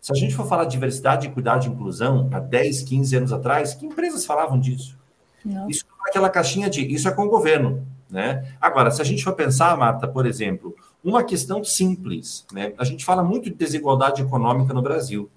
Se 0.00 0.12
a 0.12 0.14
gente 0.14 0.34
for 0.34 0.46
falar 0.46 0.64
de 0.64 0.72
diversidade, 0.72 1.26
equidade 1.26 1.68
e 1.68 1.72
inclusão, 1.72 2.28
há 2.32 2.38
10, 2.38 2.82
15 2.82 3.16
anos 3.16 3.32
atrás, 3.32 3.74
que 3.74 3.86
empresas 3.86 4.24
falavam 4.24 4.58
disso? 4.58 4.96
Não. 5.44 5.68
Isso 5.68 5.84
é 5.84 6.10
aquela 6.10 6.30
caixinha 6.30 6.70
de 6.70 6.82
isso 6.92 7.08
é 7.08 7.10
com 7.10 7.24
o 7.24 7.28
governo. 7.28 7.86
Né? 8.10 8.54
Agora, 8.60 8.90
se 8.90 9.02
a 9.02 9.04
gente 9.04 9.22
for 9.22 9.34
pensar, 9.34 9.76
Marta, 9.76 10.08
por 10.08 10.24
exemplo, 10.24 10.74
uma 11.04 11.22
questão 11.22 11.62
simples, 11.62 12.46
né? 12.52 12.72
a 12.78 12.84
gente 12.84 13.04
fala 13.04 13.22
muito 13.22 13.44
de 13.44 13.56
desigualdade 13.56 14.22
econômica 14.22 14.72
no 14.72 14.80
Brasil. 14.80 15.28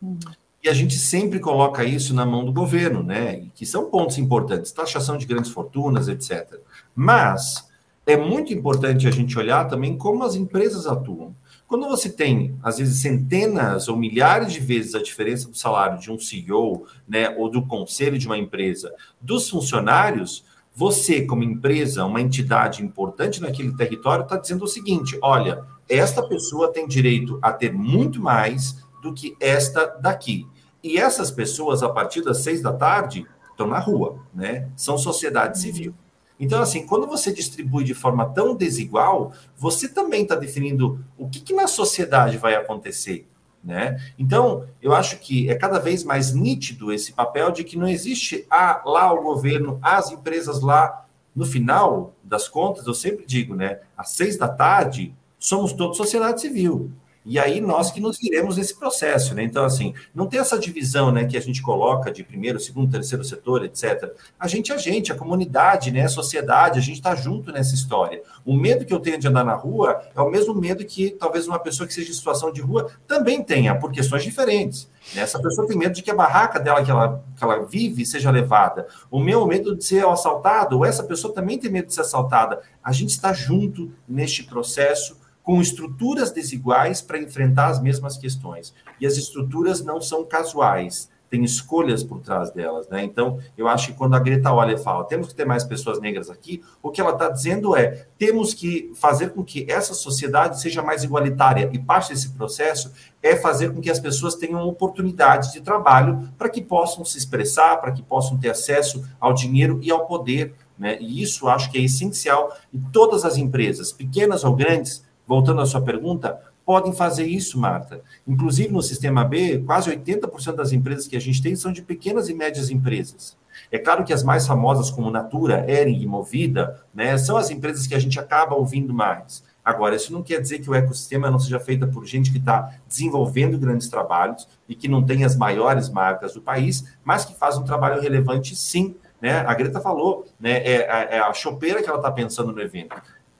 Uhum. 0.00 0.18
E 0.66 0.68
a 0.68 0.72
gente 0.72 0.96
sempre 0.98 1.38
coloca 1.38 1.84
isso 1.84 2.12
na 2.12 2.26
mão 2.26 2.44
do 2.44 2.52
governo, 2.52 3.00
né? 3.00 3.46
Que 3.54 3.64
são 3.64 3.88
pontos 3.88 4.18
importantes, 4.18 4.72
taxação 4.72 5.16
de 5.16 5.24
grandes 5.24 5.52
fortunas, 5.52 6.08
etc. 6.08 6.58
Mas 6.92 7.68
é 8.04 8.16
muito 8.16 8.52
importante 8.52 9.06
a 9.06 9.10
gente 9.12 9.38
olhar 9.38 9.68
também 9.68 9.96
como 9.96 10.24
as 10.24 10.34
empresas 10.34 10.86
atuam. 10.86 11.32
Quando 11.66 11.88
você 11.88 12.08
tem, 12.08 12.56
às 12.62 12.78
vezes, 12.78 13.02
centenas 13.02 13.88
ou 13.88 13.96
milhares 13.96 14.52
de 14.52 14.60
vezes 14.60 14.94
a 14.94 15.02
diferença 15.02 15.48
do 15.48 15.56
salário 15.56 15.98
de 15.98 16.12
um 16.12 16.18
CEO, 16.18 16.86
né, 17.08 17.34
ou 17.36 17.50
do 17.50 17.66
conselho 17.66 18.16
de 18.16 18.26
uma 18.26 18.38
empresa, 18.38 18.94
dos 19.20 19.50
funcionários, 19.50 20.44
você, 20.72 21.22
como 21.22 21.42
empresa, 21.42 22.04
uma 22.04 22.20
entidade 22.20 22.84
importante 22.84 23.40
naquele 23.40 23.74
território, 23.74 24.22
está 24.22 24.36
dizendo 24.36 24.64
o 24.64 24.68
seguinte: 24.68 25.18
olha, 25.22 25.64
esta 25.88 26.22
pessoa 26.22 26.72
tem 26.72 26.86
direito 26.86 27.38
a 27.42 27.52
ter 27.52 27.72
muito 27.72 28.20
mais 28.20 28.84
do 29.02 29.12
que 29.12 29.34
esta 29.40 29.86
daqui. 29.86 30.46
E 30.84 30.98
essas 30.98 31.30
pessoas, 31.30 31.82
a 31.82 31.88
partir 31.88 32.22
das 32.22 32.38
seis 32.38 32.62
da 32.62 32.72
tarde, 32.72 33.26
estão 33.50 33.66
na 33.66 33.78
rua, 33.78 34.20
né? 34.32 34.68
São 34.76 34.96
sociedade 34.96 35.58
civil. 35.58 35.94
Então, 36.38 36.60
assim, 36.60 36.86
quando 36.86 37.06
você 37.06 37.32
distribui 37.32 37.84
de 37.84 37.94
forma 37.94 38.26
tão 38.26 38.54
desigual, 38.54 39.32
você 39.56 39.88
também 39.88 40.22
está 40.22 40.34
definindo 40.34 41.04
o 41.16 41.28
que, 41.28 41.40
que, 41.40 41.54
na 41.54 41.66
sociedade 41.66 42.36
vai 42.36 42.54
acontecer, 42.54 43.26
né? 43.64 43.98
Então, 44.18 44.66
eu 44.82 44.92
acho 44.92 45.18
que 45.18 45.48
é 45.48 45.54
cada 45.54 45.78
vez 45.78 46.04
mais 46.04 46.32
nítido 46.32 46.92
esse 46.92 47.12
papel 47.12 47.50
de 47.50 47.64
que 47.64 47.78
não 47.78 47.88
existe 47.88 48.46
ah, 48.50 48.82
lá 48.84 49.12
o 49.12 49.22
governo, 49.22 49.78
as 49.82 50.10
empresas 50.10 50.60
lá. 50.60 51.04
No 51.34 51.44
final 51.44 52.14
das 52.22 52.48
contas, 52.48 52.86
eu 52.86 52.94
sempre 52.94 53.26
digo, 53.26 53.54
né? 53.54 53.80
Às 53.96 54.10
seis 54.10 54.38
da 54.38 54.48
tarde, 54.48 55.14
somos 55.38 55.72
todos 55.72 55.96
sociedade 55.96 56.40
civil. 56.40 56.90
E 57.28 57.40
aí 57.40 57.60
nós 57.60 57.90
que 57.90 58.00
nos 58.00 58.18
viremos 58.18 58.56
nesse 58.56 58.78
processo, 58.78 59.34
né? 59.34 59.42
Então, 59.42 59.64
assim, 59.64 59.92
não 60.14 60.28
tem 60.28 60.38
essa 60.38 60.56
divisão, 60.56 61.10
né, 61.10 61.24
que 61.24 61.36
a 61.36 61.40
gente 61.40 61.60
coloca 61.60 62.12
de 62.12 62.22
primeiro, 62.22 62.60
segundo, 62.60 62.92
terceiro 62.92 63.24
setor, 63.24 63.64
etc. 63.64 64.12
A 64.38 64.46
gente 64.46 64.70
é 64.70 64.76
a 64.76 64.78
gente, 64.78 65.10
a 65.10 65.16
comunidade, 65.16 65.90
né, 65.90 66.02
a 66.02 66.08
sociedade, 66.08 66.78
a 66.78 66.82
gente 66.82 66.98
está 66.98 67.16
junto 67.16 67.50
nessa 67.50 67.74
história. 67.74 68.22
O 68.44 68.54
medo 68.54 68.84
que 68.84 68.94
eu 68.94 69.00
tenho 69.00 69.18
de 69.18 69.26
andar 69.26 69.44
na 69.44 69.54
rua 69.54 70.02
é 70.14 70.20
o 70.20 70.30
mesmo 70.30 70.54
medo 70.54 70.84
que 70.84 71.10
talvez 71.10 71.48
uma 71.48 71.58
pessoa 71.58 71.84
que 71.84 71.92
seja 71.92 72.12
em 72.12 72.14
situação 72.14 72.52
de 72.52 72.60
rua 72.60 72.92
também 73.08 73.42
tenha, 73.42 73.74
por 73.74 73.90
questões 73.90 74.22
diferentes. 74.22 74.88
Né? 75.12 75.22
Essa 75.22 75.42
pessoa 75.42 75.66
tem 75.66 75.76
medo 75.76 75.94
de 75.94 76.02
que 76.02 76.10
a 76.12 76.14
barraca 76.14 76.60
dela 76.60 76.84
que 76.84 76.90
ela, 76.92 77.24
que 77.36 77.42
ela 77.42 77.64
vive 77.64 78.06
seja 78.06 78.30
levada. 78.30 78.86
O 79.10 79.18
meu 79.18 79.44
medo 79.48 79.74
de 79.74 79.84
ser 79.84 80.06
assaltado, 80.06 80.76
ou 80.76 80.84
essa 80.84 81.02
pessoa 81.02 81.34
também 81.34 81.58
tem 81.58 81.72
medo 81.72 81.88
de 81.88 81.94
ser 81.94 82.02
assaltada. 82.02 82.60
A 82.84 82.92
gente 82.92 83.10
está 83.10 83.32
junto 83.32 83.92
neste 84.08 84.44
processo 84.44 85.25
com 85.46 85.62
estruturas 85.62 86.32
desiguais 86.32 87.00
para 87.00 87.20
enfrentar 87.20 87.68
as 87.68 87.80
mesmas 87.80 88.18
questões. 88.18 88.74
E 89.00 89.06
as 89.06 89.16
estruturas 89.16 89.80
não 89.80 90.00
são 90.00 90.24
casuais, 90.24 91.08
tem 91.30 91.44
escolhas 91.44 92.02
por 92.02 92.18
trás 92.18 92.50
delas, 92.50 92.88
né? 92.88 93.04
Então, 93.04 93.38
eu 93.56 93.68
acho 93.68 93.88
que 93.88 93.94
quando 93.94 94.14
a 94.14 94.18
Greta 94.18 94.52
olha 94.52 94.74
e 94.74 94.76
fala, 94.76 95.04
temos 95.04 95.28
que 95.28 95.36
ter 95.36 95.44
mais 95.44 95.62
pessoas 95.62 96.00
negras 96.00 96.28
aqui, 96.28 96.64
o 96.82 96.90
que 96.90 97.00
ela 97.00 97.12
está 97.12 97.28
dizendo 97.28 97.76
é, 97.76 98.06
temos 98.18 98.54
que 98.54 98.90
fazer 98.96 99.30
com 99.30 99.44
que 99.44 99.64
essa 99.68 99.94
sociedade 99.94 100.60
seja 100.60 100.82
mais 100.82 101.04
igualitária, 101.04 101.70
e 101.72 101.78
parte 101.78 102.12
desse 102.12 102.30
processo 102.30 102.92
é 103.22 103.36
fazer 103.36 103.72
com 103.72 103.80
que 103.80 103.90
as 103.90 104.00
pessoas 104.00 104.34
tenham 104.34 104.66
oportunidades 104.66 105.52
de 105.52 105.60
trabalho 105.60 106.28
para 106.36 106.48
que 106.48 106.60
possam 106.60 107.04
se 107.04 107.18
expressar, 107.18 107.76
para 107.76 107.92
que 107.92 108.02
possam 108.02 108.36
ter 108.36 108.50
acesso 108.50 109.08
ao 109.20 109.32
dinheiro 109.32 109.78
e 109.80 109.92
ao 109.92 110.06
poder, 110.06 110.54
né? 110.76 110.98
E 111.00 111.22
isso 111.22 111.46
acho 111.46 111.70
que 111.70 111.78
é 111.78 111.82
essencial, 111.82 112.52
e 112.72 112.80
todas 112.92 113.24
as 113.24 113.36
empresas, 113.36 113.92
pequenas 113.92 114.42
ou 114.42 114.56
grandes, 114.56 115.05
voltando 115.26 115.60
à 115.60 115.66
sua 115.66 115.80
pergunta, 115.80 116.40
podem 116.64 116.92
fazer 116.92 117.26
isso, 117.26 117.58
Marta. 117.58 118.00
Inclusive, 118.26 118.72
no 118.72 118.82
sistema 118.82 119.24
B, 119.24 119.62
quase 119.64 119.90
80% 119.90 120.54
das 120.54 120.72
empresas 120.72 121.06
que 121.06 121.16
a 121.16 121.20
gente 121.20 121.42
tem 121.42 121.54
são 121.54 121.72
de 121.72 121.82
pequenas 121.82 122.28
e 122.28 122.34
médias 122.34 122.70
empresas. 122.70 123.36
É 123.70 123.78
claro 123.78 124.04
que 124.04 124.12
as 124.12 124.22
mais 124.22 124.46
famosas, 124.46 124.90
como 124.90 125.10
Natura, 125.10 125.64
Ering 125.70 126.02
e 126.02 126.06
Movida, 126.06 126.84
né, 126.94 127.16
são 127.16 127.36
as 127.36 127.50
empresas 127.50 127.86
que 127.86 127.94
a 127.94 127.98
gente 127.98 128.18
acaba 128.18 128.54
ouvindo 128.54 128.92
mais. 128.92 129.44
Agora, 129.64 129.96
isso 129.96 130.12
não 130.12 130.22
quer 130.22 130.40
dizer 130.40 130.60
que 130.60 130.70
o 130.70 130.74
ecossistema 130.74 131.28
não 131.28 131.40
seja 131.40 131.58
feito 131.58 131.88
por 131.88 132.06
gente 132.06 132.30
que 132.30 132.38
está 132.38 132.72
desenvolvendo 132.86 133.58
grandes 133.58 133.88
trabalhos 133.88 134.46
e 134.68 134.76
que 134.76 134.86
não 134.86 135.04
tem 135.04 135.24
as 135.24 135.36
maiores 135.36 135.88
marcas 135.88 136.34
do 136.34 136.40
país, 136.40 136.96
mas 137.04 137.24
que 137.24 137.34
faz 137.34 137.58
um 137.58 137.64
trabalho 137.64 138.00
relevante, 138.00 138.54
sim. 138.54 138.94
Né? 139.20 139.38
A 139.38 139.52
Greta 139.54 139.80
falou, 139.80 140.24
né? 140.38 140.58
é, 140.58 140.74
é, 140.82 141.16
é 141.16 141.18
a 141.18 141.32
chopeira 141.32 141.82
que 141.82 141.88
ela 141.88 141.98
está 141.98 142.12
pensando 142.12 142.52
no 142.52 142.60
evento. 142.60 142.94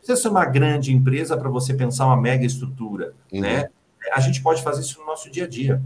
Precisa 0.07 0.23
ser 0.23 0.29
uma 0.29 0.45
grande 0.45 0.95
empresa 0.95 1.37
para 1.37 1.51
você 1.51 1.75
pensar 1.75 2.07
uma 2.07 2.17
mega 2.17 2.47
estrutura. 2.47 3.13
Uhum. 3.33 3.41
Né? 3.41 3.69
A 4.13 4.21
gente 4.21 4.41
pode 4.41 4.63
fazer 4.63 4.83
isso 4.83 5.01
no 5.01 5.07
nosso 5.07 5.29
dia 5.29 5.45
a 5.45 5.49
dia. 5.49 5.83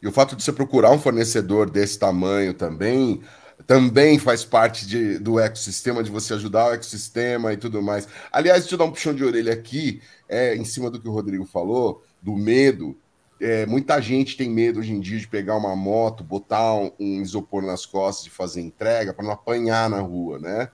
E 0.00 0.06
o 0.06 0.12
fato 0.12 0.36
de 0.36 0.44
você 0.44 0.52
procurar 0.52 0.92
um 0.92 0.98
fornecedor 0.98 1.68
desse 1.68 1.98
tamanho 1.98 2.54
também 2.54 3.20
também 3.66 4.16
faz 4.18 4.44
parte 4.44 4.86
de, 4.86 5.18
do 5.18 5.40
ecossistema, 5.40 6.02
de 6.02 6.10
você 6.10 6.34
ajudar 6.34 6.68
o 6.68 6.74
ecossistema 6.74 7.52
e 7.52 7.56
tudo 7.56 7.82
mais. 7.82 8.06
Aliás, 8.30 8.60
deixa 8.60 8.74
eu 8.74 8.78
dar 8.78 8.84
um 8.84 8.92
puxão 8.92 9.14
de 9.14 9.24
orelha 9.24 9.52
aqui, 9.52 10.00
é, 10.28 10.54
em 10.54 10.64
cima 10.64 10.88
do 10.88 11.00
que 11.00 11.08
o 11.08 11.12
Rodrigo 11.12 11.44
falou, 11.46 12.04
do 12.22 12.36
medo. 12.36 12.96
É, 13.40 13.66
muita 13.66 14.00
gente 14.00 14.36
tem 14.36 14.48
medo 14.48 14.78
hoje 14.78 14.92
em 14.92 15.00
dia 15.00 15.18
de 15.18 15.26
pegar 15.26 15.56
uma 15.56 15.74
moto, 15.74 16.22
botar 16.22 16.74
um, 16.74 16.92
um 17.00 17.22
isopor 17.22 17.62
nas 17.62 17.84
costas 17.84 18.26
e 18.26 18.30
fazer 18.30 18.60
entrega 18.60 19.12
para 19.12 19.24
não 19.24 19.32
apanhar 19.32 19.90
na 19.90 20.00
rua, 20.00 20.38
né? 20.38 20.68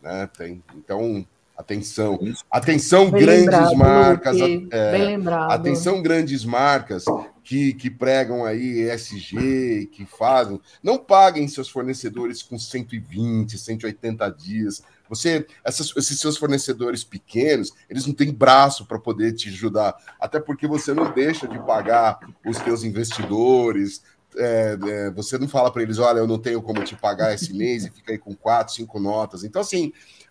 né? 0.00 0.28
Tem, 0.38 0.62
então, 0.74 1.26
atenção. 1.58 2.18
Atenção, 2.48 3.10
bem 3.10 3.22
grandes 3.22 3.44
lembrado, 3.44 3.76
marcas. 3.76 4.36
É, 4.70 4.92
bem 4.92 5.04
lembrado. 5.06 5.50
Atenção, 5.50 6.00
grandes 6.00 6.44
marcas 6.44 7.04
que, 7.42 7.74
que 7.74 7.90
pregam 7.90 8.44
aí 8.44 8.88
ESG, 8.88 9.86
que 9.90 10.06
fazem, 10.06 10.60
não 10.82 10.96
paguem 10.96 11.48
seus 11.48 11.68
fornecedores 11.68 12.42
com 12.42 12.58
120, 12.58 13.58
180 13.58 14.30
dias. 14.30 14.82
Você, 15.08 15.46
essas, 15.64 15.96
esses 15.96 16.20
seus 16.20 16.36
fornecedores 16.36 17.02
pequenos, 17.02 17.72
eles 17.88 18.06
não 18.06 18.14
têm 18.14 18.32
braço 18.32 18.86
para 18.86 18.98
poder 18.98 19.32
te 19.32 19.48
ajudar, 19.48 19.96
até 20.20 20.38
porque 20.38 20.66
você 20.66 20.92
não 20.92 21.10
deixa 21.10 21.48
de 21.48 21.58
pagar 21.58 22.20
os 22.46 22.58
teus 22.58 22.84
investidores. 22.84 24.02
É, 24.36 24.78
é, 24.86 25.10
você 25.10 25.38
não 25.38 25.48
fala 25.48 25.72
para 25.72 25.82
eles, 25.82 25.98
olha, 25.98 26.18
eu 26.18 26.26
não 26.26 26.38
tenho 26.38 26.60
como 26.60 26.84
te 26.84 26.94
pagar 26.94 27.34
esse 27.34 27.52
mês 27.54 27.84
e 27.84 27.90
fica 27.90 28.12
aí 28.12 28.18
com 28.18 28.36
quatro, 28.36 28.74
cinco 28.74 29.00
notas. 29.00 29.42
Então, 29.42 29.62
assim, 29.62 29.90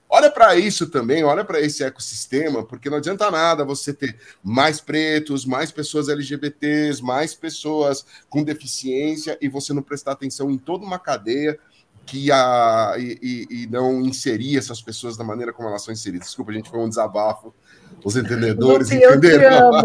Olha 0.09 0.31
para 0.31 0.55
isso 0.55 0.89
também, 0.89 1.23
olha 1.23 1.43
para 1.43 1.59
esse 1.59 1.83
ecossistema, 1.83 2.63
porque 2.63 2.89
não 2.89 2.97
adianta 2.97 3.29
nada 3.29 3.65
você 3.65 3.93
ter 3.93 4.15
mais 4.41 4.79
pretos, 4.79 5.45
mais 5.45 5.69
pessoas 5.69 6.07
LGBTs, 6.07 7.03
mais 7.03 7.35
pessoas 7.35 8.05
com 8.29 8.41
deficiência 8.41 9.37
e 9.41 9.49
você 9.49 9.73
não 9.73 9.81
prestar 9.81 10.13
atenção 10.13 10.49
em 10.49 10.57
toda 10.57 10.85
uma 10.85 10.97
cadeia 10.97 11.59
que 12.07 12.31
a, 12.31 12.95
e, 12.97 13.45
e, 13.51 13.67
não 13.67 14.01
inserir 14.01 14.57
essas 14.57 14.81
pessoas 14.81 15.17
da 15.17 15.25
maneira 15.25 15.51
como 15.51 15.67
elas 15.67 15.83
são 15.83 15.93
inseridas. 15.93 16.27
Desculpa, 16.27 16.51
a 16.51 16.53
gente 16.53 16.69
foi 16.69 16.79
um 16.79 16.87
desabafo. 16.87 17.53
Os 18.03 18.15
entendedores 18.15 18.89
Lupe, 18.89 19.05
entenderam. 19.05 19.81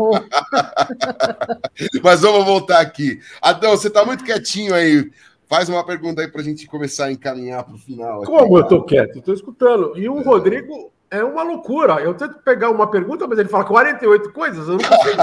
Mas 2.00 2.20
vamos 2.20 2.44
voltar 2.44 2.80
aqui. 2.80 3.20
Adão, 3.40 3.72
você 3.72 3.88
está 3.88 4.04
muito 4.04 4.22
quietinho 4.22 4.72
aí. 4.72 5.10
Faz 5.52 5.68
uma 5.68 5.84
pergunta 5.84 6.22
aí 6.22 6.28
para 6.28 6.40
a 6.40 6.44
gente 6.44 6.66
começar 6.66 7.04
a 7.04 7.12
encaminhar 7.12 7.62
para 7.62 7.74
o 7.74 7.78
final. 7.78 8.22
Aqui. 8.22 8.32
Como 8.32 8.56
eu 8.56 8.62
estou 8.62 8.82
quieto? 8.84 9.18
Estou 9.18 9.34
escutando. 9.34 9.92
E 9.98 10.08
o 10.08 10.22
Rodrigo 10.22 10.90
é 11.10 11.22
uma 11.22 11.42
loucura. 11.42 12.00
Eu 12.00 12.14
tento 12.14 12.38
pegar 12.38 12.70
uma 12.70 12.90
pergunta, 12.90 13.28
mas 13.28 13.38
ele 13.38 13.50
fala 13.50 13.62
48 13.66 14.32
coisas, 14.32 14.66
eu 14.66 14.78
não 14.78 14.88
consigo. 14.88 15.22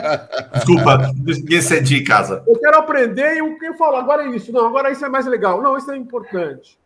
Desculpa, 0.54 1.12
decidi 1.44 1.98
em 1.98 2.04
casa. 2.04 2.42
Eu 2.46 2.58
quero 2.58 2.78
aprender 2.78 3.36
e 3.36 3.42
o 3.42 3.58
que 3.58 3.66
eu 3.66 3.74
falo, 3.74 3.96
agora 3.96 4.24
é 4.24 4.28
isso. 4.28 4.50
Não, 4.50 4.66
agora 4.66 4.90
isso 4.90 5.04
é 5.04 5.10
mais 5.10 5.26
legal. 5.26 5.60
Não, 5.60 5.76
isso 5.76 5.90
é 5.90 5.96
importante. 5.98 6.78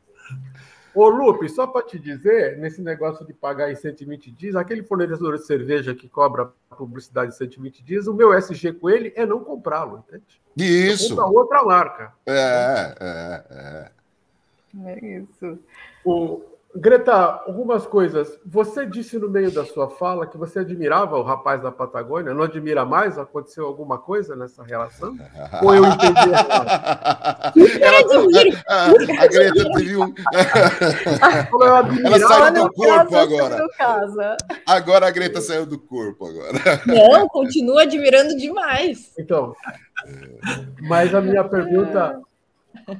Ô, 0.95 1.09
Lupe, 1.09 1.49
só 1.49 1.67
para 1.67 1.85
te 1.85 1.99
dizer, 1.99 2.57
nesse 2.59 2.81
negócio 2.81 3.27
de 3.27 3.33
pagar 3.33 3.71
em 3.71 3.75
120 3.75 4.31
dias, 4.31 4.55
aquele 4.55 4.83
fornecedor 4.83 5.37
de 5.37 5.45
cerveja 5.45 5.95
que 5.95 6.09
cobra 6.09 6.53
publicidade 6.77 7.33
em 7.33 7.37
120 7.37 7.83
dias, 7.83 8.07
o 8.07 8.15
meu 8.15 8.33
SG 8.33 8.73
com 8.75 8.89
ele 8.89 9.13
é 9.17 9.27
não 9.27 9.43
comprá-lo, 9.43 10.05
entende? 10.09 10.41
Isso. 10.57 11.21
outra 11.21 11.65
marca. 11.65 12.13
É, 12.27 12.95
é, 13.01 13.45
é. 13.51 13.91
É 14.87 15.19
isso. 15.19 15.59
O, 16.05 16.43
Greta, 16.77 17.41
algumas 17.47 17.87
coisas. 17.87 18.37
Você 18.45 18.85
disse 18.85 19.17
no 19.17 19.31
meio 19.31 19.49
da 19.53 19.65
sua 19.65 19.89
fala 19.89 20.27
que 20.27 20.37
você 20.37 20.59
admirava 20.59 21.17
o 21.17 21.23
rapaz 21.23 21.63
da 21.63 21.71
Patagônia. 21.71 22.35
Não 22.35 22.43
admira 22.43 22.85
mais? 22.85 23.17
Aconteceu 23.17 23.65
alguma 23.65 23.97
coisa 23.99 24.35
nessa 24.35 24.65
relação? 24.65 25.17
Ou 25.63 25.73
eu 25.73 25.85
entendi? 25.85 26.31
Ela, 27.81 28.01
a 29.23 29.27
Greta 29.29 29.65
teve 29.77 29.97
um. 29.97 30.13
Ela 32.05 32.19
saiu 32.19 32.55
do 32.55 32.73
corpo 32.73 33.17
agora. 33.17 33.67
Agora 34.67 35.07
a 35.07 35.11
Greta 35.13 35.41
saiu 35.41 35.67
do 35.67 35.79
corpo 35.79 36.27
agora. 36.27 36.59
Não, 36.87 37.29
continua 37.29 37.83
admirando 37.83 38.37
demais. 38.37 39.13
Então, 39.17 39.55
mas 40.81 41.15
a 41.15 41.21
minha 41.21 41.45
pergunta 41.45 42.21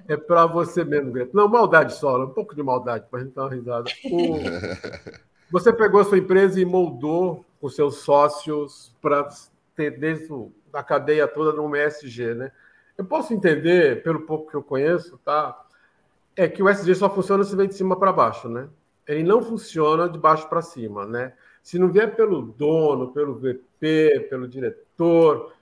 é 0.09 0.17
para 0.17 0.47
você 0.47 0.85
mesmo, 0.85 1.13
Greta. 1.13 1.31
Não, 1.35 1.49
maldade 1.49 1.95
só, 1.95 2.23
um 2.23 2.31
pouco 2.31 2.55
de 2.55 2.63
maldade, 2.63 3.07
para 3.11 3.21
a 3.21 3.23
gente 3.23 3.35
dar 3.35 3.43
uma 3.43 3.55
risada. 3.55 3.91
O... 4.05 4.39
Você 5.51 5.73
pegou 5.73 6.01
a 6.01 6.05
sua 6.05 6.19
empresa 6.19 6.61
e 6.61 6.65
moldou 6.65 7.45
os 7.61 7.77
seus 7.77 7.99
sócios 7.99 8.95
para 9.01 9.29
ter 9.77 9.99
desde 9.99 10.29
a 10.73 10.83
cadeia 10.83 11.29
toda 11.29 11.53
no 11.53 11.77
ESG, 11.77 12.35
né? 12.35 12.53
Eu 12.97 13.05
posso 13.05 13.33
entender, 13.33 14.03
pelo 14.03 14.23
pouco 14.23 14.51
que 14.51 14.57
eu 14.57 14.63
conheço, 14.63 15.19
tá? 15.25 15.57
É 16.37 16.49
que 16.49 16.63
o 16.63 16.69
ESG 16.69 16.95
só 16.95 17.11
funciona 17.11 17.45
se 17.45 17.55
vem 17.55 17.69
de 17.69 17.75
cima 17.75 17.97
para 17.97 18.13
baixo, 18.13 18.49
né? 18.49 18.69
Ele 19.07 19.23
não 19.23 19.43
funciona 19.43 20.09
de 20.09 20.19
baixo 20.19 20.49
para 20.49 20.63
cima, 20.63 21.07
né? 21.07 21.33
Se 21.63 21.79
não 21.79 21.89
vier 21.89 22.15
pelo 22.17 22.43
dono, 22.43 23.13
pelo 23.13 23.35
VP, 23.35 24.27
pelo 24.29 24.49
diretor, 24.49 25.53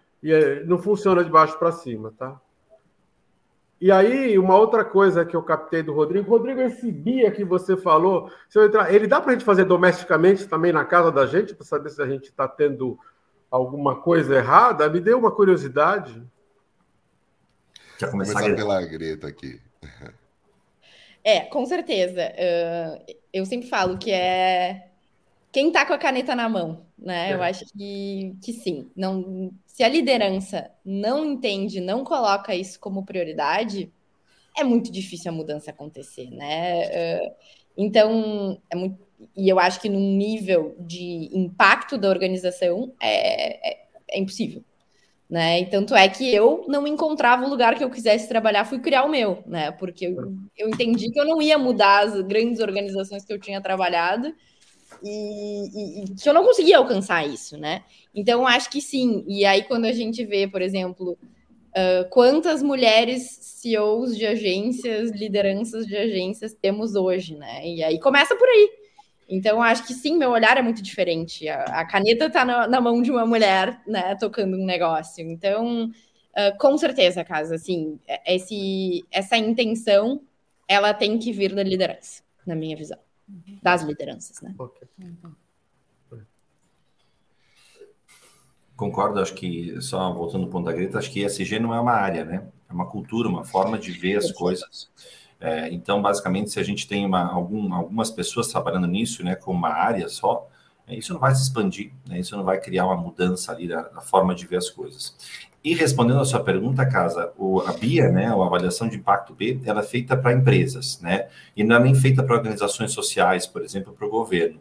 não 0.66 0.78
funciona 0.78 1.24
de 1.24 1.30
baixo 1.30 1.58
para 1.58 1.72
cima, 1.72 2.12
tá? 2.16 2.40
E 3.82 3.90
aí, 3.90 4.38
uma 4.38 4.54
outra 4.54 4.84
coisa 4.84 5.24
que 5.24 5.34
eu 5.34 5.42
captei 5.42 5.82
do 5.82 5.92
Rodrigo, 5.92 6.30
Rodrigo, 6.30 6.60
esse 6.60 6.92
Bia 6.92 7.32
que 7.32 7.44
você 7.44 7.76
falou, 7.76 8.30
se 8.48 8.56
eu 8.56 8.64
entrar, 8.64 8.94
ele 8.94 9.08
dá 9.08 9.20
para 9.20 9.32
a 9.32 9.34
gente 9.34 9.44
fazer 9.44 9.64
domesticamente 9.64 10.46
também 10.46 10.72
na 10.72 10.84
casa 10.84 11.10
da 11.10 11.26
gente, 11.26 11.52
para 11.52 11.66
saber 11.66 11.90
se 11.90 12.00
a 12.00 12.06
gente 12.06 12.26
está 12.26 12.46
tendo 12.46 12.96
alguma 13.50 14.00
coisa 14.00 14.36
errada? 14.36 14.88
Me 14.88 15.00
deu 15.00 15.18
uma 15.18 15.32
curiosidade. 15.32 16.22
Quer 17.98 18.08
começar, 18.12 18.34
começar 18.34 18.54
pela 18.54 18.80
Greta 18.86 19.26
aqui. 19.26 19.60
É, 21.24 21.42
com 21.42 21.64
certeza. 21.64 22.32
Uh, 22.32 23.14
eu 23.32 23.46
sempre 23.46 23.68
falo 23.68 23.96
que 23.96 24.10
é 24.10 24.88
quem 25.52 25.68
está 25.68 25.86
com 25.86 25.92
a 25.92 25.98
caneta 25.98 26.34
na 26.34 26.48
mão, 26.48 26.84
né? 27.04 27.30
É. 27.30 27.34
Eu 27.34 27.42
acho 27.42 27.64
que, 27.66 28.36
que 28.42 28.52
sim. 28.52 28.90
Não, 28.96 29.52
se 29.66 29.82
a 29.82 29.88
liderança 29.88 30.70
não 30.84 31.24
entende, 31.24 31.80
não 31.80 32.04
coloca 32.04 32.54
isso 32.54 32.78
como 32.80 33.04
prioridade, 33.04 33.92
é 34.56 34.64
muito 34.64 34.92
difícil 34.92 35.30
a 35.30 35.34
mudança 35.34 35.70
acontecer, 35.70 36.30
né? 36.30 37.20
Então, 37.76 38.60
é 38.70 38.76
muito, 38.76 38.98
e 39.36 39.48
eu 39.48 39.58
acho 39.58 39.80
que 39.80 39.88
num 39.88 40.16
nível 40.16 40.76
de 40.78 41.30
impacto 41.32 41.96
da 41.96 42.08
organização 42.08 42.92
é, 43.00 43.70
é, 43.70 43.86
é 44.10 44.18
impossível. 44.18 44.62
Né? 45.28 45.60
E 45.60 45.66
tanto 45.66 45.94
é 45.94 46.06
que 46.10 46.30
eu 46.34 46.66
não 46.68 46.86
encontrava 46.86 47.46
o 47.46 47.48
lugar 47.48 47.74
que 47.74 47.82
eu 47.82 47.88
quisesse 47.88 48.28
trabalhar, 48.28 48.66
fui 48.66 48.80
criar 48.80 49.04
o 49.04 49.08
meu, 49.08 49.42
né? 49.46 49.72
Porque 49.72 50.08
eu, 50.08 50.36
eu 50.54 50.68
entendi 50.68 51.10
que 51.10 51.18
eu 51.18 51.24
não 51.24 51.40
ia 51.40 51.56
mudar 51.56 52.04
as 52.04 52.20
grandes 52.20 52.60
organizações 52.60 53.24
que 53.24 53.32
eu 53.32 53.40
tinha 53.40 53.58
trabalhado, 53.58 54.34
e, 55.02 56.02
e, 56.02 56.14
que 56.14 56.28
eu 56.28 56.34
não 56.34 56.44
conseguia 56.44 56.78
alcançar 56.78 57.26
isso, 57.26 57.56
né? 57.56 57.82
Então, 58.14 58.46
acho 58.46 58.70
que 58.70 58.80
sim. 58.80 59.24
E 59.26 59.44
aí, 59.44 59.62
quando 59.64 59.84
a 59.84 59.92
gente 59.92 60.24
vê, 60.24 60.46
por 60.46 60.62
exemplo, 60.62 61.18
uh, 61.70 62.08
quantas 62.10 62.62
mulheres 62.62 63.22
CEOs 63.40 64.16
de 64.16 64.26
agências, 64.26 65.10
lideranças 65.10 65.86
de 65.86 65.96
agências 65.96 66.54
temos 66.54 66.94
hoje, 66.94 67.36
né? 67.36 67.66
E 67.66 67.82
aí 67.82 67.98
começa 67.98 68.36
por 68.36 68.48
aí. 68.48 68.70
Então, 69.28 69.62
acho 69.62 69.86
que 69.86 69.94
sim, 69.94 70.16
meu 70.16 70.30
olhar 70.30 70.56
é 70.56 70.62
muito 70.62 70.82
diferente. 70.82 71.48
A, 71.48 71.64
a 71.64 71.86
caneta 71.86 72.26
está 72.26 72.44
na, 72.44 72.68
na, 72.68 72.80
mão 72.80 73.02
de 73.02 73.10
uma 73.10 73.24
mulher, 73.26 73.80
né, 73.86 74.14
tocando 74.16 74.56
um 74.56 74.64
negócio. 74.64 75.24
Então, 75.24 75.86
uh, 75.86 76.58
com 76.58 76.76
certeza, 76.76 77.24
Casa, 77.24 77.54
assim, 77.54 77.98
esse, 78.26 79.04
essa 79.10 79.36
intenção, 79.36 80.20
ela 80.68 80.92
tem 80.92 81.18
que 81.18 81.32
vir 81.32 81.54
da 81.54 81.62
liderança, 81.62 82.22
na 82.46 82.54
minha 82.54 82.76
visão 82.76 82.98
das 83.62 83.82
lideranças, 83.82 84.40
né? 84.40 84.54
Okay. 84.58 84.88
Concordo, 88.76 89.20
acho 89.20 89.34
que, 89.34 89.80
só 89.80 90.12
voltando 90.12 90.44
ao 90.44 90.50
ponto 90.50 90.64
da 90.64 90.72
Greta, 90.72 90.98
acho 90.98 91.10
que 91.10 91.24
ESG 91.24 91.60
não 91.60 91.72
é 91.72 91.80
uma 91.80 91.92
área, 91.92 92.24
né? 92.24 92.48
É 92.68 92.72
uma 92.72 92.86
cultura, 92.86 93.28
uma 93.28 93.44
forma 93.44 93.78
de 93.78 93.92
ver 93.92 94.16
as 94.16 94.32
coisas. 94.32 94.90
É, 95.38 95.68
então, 95.72 96.00
basicamente, 96.00 96.50
se 96.50 96.58
a 96.58 96.62
gente 96.62 96.88
tem 96.88 97.04
uma, 97.04 97.32
algum, 97.32 97.72
algumas 97.74 98.10
pessoas 98.10 98.48
trabalhando 98.48 98.86
nisso, 98.86 99.24
né, 99.24 99.34
com 99.36 99.52
uma 99.52 99.70
área 99.70 100.08
só, 100.08 100.48
Isso 100.88 101.12
não 101.12 101.20
vai 101.20 101.34
se 101.34 101.42
expandir, 101.42 101.92
né? 102.06 102.18
isso 102.18 102.36
não 102.36 102.44
vai 102.44 102.60
criar 102.60 102.86
uma 102.86 102.96
mudança 102.96 103.52
ali 103.52 103.68
na, 103.68 103.88
na 103.90 104.00
forma 104.00 104.34
de 104.34 104.46
ver 104.46 104.56
as 104.56 104.68
coisas. 104.68 105.16
E 105.64 105.74
respondendo 105.74 106.18
a 106.18 106.24
sua 106.24 106.42
pergunta, 106.42 106.84
Casa, 106.84 107.32
o, 107.38 107.60
a 107.60 107.72
BIA, 107.72 108.10
né, 108.10 108.26
a 108.26 108.32
avaliação 108.32 108.88
de 108.88 108.96
impacto 108.96 109.32
B, 109.32 109.60
ela 109.64 109.78
é 109.78 109.84
feita 109.84 110.16
para 110.16 110.32
empresas, 110.32 110.98
né? 111.00 111.28
E 111.56 111.62
não 111.62 111.76
é 111.76 111.78
nem 111.78 111.94
feita 111.94 112.20
para 112.20 112.34
organizações 112.34 112.90
sociais, 112.90 113.46
por 113.46 113.62
exemplo, 113.62 113.92
para 113.92 114.04
o 114.04 114.10
governo, 114.10 114.58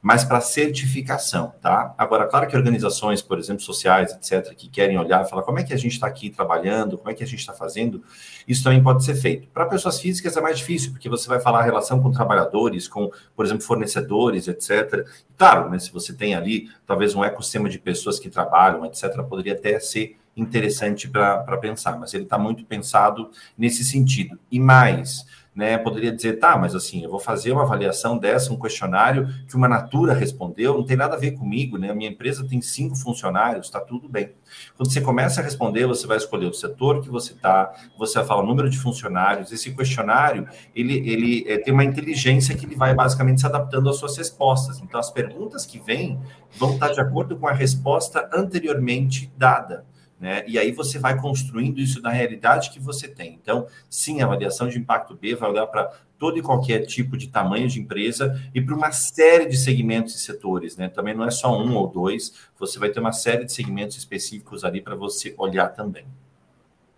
mas 0.00 0.22
para 0.22 0.40
certificação, 0.40 1.52
tá? 1.60 1.92
Agora, 1.98 2.28
claro 2.28 2.46
que 2.46 2.56
organizações, 2.56 3.20
por 3.20 3.36
exemplo, 3.36 3.62
sociais, 3.62 4.12
etc., 4.12 4.54
que 4.54 4.68
querem 4.68 4.96
olhar 4.96 5.24
e 5.24 5.28
falar 5.28 5.42
como 5.42 5.58
é 5.58 5.64
que 5.64 5.74
a 5.74 5.76
gente 5.76 5.94
está 5.94 6.06
aqui 6.06 6.30
trabalhando, 6.30 6.96
como 6.98 7.10
é 7.10 7.14
que 7.14 7.24
a 7.24 7.26
gente 7.26 7.40
está 7.40 7.52
fazendo, 7.52 8.04
isso 8.46 8.62
também 8.62 8.80
pode 8.80 9.04
ser 9.04 9.16
feito. 9.16 9.48
Para 9.48 9.66
pessoas 9.66 10.00
físicas 10.00 10.36
é 10.36 10.40
mais 10.40 10.58
difícil, 10.58 10.92
porque 10.92 11.08
você 11.08 11.28
vai 11.28 11.40
falar 11.40 11.60
a 11.60 11.64
relação 11.64 12.00
com 12.00 12.12
trabalhadores, 12.12 12.86
com, 12.86 13.10
por 13.34 13.44
exemplo, 13.44 13.64
fornecedores, 13.64 14.46
etc. 14.46 15.04
Claro, 15.36 15.68
né, 15.68 15.80
se 15.80 15.92
você 15.92 16.12
tem 16.12 16.36
ali 16.36 16.68
talvez 16.86 17.12
um 17.16 17.24
ecossistema 17.24 17.68
de 17.68 17.80
pessoas 17.80 18.20
que 18.20 18.30
trabalham, 18.30 18.86
etc., 18.86 19.20
poderia 19.28 19.54
até 19.54 19.80
ser 19.80 20.16
interessante 20.36 21.08
para 21.08 21.56
pensar, 21.58 21.98
mas 21.98 22.12
ele 22.14 22.24
está 22.24 22.38
muito 22.38 22.64
pensado 22.64 23.30
nesse 23.56 23.84
sentido. 23.84 24.38
E 24.50 24.58
mais, 24.58 25.24
né, 25.54 25.78
poderia 25.78 26.10
dizer, 26.10 26.40
tá, 26.40 26.58
mas 26.58 26.74
assim, 26.74 27.04
eu 27.04 27.10
vou 27.10 27.20
fazer 27.20 27.52
uma 27.52 27.62
avaliação 27.62 28.18
dessa, 28.18 28.52
um 28.52 28.58
questionário 28.58 29.28
que 29.46 29.54
uma 29.54 29.68
Natura 29.68 30.12
respondeu, 30.12 30.74
não 30.74 30.84
tem 30.84 30.96
nada 30.96 31.14
a 31.14 31.18
ver 31.18 31.32
comigo, 31.32 31.78
né? 31.78 31.90
A 31.90 31.94
minha 31.94 32.10
empresa 32.10 32.44
tem 32.46 32.60
cinco 32.60 32.96
funcionários, 32.96 33.66
está 33.66 33.80
tudo 33.80 34.08
bem. 34.08 34.32
Quando 34.76 34.92
você 34.92 35.00
começa 35.00 35.40
a 35.40 35.44
responder, 35.44 35.86
você 35.86 36.06
vai 36.08 36.16
escolher 36.16 36.46
o 36.46 36.52
setor 36.52 37.00
que 37.00 37.08
você 37.08 37.32
está, 37.32 37.72
você 37.96 38.14
vai 38.18 38.26
falar 38.26 38.42
o 38.42 38.46
número 38.46 38.68
de 38.68 38.78
funcionários. 38.78 39.52
Esse 39.52 39.72
questionário, 39.72 40.48
ele, 40.74 40.94
ele 41.08 41.44
é, 41.46 41.58
tem 41.58 41.72
uma 41.72 41.84
inteligência 41.84 42.56
que 42.56 42.66
ele 42.66 42.74
vai 42.74 42.92
basicamente 42.92 43.40
se 43.40 43.46
adaptando 43.46 43.88
às 43.88 43.96
suas 43.96 44.16
respostas. 44.16 44.80
Então, 44.80 44.98
as 44.98 45.10
perguntas 45.10 45.64
que 45.64 45.78
vêm 45.78 46.18
vão 46.58 46.74
estar 46.74 46.88
de 46.88 47.00
acordo 47.00 47.36
com 47.36 47.46
a 47.46 47.52
resposta 47.52 48.28
anteriormente 48.32 49.32
dada. 49.36 49.84
Né? 50.18 50.44
E 50.46 50.58
aí 50.58 50.70
você 50.72 50.98
vai 50.98 51.20
construindo 51.20 51.80
isso 51.80 52.00
na 52.00 52.10
realidade 52.10 52.70
que 52.70 52.80
você 52.80 53.08
tem. 53.08 53.34
Então, 53.34 53.66
sim, 53.90 54.20
a 54.20 54.24
avaliação 54.24 54.68
de 54.68 54.78
impacto 54.78 55.14
B 55.14 55.34
vai 55.34 55.50
olhar 55.50 55.66
para 55.66 55.92
todo 56.18 56.38
e 56.38 56.42
qualquer 56.42 56.86
tipo 56.86 57.16
de 57.16 57.28
tamanho 57.28 57.68
de 57.68 57.80
empresa 57.80 58.40
e 58.54 58.62
para 58.62 58.74
uma 58.74 58.92
série 58.92 59.46
de 59.46 59.56
segmentos 59.56 60.14
e 60.14 60.18
setores, 60.18 60.76
né? 60.76 60.88
Também 60.88 61.14
não 61.14 61.24
é 61.24 61.30
só 61.30 61.60
um 61.60 61.74
ou 61.74 61.88
dois, 61.88 62.32
você 62.58 62.78
vai 62.78 62.90
ter 62.90 63.00
uma 63.00 63.12
série 63.12 63.44
de 63.44 63.52
segmentos 63.52 63.96
específicos 63.96 64.64
ali 64.64 64.80
para 64.80 64.94
você 64.94 65.34
olhar 65.36 65.68
também. 65.68 66.06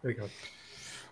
Obrigado. 0.00 0.30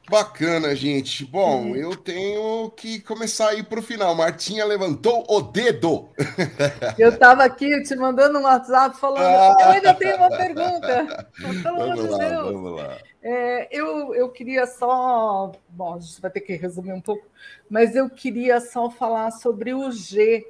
Bacana, 0.08 0.74
gente. 0.74 1.24
Bom, 1.24 1.68
uhum. 1.68 1.76
eu 1.76 1.96
tenho 1.96 2.70
que 2.70 3.00
começar 3.00 3.48
a 3.48 3.54
ir 3.54 3.64
para 3.64 3.80
o 3.80 3.82
final. 3.82 4.14
Martinha 4.14 4.64
levantou 4.64 5.24
o 5.28 5.40
dedo. 5.40 6.08
Eu 6.98 7.08
estava 7.08 7.44
aqui 7.44 7.82
te 7.82 7.96
mandando 7.96 8.38
um 8.38 8.42
WhatsApp 8.42 8.98
falando, 8.98 9.24
ah. 9.24 9.56
eu 9.60 9.68
ainda 9.70 9.94
tenho 9.94 10.16
uma 10.16 10.30
pergunta. 10.30 11.28
vamos 11.62 12.10
lá, 12.10 12.18
Deus. 12.18 12.52
vamos 12.52 12.72
lá. 12.76 12.98
É, 13.22 13.68
eu, 13.70 14.14
eu 14.14 14.28
queria 14.28 14.66
só. 14.66 15.52
Bom, 15.68 15.94
a 15.94 15.98
gente 15.98 16.20
vai 16.20 16.30
ter 16.30 16.40
que 16.40 16.54
resumir 16.54 16.92
um 16.92 17.00
pouco, 17.00 17.26
mas 17.70 17.96
eu 17.96 18.08
queria 18.10 18.60
só 18.60 18.90
falar 18.90 19.30
sobre 19.30 19.72
o 19.72 19.90
G 19.90 20.44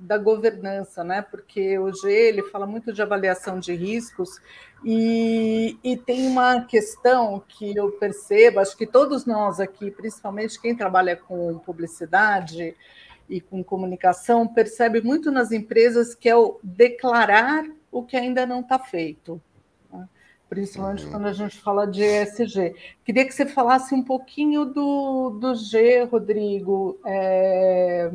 da 0.00 0.16
governança, 0.16 1.04
né? 1.04 1.20
Porque 1.20 1.78
o 1.78 1.92
G 1.92 2.10
ele 2.10 2.42
fala 2.44 2.66
muito 2.66 2.92
de 2.92 3.02
avaliação 3.02 3.60
de 3.60 3.74
riscos 3.74 4.40
e, 4.82 5.78
e, 5.84 5.96
tem 5.96 6.26
uma 6.26 6.62
questão 6.62 7.42
que 7.46 7.76
eu 7.76 7.92
percebo, 7.92 8.60
acho 8.60 8.76
que 8.76 8.86
todos 8.86 9.26
nós 9.26 9.60
aqui, 9.60 9.90
principalmente 9.90 10.60
quem 10.60 10.74
trabalha 10.74 11.16
com 11.16 11.58
publicidade 11.58 12.74
e 13.28 13.42
com 13.42 13.62
comunicação, 13.62 14.48
percebe 14.48 15.02
muito 15.02 15.30
nas 15.30 15.52
empresas 15.52 16.14
que 16.14 16.30
é 16.30 16.34
o 16.34 16.58
declarar 16.62 17.64
o 17.92 18.02
que 18.02 18.16
ainda 18.16 18.46
não 18.46 18.60
está 18.60 18.78
feito. 18.78 19.40
Né? 19.92 20.08
Principalmente 20.48 21.04
uhum. 21.04 21.10
quando 21.10 21.26
a 21.26 21.32
gente 21.34 21.58
fala 21.60 21.86
de 21.86 22.02
ESG. 22.02 22.74
Queria 23.04 23.26
que 23.26 23.34
você 23.34 23.44
falasse 23.44 23.94
um 23.94 24.02
pouquinho 24.02 24.64
do, 24.64 25.30
do 25.38 25.54
G, 25.54 26.04
Rodrigo. 26.04 26.98
É 27.04 28.10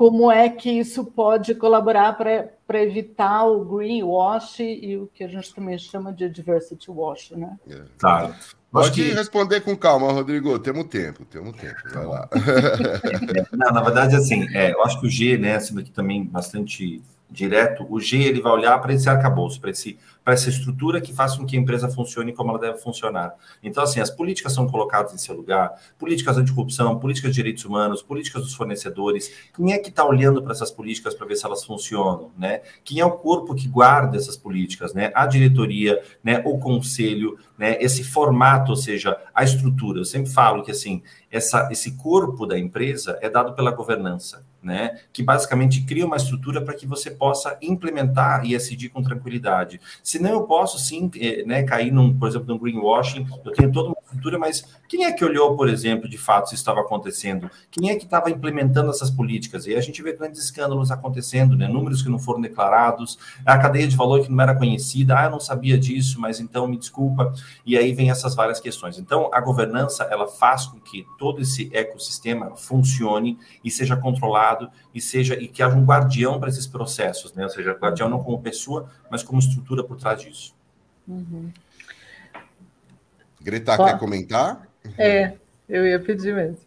como 0.00 0.32
é 0.32 0.48
que 0.48 0.70
isso 0.70 1.04
pode 1.04 1.54
colaborar 1.54 2.14
para 2.14 2.82
evitar 2.82 3.44
o 3.44 3.62
greenwash 3.66 4.60
e 4.60 4.96
o 4.96 5.10
que 5.12 5.22
a 5.22 5.28
gente 5.28 5.54
também 5.54 5.76
chama 5.76 6.10
de 6.10 6.26
diversity 6.26 6.90
wash, 6.90 7.32
né? 7.32 7.58
É. 7.68 7.82
Tá. 7.98 8.34
Pode 8.72 8.92
que... 8.92 9.12
responder 9.12 9.60
com 9.60 9.76
calma, 9.76 10.10
Rodrigo. 10.10 10.58
Temos 10.58 10.86
tempo, 10.86 11.26
temos 11.26 11.54
tempo. 11.54 11.76
Vai 11.92 12.06
lá. 12.06 12.26
Não, 13.52 13.72
na 13.72 13.82
verdade, 13.82 14.16
assim, 14.16 14.48
é, 14.56 14.72
eu 14.72 14.82
acho 14.82 14.98
que 14.98 15.06
o 15.06 15.10
G, 15.10 15.36
né, 15.36 15.60
sendo 15.60 15.80
aqui 15.80 15.90
também 15.90 16.24
bastante 16.24 17.02
direto, 17.30 17.86
o 17.88 18.00
G 18.00 18.18
ele 18.18 18.40
vai 18.40 18.52
olhar 18.52 18.78
para 18.80 18.92
esse 18.92 19.08
arcabouço, 19.08 19.60
para 19.60 19.70
esse 19.70 19.98
para 20.24 20.34
essa 20.34 20.48
estrutura 20.48 21.00
que 21.00 21.12
faça 21.12 21.36
com 21.36 21.46
que 21.46 21.56
a 21.56 21.60
empresa 21.60 21.88
funcione 21.88 22.32
como 22.32 22.50
ela 22.50 22.58
deve 22.58 22.78
funcionar. 22.78 23.34
Então, 23.62 23.82
assim, 23.82 24.00
as 24.00 24.10
políticas 24.10 24.52
são 24.52 24.66
colocadas 24.66 25.12
em 25.12 25.18
seu 25.18 25.34
lugar, 25.34 25.72
políticas 25.98 26.36
anticorrupção, 26.36 26.98
políticas 26.98 27.30
de 27.30 27.36
direitos 27.36 27.64
humanos, 27.64 28.02
políticas 28.02 28.42
dos 28.42 28.54
fornecedores. 28.54 29.32
Quem 29.54 29.72
é 29.72 29.78
que 29.78 29.88
está 29.88 30.04
olhando 30.04 30.42
para 30.42 30.52
essas 30.52 30.70
políticas 30.70 31.14
para 31.14 31.26
ver 31.26 31.36
se 31.36 31.46
elas 31.46 31.64
funcionam, 31.64 32.30
né? 32.38 32.60
Quem 32.84 33.00
é 33.00 33.04
o 33.04 33.12
corpo 33.12 33.54
que 33.54 33.66
guarda 33.66 34.16
essas 34.16 34.36
políticas, 34.36 34.92
né? 34.92 35.10
A 35.14 35.26
diretoria, 35.26 36.02
né? 36.22 36.42
O 36.44 36.58
conselho, 36.58 37.38
né? 37.56 37.76
Esse 37.80 38.04
formato, 38.04 38.70
ou 38.70 38.76
seja, 38.76 39.18
a 39.34 39.42
estrutura. 39.42 40.00
Eu 40.00 40.04
sempre 40.04 40.30
falo 40.30 40.62
que, 40.62 40.70
assim, 40.70 41.02
essa, 41.30 41.68
esse 41.72 41.96
corpo 41.96 42.46
da 42.46 42.58
empresa 42.58 43.18
é 43.22 43.28
dado 43.28 43.54
pela 43.54 43.70
governança, 43.70 44.44
né? 44.62 45.00
Que 45.12 45.22
basicamente 45.22 45.82
cria 45.82 46.06
uma 46.06 46.16
estrutura 46.16 46.60
para 46.60 46.74
que 46.74 46.86
você 46.86 47.10
possa 47.10 47.58
implementar 47.62 48.44
e 48.44 48.50
decidir 48.50 48.88
com 48.90 49.02
tranquilidade. 49.02 49.80
Senão 50.02 50.30
eu 50.30 50.42
posso 50.42 50.78
sim 50.78 51.10
eh, 51.16 51.44
né, 51.44 51.62
cair, 51.62 51.90
num, 51.90 52.16
por 52.16 52.28
exemplo, 52.28 52.48
no 52.48 52.58
greenwashing, 52.58 53.26
eu 53.44 53.52
tenho 53.52 53.72
toda 53.72 53.90
estrutura, 54.10 54.38
mas 54.38 54.64
quem 54.88 55.04
é 55.04 55.12
que 55.12 55.24
olhou, 55.24 55.56
por 55.56 55.68
exemplo, 55.68 56.08
de 56.08 56.18
fato 56.18 56.48
se 56.48 56.54
estava 56.54 56.80
acontecendo? 56.80 57.50
Quem 57.70 57.90
é 57.90 57.96
que 57.96 58.04
estava 58.04 58.30
implementando 58.30 58.90
essas 58.90 59.10
políticas? 59.10 59.66
E 59.66 59.74
a 59.74 59.80
gente 59.80 60.02
vê 60.02 60.12
grandes 60.12 60.42
escândalos 60.42 60.90
acontecendo, 60.90 61.56
né? 61.56 61.68
números 61.68 62.02
que 62.02 62.08
não 62.08 62.18
foram 62.18 62.40
declarados, 62.40 63.18
a 63.46 63.58
cadeia 63.58 63.86
de 63.86 63.96
valor 63.96 64.22
que 64.22 64.30
não 64.30 64.42
era 64.42 64.54
conhecida, 64.54 65.18
ah, 65.18 65.24
eu 65.24 65.30
não 65.30 65.40
sabia 65.40 65.78
disso, 65.78 66.20
mas 66.20 66.40
então 66.40 66.66
me 66.66 66.76
desculpa. 66.76 67.32
E 67.64 67.76
aí 67.76 67.92
vem 67.92 68.10
essas 68.10 68.34
várias 68.34 68.60
questões. 68.60 68.98
Então, 68.98 69.30
a 69.32 69.40
governança, 69.40 70.04
ela 70.04 70.26
faz 70.26 70.66
com 70.66 70.80
que 70.80 71.06
todo 71.18 71.40
esse 71.40 71.70
ecossistema 71.72 72.56
funcione 72.56 73.38
e 73.64 73.70
seja 73.70 73.96
controlado 73.96 74.70
e 74.94 75.00
seja 75.00 75.34
e 75.34 75.46
que 75.48 75.62
haja 75.62 75.76
um 75.76 75.84
guardião 75.84 76.38
para 76.40 76.48
esses 76.48 76.66
processos, 76.66 77.32
né? 77.34 77.44
Ou 77.44 77.50
seja, 77.50 77.72
guardião 77.72 78.08
não 78.08 78.22
como 78.22 78.40
pessoa, 78.40 78.90
mas 79.10 79.22
como 79.22 79.38
estrutura 79.38 79.84
por 79.84 79.96
trás 79.96 80.20
disso. 80.20 80.54
Uhum. 81.06 81.50
Greta, 83.40 83.76
quer 83.76 83.98
comentar? 83.98 84.68
É, 84.98 85.32
eu 85.68 85.86
ia 85.86 85.98
pedir 85.98 86.34
mesmo. 86.34 86.58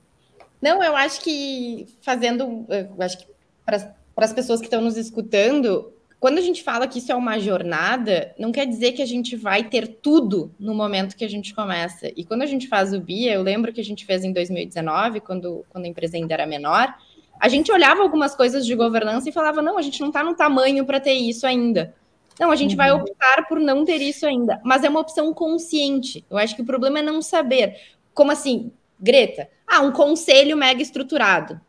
Não, 0.61 0.81
eu 0.83 0.95
acho 0.95 1.21
que 1.21 1.87
fazendo, 2.01 2.65
eu 2.69 3.01
acho 3.01 3.17
que 3.17 3.27
para 3.65 3.93
as 4.17 4.33
pessoas 4.33 4.59
que 4.59 4.67
estão 4.67 4.81
nos 4.81 4.97
escutando, 4.97 5.91
quando 6.19 6.37
a 6.37 6.41
gente 6.41 6.63
fala 6.63 6.87
que 6.87 6.99
isso 6.99 7.11
é 7.11 7.15
uma 7.15 7.37
jornada, 7.37 8.33
não 8.39 8.49
quer 8.49 8.65
dizer 8.65 8.93
que 8.93 9.01
a 9.01 9.05
gente 9.05 9.35
vai 9.35 9.65
ter 9.65 9.87
tudo 9.87 10.51
no 10.57 10.73
momento 10.73 11.17
que 11.17 11.25
a 11.25 11.29
gente 11.29 11.53
começa. 11.53 12.09
E 12.15 12.23
quando 12.23 12.43
a 12.43 12.45
gente 12.45 12.69
faz 12.69 12.93
o 12.93 12.99
BIA, 13.01 13.33
eu 13.33 13.43
lembro 13.43 13.73
que 13.73 13.81
a 13.81 13.83
gente 13.83 14.05
fez 14.05 14.23
em 14.23 14.31
2019, 14.31 15.19
quando, 15.19 15.65
quando 15.69 15.83
a 15.83 15.87
empresa 15.89 16.15
ainda 16.15 16.33
era 16.33 16.45
menor, 16.45 16.95
a 17.37 17.49
gente 17.49 17.69
olhava 17.73 18.01
algumas 18.01 18.33
coisas 18.33 18.65
de 18.65 18.73
governança 18.73 19.27
e 19.27 19.33
falava: 19.33 19.61
não, 19.61 19.77
a 19.77 19.81
gente 19.81 19.99
não 19.99 20.07
está 20.07 20.23
no 20.23 20.33
tamanho 20.33 20.85
para 20.85 21.01
ter 21.01 21.11
isso 21.11 21.45
ainda. 21.45 21.93
Não, 22.39 22.51
a 22.51 22.55
gente 22.55 22.71
uhum. 22.71 22.77
vai 22.77 22.91
optar 22.91 23.47
por 23.47 23.59
não 23.59 23.85
ter 23.85 24.01
isso 24.01 24.25
ainda. 24.25 24.59
Mas 24.63 24.83
é 24.83 24.89
uma 24.89 24.99
opção 24.99 25.33
consciente. 25.33 26.25
Eu 26.29 26.37
acho 26.37 26.55
que 26.55 26.61
o 26.61 26.65
problema 26.65 26.99
é 26.99 27.01
não 27.01 27.21
saber. 27.21 27.75
Como 28.13 28.31
assim, 28.31 28.71
Greta? 28.99 29.49
Ah, 29.67 29.81
um 29.81 29.91
conselho 29.91 30.57
mega 30.57 30.81
estruturado. 30.81 31.59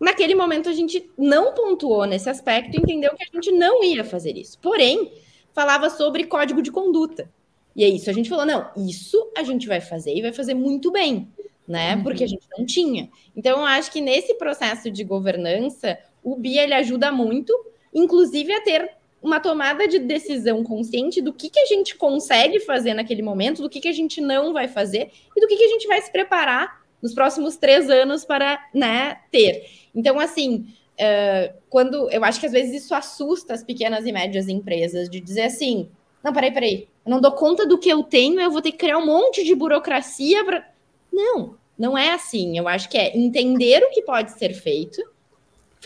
Naquele 0.00 0.34
momento 0.34 0.68
a 0.68 0.72
gente 0.72 1.10
não 1.16 1.54
pontuou 1.54 2.04
nesse 2.04 2.28
aspecto 2.28 2.76
e 2.76 2.80
entendeu 2.80 3.14
que 3.14 3.24
a 3.24 3.34
gente 3.34 3.50
não 3.52 3.82
ia 3.82 4.04
fazer 4.04 4.36
isso. 4.36 4.58
Porém, 4.58 5.12
falava 5.54 5.88
sobre 5.88 6.24
código 6.24 6.60
de 6.60 6.70
conduta. 6.70 7.30
E 7.74 7.84
é 7.84 7.88
isso, 7.88 8.08
a 8.08 8.12
gente 8.12 8.28
falou: 8.28 8.46
não, 8.46 8.70
isso 8.76 9.30
a 9.36 9.42
gente 9.42 9.66
vai 9.66 9.80
fazer 9.80 10.14
e 10.14 10.22
vai 10.22 10.32
fazer 10.32 10.54
muito 10.54 10.90
bem 10.90 11.28
né? 11.66 11.96
Uhum. 11.96 12.02
Porque 12.02 12.24
a 12.24 12.26
gente 12.26 12.46
não 12.56 12.64
tinha. 12.64 13.10
Então, 13.34 13.60
eu 13.60 13.64
acho 13.64 13.90
que 13.90 14.00
nesse 14.00 14.34
processo 14.34 14.90
de 14.90 15.02
governança, 15.02 15.98
o 16.22 16.36
BIA 16.36 16.64
ele 16.64 16.74
ajuda 16.74 17.10
muito, 17.10 17.52
inclusive 17.92 18.52
a 18.52 18.60
ter 18.60 18.90
uma 19.26 19.40
tomada 19.40 19.88
de 19.88 19.98
decisão 19.98 20.62
consciente 20.62 21.20
do 21.20 21.32
que, 21.32 21.50
que 21.50 21.58
a 21.58 21.66
gente 21.66 21.96
consegue 21.96 22.60
fazer 22.60 22.94
naquele 22.94 23.22
momento, 23.22 23.60
do 23.60 23.68
que, 23.68 23.80
que 23.80 23.88
a 23.88 23.92
gente 23.92 24.20
não 24.20 24.52
vai 24.52 24.68
fazer 24.68 25.10
e 25.36 25.40
do 25.40 25.48
que, 25.48 25.56
que 25.56 25.64
a 25.64 25.68
gente 25.68 25.88
vai 25.88 26.00
se 26.00 26.12
preparar 26.12 26.86
nos 27.02 27.12
próximos 27.12 27.56
três 27.56 27.90
anos 27.90 28.24
para 28.24 28.64
né, 28.72 29.18
ter. 29.32 29.66
Então, 29.92 30.20
assim, 30.20 30.68
uh, 30.94 31.52
quando 31.68 32.08
eu 32.10 32.24
acho 32.24 32.38
que 32.38 32.46
às 32.46 32.52
vezes 32.52 32.84
isso 32.84 32.94
assusta 32.94 33.52
as 33.52 33.64
pequenas 33.64 34.06
e 34.06 34.12
médias 34.12 34.48
empresas 34.48 35.10
de 35.10 35.20
dizer 35.20 35.42
assim: 35.42 35.88
não, 36.22 36.32
peraí, 36.32 36.52
peraí, 36.52 36.88
eu 37.04 37.10
não 37.10 37.20
dou 37.20 37.32
conta 37.32 37.66
do 37.66 37.78
que 37.78 37.88
eu 37.88 38.04
tenho, 38.04 38.40
eu 38.40 38.50
vou 38.50 38.62
ter 38.62 38.70
que 38.70 38.78
criar 38.78 38.98
um 38.98 39.06
monte 39.06 39.42
de 39.42 39.56
burocracia 39.56 40.44
para 40.44 40.68
não, 41.12 41.56
não 41.76 41.98
é 41.98 42.12
assim. 42.12 42.56
Eu 42.56 42.68
acho 42.68 42.88
que 42.88 42.96
é 42.96 43.16
entender 43.16 43.82
o 43.82 43.90
que 43.90 44.02
pode 44.02 44.38
ser 44.38 44.54
feito, 44.54 45.02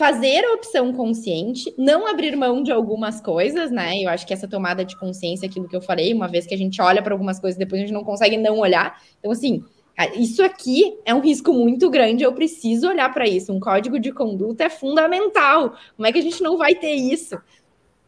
fazer 0.01 0.43
a 0.43 0.53
opção 0.53 0.91
consciente, 0.91 1.71
não 1.77 2.07
abrir 2.07 2.35
mão 2.35 2.63
de 2.63 2.71
algumas 2.71 3.21
coisas, 3.21 3.69
né? 3.69 3.99
Eu 3.99 4.09
acho 4.09 4.25
que 4.25 4.33
essa 4.33 4.47
tomada 4.47 4.83
de 4.83 4.97
consciência, 4.97 5.47
aquilo 5.47 5.67
que 5.67 5.75
eu 5.75 5.81
falei, 5.81 6.11
uma 6.11 6.27
vez 6.27 6.47
que 6.47 6.55
a 6.55 6.57
gente 6.57 6.81
olha 6.81 7.03
para 7.03 7.13
algumas 7.13 7.39
coisas, 7.39 7.55
depois 7.55 7.79
a 7.79 7.85
gente 7.85 7.93
não 7.93 8.03
consegue 8.03 8.35
não 8.35 8.57
olhar. 8.57 8.99
Então, 9.19 9.29
assim, 9.29 9.63
isso 10.15 10.43
aqui 10.43 10.97
é 11.05 11.13
um 11.13 11.19
risco 11.19 11.53
muito 11.53 11.87
grande, 11.87 12.23
eu 12.23 12.33
preciso 12.33 12.89
olhar 12.89 13.13
para 13.13 13.27
isso. 13.27 13.53
Um 13.53 13.59
código 13.59 13.99
de 13.99 14.11
conduta 14.11 14.63
é 14.63 14.69
fundamental. 14.71 15.75
Como 15.95 16.07
é 16.07 16.11
que 16.11 16.17
a 16.17 16.23
gente 16.23 16.41
não 16.41 16.57
vai 16.57 16.73
ter 16.73 16.95
isso? 16.95 17.39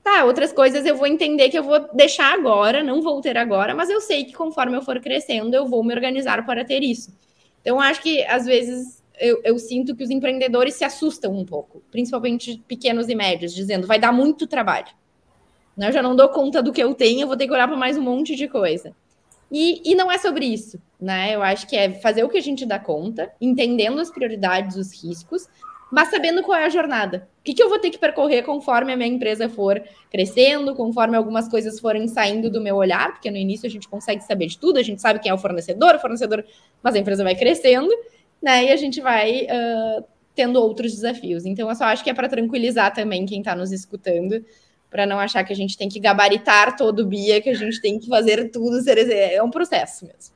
Tá, 0.04 0.26
outras 0.26 0.52
coisas 0.52 0.88
eu 0.88 0.96
vou 0.96 1.06
entender 1.06 1.50
que 1.50 1.60
eu 1.60 1.64
vou 1.64 1.80
deixar 1.94 2.34
agora, 2.34 2.82
não 2.82 3.04
vou 3.04 3.22
ter 3.22 3.38
agora, 3.38 3.76
mas 3.76 3.92
eu 3.92 4.02
sei 4.02 4.26
que 4.26 4.34
conforme 4.34 4.76
eu 4.76 4.82
for 4.82 5.00
crescendo, 5.00 5.56
eu 5.56 5.68
vou 5.68 5.84
me 5.84 5.94
organizar 5.94 6.44
para 6.44 6.66
ter 6.66 6.82
isso. 6.82 7.14
Então, 7.62 7.80
acho 7.80 8.02
que 8.02 8.24
às 8.24 8.48
vezes 8.48 9.03
eu, 9.20 9.42
eu, 9.44 9.60
sinto 9.60 9.96
que 9.96 10.04
os 10.04 10.10
empreendedores 10.10 10.76
se 10.76 10.84
assustam 10.84 11.34
um 11.34 11.46
pouco, 11.46 11.84
principalmente 11.92 12.62
pequenos 12.68 13.10
e 13.10 13.16
médios, 13.16 13.54
dizendo 13.54 13.88
vai 13.88 14.00
dar 14.00 14.12
muito 14.12 14.48
trabalho. 14.48 14.88
Eu 15.78 15.92
já 15.92 16.02
não 16.02 16.16
dou 16.16 16.30
conta 16.30 16.62
do 16.62 16.72
que 16.72 16.82
eu 16.82 16.94
tenho, 16.94 17.22
eu 17.22 17.28
vou 17.28 17.38
ter 17.38 17.48
que 17.48 17.54
olhar 17.54 17.68
para 17.68 17.78
mais 17.78 17.98
um 17.98 18.02
monte 18.02 18.36
de 18.36 18.48
coisa. 18.48 18.96
E, 19.52 19.82
e 19.86 19.96
não 19.96 20.12
é 20.12 20.18
sobre 20.18 20.46
isso, 20.46 20.82
né? 21.00 21.36
Eu 21.36 21.44
acho 21.44 21.68
que 21.68 21.76
é 21.76 21.92
fazer 22.00 22.24
o 22.24 22.30
que 22.30 22.38
a 22.38 22.42
gente 22.42 22.66
dá 22.66 22.80
conta, 22.80 23.32
entendendo 23.40 24.00
as 24.00 24.10
prioridades, 24.10 24.76
os 24.78 24.92
riscos, 25.04 25.48
mas 25.92 26.10
sabendo 26.10 26.42
qual 26.42 26.58
é 26.58 26.66
a 26.66 26.70
jornada. 26.70 27.28
O 27.40 27.44
que, 27.44 27.54
que 27.54 27.62
eu 27.62 27.70
vou 27.70 27.78
ter 27.78 27.92
que 27.92 28.00
percorrer 28.00 28.42
conforme 28.42 28.92
a 28.94 28.98
minha 28.98 29.08
empresa 29.08 29.48
for 29.48 29.80
crescendo, 30.10 30.74
conforme 30.74 31.16
algumas 31.16 31.48
coisas 31.48 31.80
forem 31.80 32.08
saindo 32.08 32.50
do 32.50 32.60
meu 32.60 32.76
olhar, 32.78 33.12
porque 33.12 33.30
no 33.30 33.38
início 33.38 33.68
a 33.68 33.70
gente 33.70 33.88
consegue 33.88 34.24
saber 34.24 34.48
de 34.48 34.58
tudo, 34.58 34.80
a 34.80 34.82
gente 34.82 35.00
sabe 35.00 35.20
quem 35.20 35.30
é 35.30 35.34
o 35.36 35.38
fornecedor, 35.38 35.94
o 35.94 36.00
fornecedor, 36.00 36.44
mas 36.82 36.96
a 36.96 36.98
empresa 36.98 37.24
vai 37.24 37.36
crescendo, 37.36 37.92
né? 38.44 38.66
E 38.66 38.72
a 38.72 38.76
gente 38.76 39.00
vai 39.00 39.44
uh, 39.46 40.04
tendo 40.36 40.60
outros 40.60 40.92
desafios. 40.92 41.46
Então, 41.46 41.70
eu 41.70 41.76
só 41.76 41.86
acho 41.86 42.04
que 42.04 42.10
é 42.10 42.14
para 42.14 42.28
tranquilizar 42.28 42.94
também 42.94 43.26
quem 43.26 43.40
está 43.40 43.56
nos 43.56 43.72
escutando, 43.72 44.44
para 44.90 45.06
não 45.06 45.18
achar 45.18 45.44
que 45.46 45.54
a 45.54 45.56
gente 45.56 45.78
tem 45.78 45.88
que 45.88 46.00
gabaritar 46.00 46.76
todo 46.76 47.00
o 47.00 47.06
BIA, 47.06 47.42
que 47.42 47.50
a 47.50 47.56
gente 47.56 47.82
tem 47.82 47.98
que 47.98 48.08
fazer 48.08 48.52
tudo, 48.52 48.78
é 48.88 49.42
um 49.42 49.50
processo 49.50 50.06
mesmo. 50.06 50.34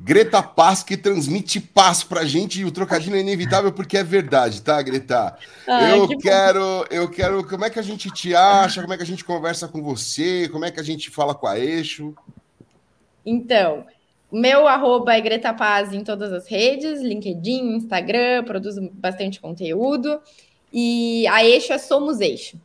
Greta 0.00 0.40
Paz 0.40 0.84
que 0.84 0.96
transmite 0.96 1.58
paz 1.58 2.04
pra 2.04 2.24
gente 2.24 2.60
e 2.60 2.64
o 2.64 2.70
trocadilho 2.70 3.16
é 3.16 3.20
inevitável 3.20 3.72
porque 3.72 3.96
é 3.96 4.04
verdade, 4.04 4.62
tá, 4.62 4.80
Greta? 4.80 5.36
Ai, 5.66 5.98
eu 5.98 6.06
que 6.06 6.16
quero, 6.18 6.60
bom. 6.60 6.84
eu 6.88 7.10
quero, 7.10 7.44
como 7.44 7.64
é 7.64 7.70
que 7.70 7.80
a 7.80 7.82
gente 7.82 8.08
te 8.12 8.32
acha, 8.32 8.80
como 8.80 8.94
é 8.94 8.96
que 8.96 9.02
a 9.02 9.06
gente 9.06 9.24
conversa 9.24 9.66
com 9.66 9.82
você, 9.82 10.48
como 10.52 10.64
é 10.64 10.70
que 10.70 10.78
a 10.78 10.84
gente 10.84 11.10
fala 11.10 11.34
com 11.34 11.48
a 11.48 11.58
Eixo? 11.58 12.14
Então, 13.26 13.84
meu 14.30 14.66
arroba 14.68 15.14
é 15.14 15.20
Greta 15.20 15.54
Paz 15.54 15.92
em 15.92 16.04
todas 16.04 16.32
as 16.32 16.46
redes, 16.46 17.00
LinkedIn, 17.00 17.76
Instagram, 17.76 18.44
produzo 18.44 18.90
bastante 18.92 19.40
conteúdo. 19.40 20.20
E 20.72 21.26
a 21.28 21.44
Eixo 21.44 21.72
é 21.72 21.78
Somos 21.78 22.20
Eixo. 22.20 22.60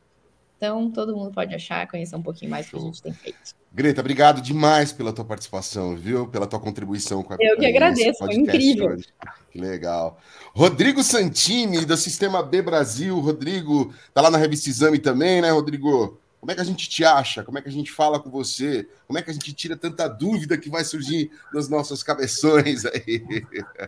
Então, 0.58 0.90
todo 0.92 1.16
mundo 1.16 1.32
pode 1.32 1.54
achar, 1.54 1.86
conhecer 1.90 2.16
um 2.16 2.22
pouquinho 2.22 2.52
mais 2.52 2.66
do 2.66 2.72
que 2.72 2.78
a 2.78 2.80
gente 2.80 3.02
tem 3.02 3.14
feito. 3.14 3.38
Greta, 3.74 4.02
obrigado 4.02 4.42
demais 4.42 4.94
pela 4.94 5.12
tua 5.12 5.26
participação, 5.26 5.96
viu? 5.96 6.28
Pela 6.28 6.46
tua 6.46 6.60
contribuição 6.60 7.24
com 7.24 7.34
a 7.34 7.38
Eu 7.40 7.58
que 7.58 7.66
agradeço, 7.66 8.20
foi 8.20 8.36
incrível. 8.36 8.92
Hoje. 8.92 9.08
Que 9.52 9.60
legal. 9.60 10.18
Rodrigo 10.54 11.04
Santini, 11.04 11.84
do 11.86 11.98
Sistema 11.98 12.44
B 12.44 12.62
Brasil. 12.62 13.20
Rodrigo, 13.20 13.94
tá 14.14 14.22
lá 14.22 14.30
na 14.30 14.38
revista 14.38 14.70
Exame 14.70 15.00
também, 15.00 15.42
né, 15.42 15.52
Rodrigo? 15.52 16.20
Como 16.44 16.52
é 16.52 16.56
que 16.56 16.60
a 16.60 16.66
gente 16.66 16.90
te 16.90 17.06
acha? 17.06 17.42
Como 17.42 17.58
é 17.58 17.62
que 17.62 17.70
a 17.70 17.72
gente 17.72 17.90
fala 17.90 18.20
com 18.20 18.30
você? 18.30 18.86
Como 19.08 19.18
é 19.18 19.22
que 19.22 19.32
a 19.32 19.34
gente 19.34 19.54
tira 19.54 19.78
tanta 19.78 20.10
dúvida 20.10 20.58
que 20.58 20.70
vai 20.70 20.84
surgir 20.84 21.32
nas 21.54 21.70
nossas 21.70 22.04
cabeções 22.04 22.84
aí? 22.84 23.24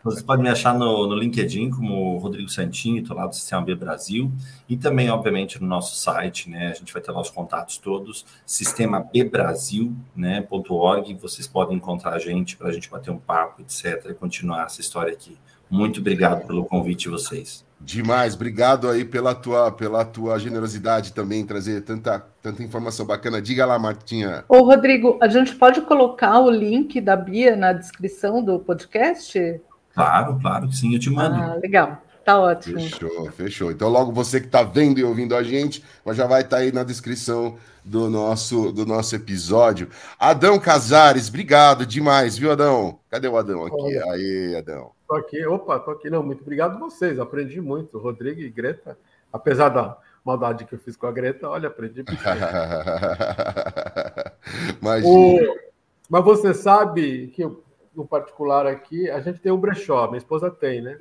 Você 0.06 0.24
pode 0.24 0.41
me 0.41 0.47
achar 0.47 0.74
no, 0.74 1.06
no 1.06 1.16
LinkedIn 1.16 1.70
como 1.70 2.18
Rodrigo 2.18 2.47
Santini, 2.47 3.01
estou 3.01 3.14
lá 3.14 3.28
do 3.28 3.36
Sistema 3.36 3.62
B 3.62 3.76
Brasil, 3.76 4.32
e 4.70 4.78
também, 4.78 5.10
obviamente, 5.10 5.62
no 5.62 5.68
nosso 5.68 5.97
site, 5.97 6.49
né? 6.49 6.68
A 6.68 6.74
gente 6.74 6.93
vai 6.93 7.01
ter 7.01 7.12
lá 7.12 7.20
os 7.20 7.30
contatos 7.30 7.78
todos, 7.78 8.26
sistemaBbrasil.org. 8.45 9.93
Né, 10.16 10.47
.org, 10.49 11.14
vocês 11.16 11.47
podem 11.47 11.76
encontrar 11.76 12.14
a 12.14 12.20
gente 12.20 12.56
para 12.56 12.70
a 12.70 12.72
gente 12.72 12.89
bater 12.89 13.12
um 13.12 13.20
papo, 13.20 13.64
etc., 13.64 14.12
e 14.12 14.14
continuar 14.14 14.68
essa 14.68 14.80
história 14.80 15.12
aqui. 15.12 15.38
Muito 15.70 15.99
obrigado 15.99 16.47
pelo 16.47 16.64
convite 16.64 17.01
de 17.01 17.10
vocês. 17.10 17.64
Demais, 17.80 18.34
obrigado 18.34 18.90
aí 18.90 19.06
pela 19.06 19.36
tua, 19.36 19.72
pela 19.72 20.04
tua 20.04 20.40
generosidade 20.40 21.14
também 21.14 21.42
em 21.42 21.46
trazer 21.46 21.82
tanta, 21.82 22.26
tanta 22.42 22.64
informação 22.64 23.06
bacana. 23.06 23.42
Diga 23.42 23.66
lá, 23.66 23.78
Martinha. 23.78 24.44
Ô, 24.48 24.64
Rodrigo, 24.64 25.20
a 25.22 25.28
gente 25.28 25.56
pode 25.56 25.82
colocar 25.82 26.40
o 26.40 26.50
link 26.50 27.00
da 27.00 27.16
Bia 27.16 27.56
na 27.56 27.74
descrição 27.74 28.44
do 28.44 28.60
podcast? 28.60 29.62
Claro, 29.94 30.40
claro 30.42 30.68
que 30.68 30.76
sim, 30.76 30.94
eu 30.94 31.00
te 31.00 31.10
mando. 31.10 31.36
Ah, 31.36 31.56
legal. 31.62 32.02
Tá 32.26 32.40
ótimo. 32.40 32.80
Fechou, 32.80 33.32
fechou. 33.32 33.72
Então, 33.72 33.88
logo 33.88 34.12
você 34.12 34.40
que 34.40 34.48
está 34.48 34.64
vendo 34.64 35.00
e 35.00 35.04
ouvindo 35.04 35.36
a 35.36 35.44
gente, 35.44 35.84
já 36.12 36.26
vai 36.26 36.42
estar 36.42 36.58
tá 36.58 36.64
aí 36.64 36.72
na 36.72 36.84
descrição 36.84 37.56
do 37.84 38.10
nosso, 38.10 38.72
do 38.72 38.84
nosso 38.84 39.16
episódio. 39.16 39.90
Adão 40.18 40.58
Casares, 40.58 41.30
obrigado 41.30 41.86
demais, 41.86 42.36
viu, 42.36 42.52
Adão? 42.52 42.98
Cadê 43.12 43.28
o 43.28 43.38
Adão 43.38 43.64
aqui? 43.66 43.98
Aí, 44.10 44.56
Adão. 44.58 44.95
Tô 45.08 45.16
aqui, 45.16 45.45
opa, 45.45 45.80
tô 45.80 45.91
aqui. 45.91 46.10
Não, 46.10 46.24
muito 46.24 46.41
obrigado 46.41 46.76
a 46.76 46.80
vocês, 46.80 47.20
aprendi 47.20 47.62
muito. 47.62 47.97
Rodrigo 47.97 48.41
e 48.41 48.49
Greta, 48.49 48.97
apesar 49.32 49.70
da 49.70 49.97
maldade 50.24 50.66
que 50.66 50.74
eu 50.74 50.80
fiz 50.80 50.97
com 50.97 51.06
a 51.06 51.12
Greta, 51.12 51.49
olha, 51.49 51.68
aprendi 51.68 52.03
Mas... 54.82 55.06
Mas 56.10 56.24
você 56.24 56.53
sabe 56.53 57.28
que, 57.28 57.43
no 57.95 58.06
particular 58.06 58.68
aqui, 58.68 59.10
a 59.10 59.20
gente 59.20 59.39
tem 59.39 59.51
o 59.51 59.58
brechó, 59.58 60.08
minha 60.08 60.20
esposa 60.20 60.51
tem, 60.51 60.82
né? 60.82 60.99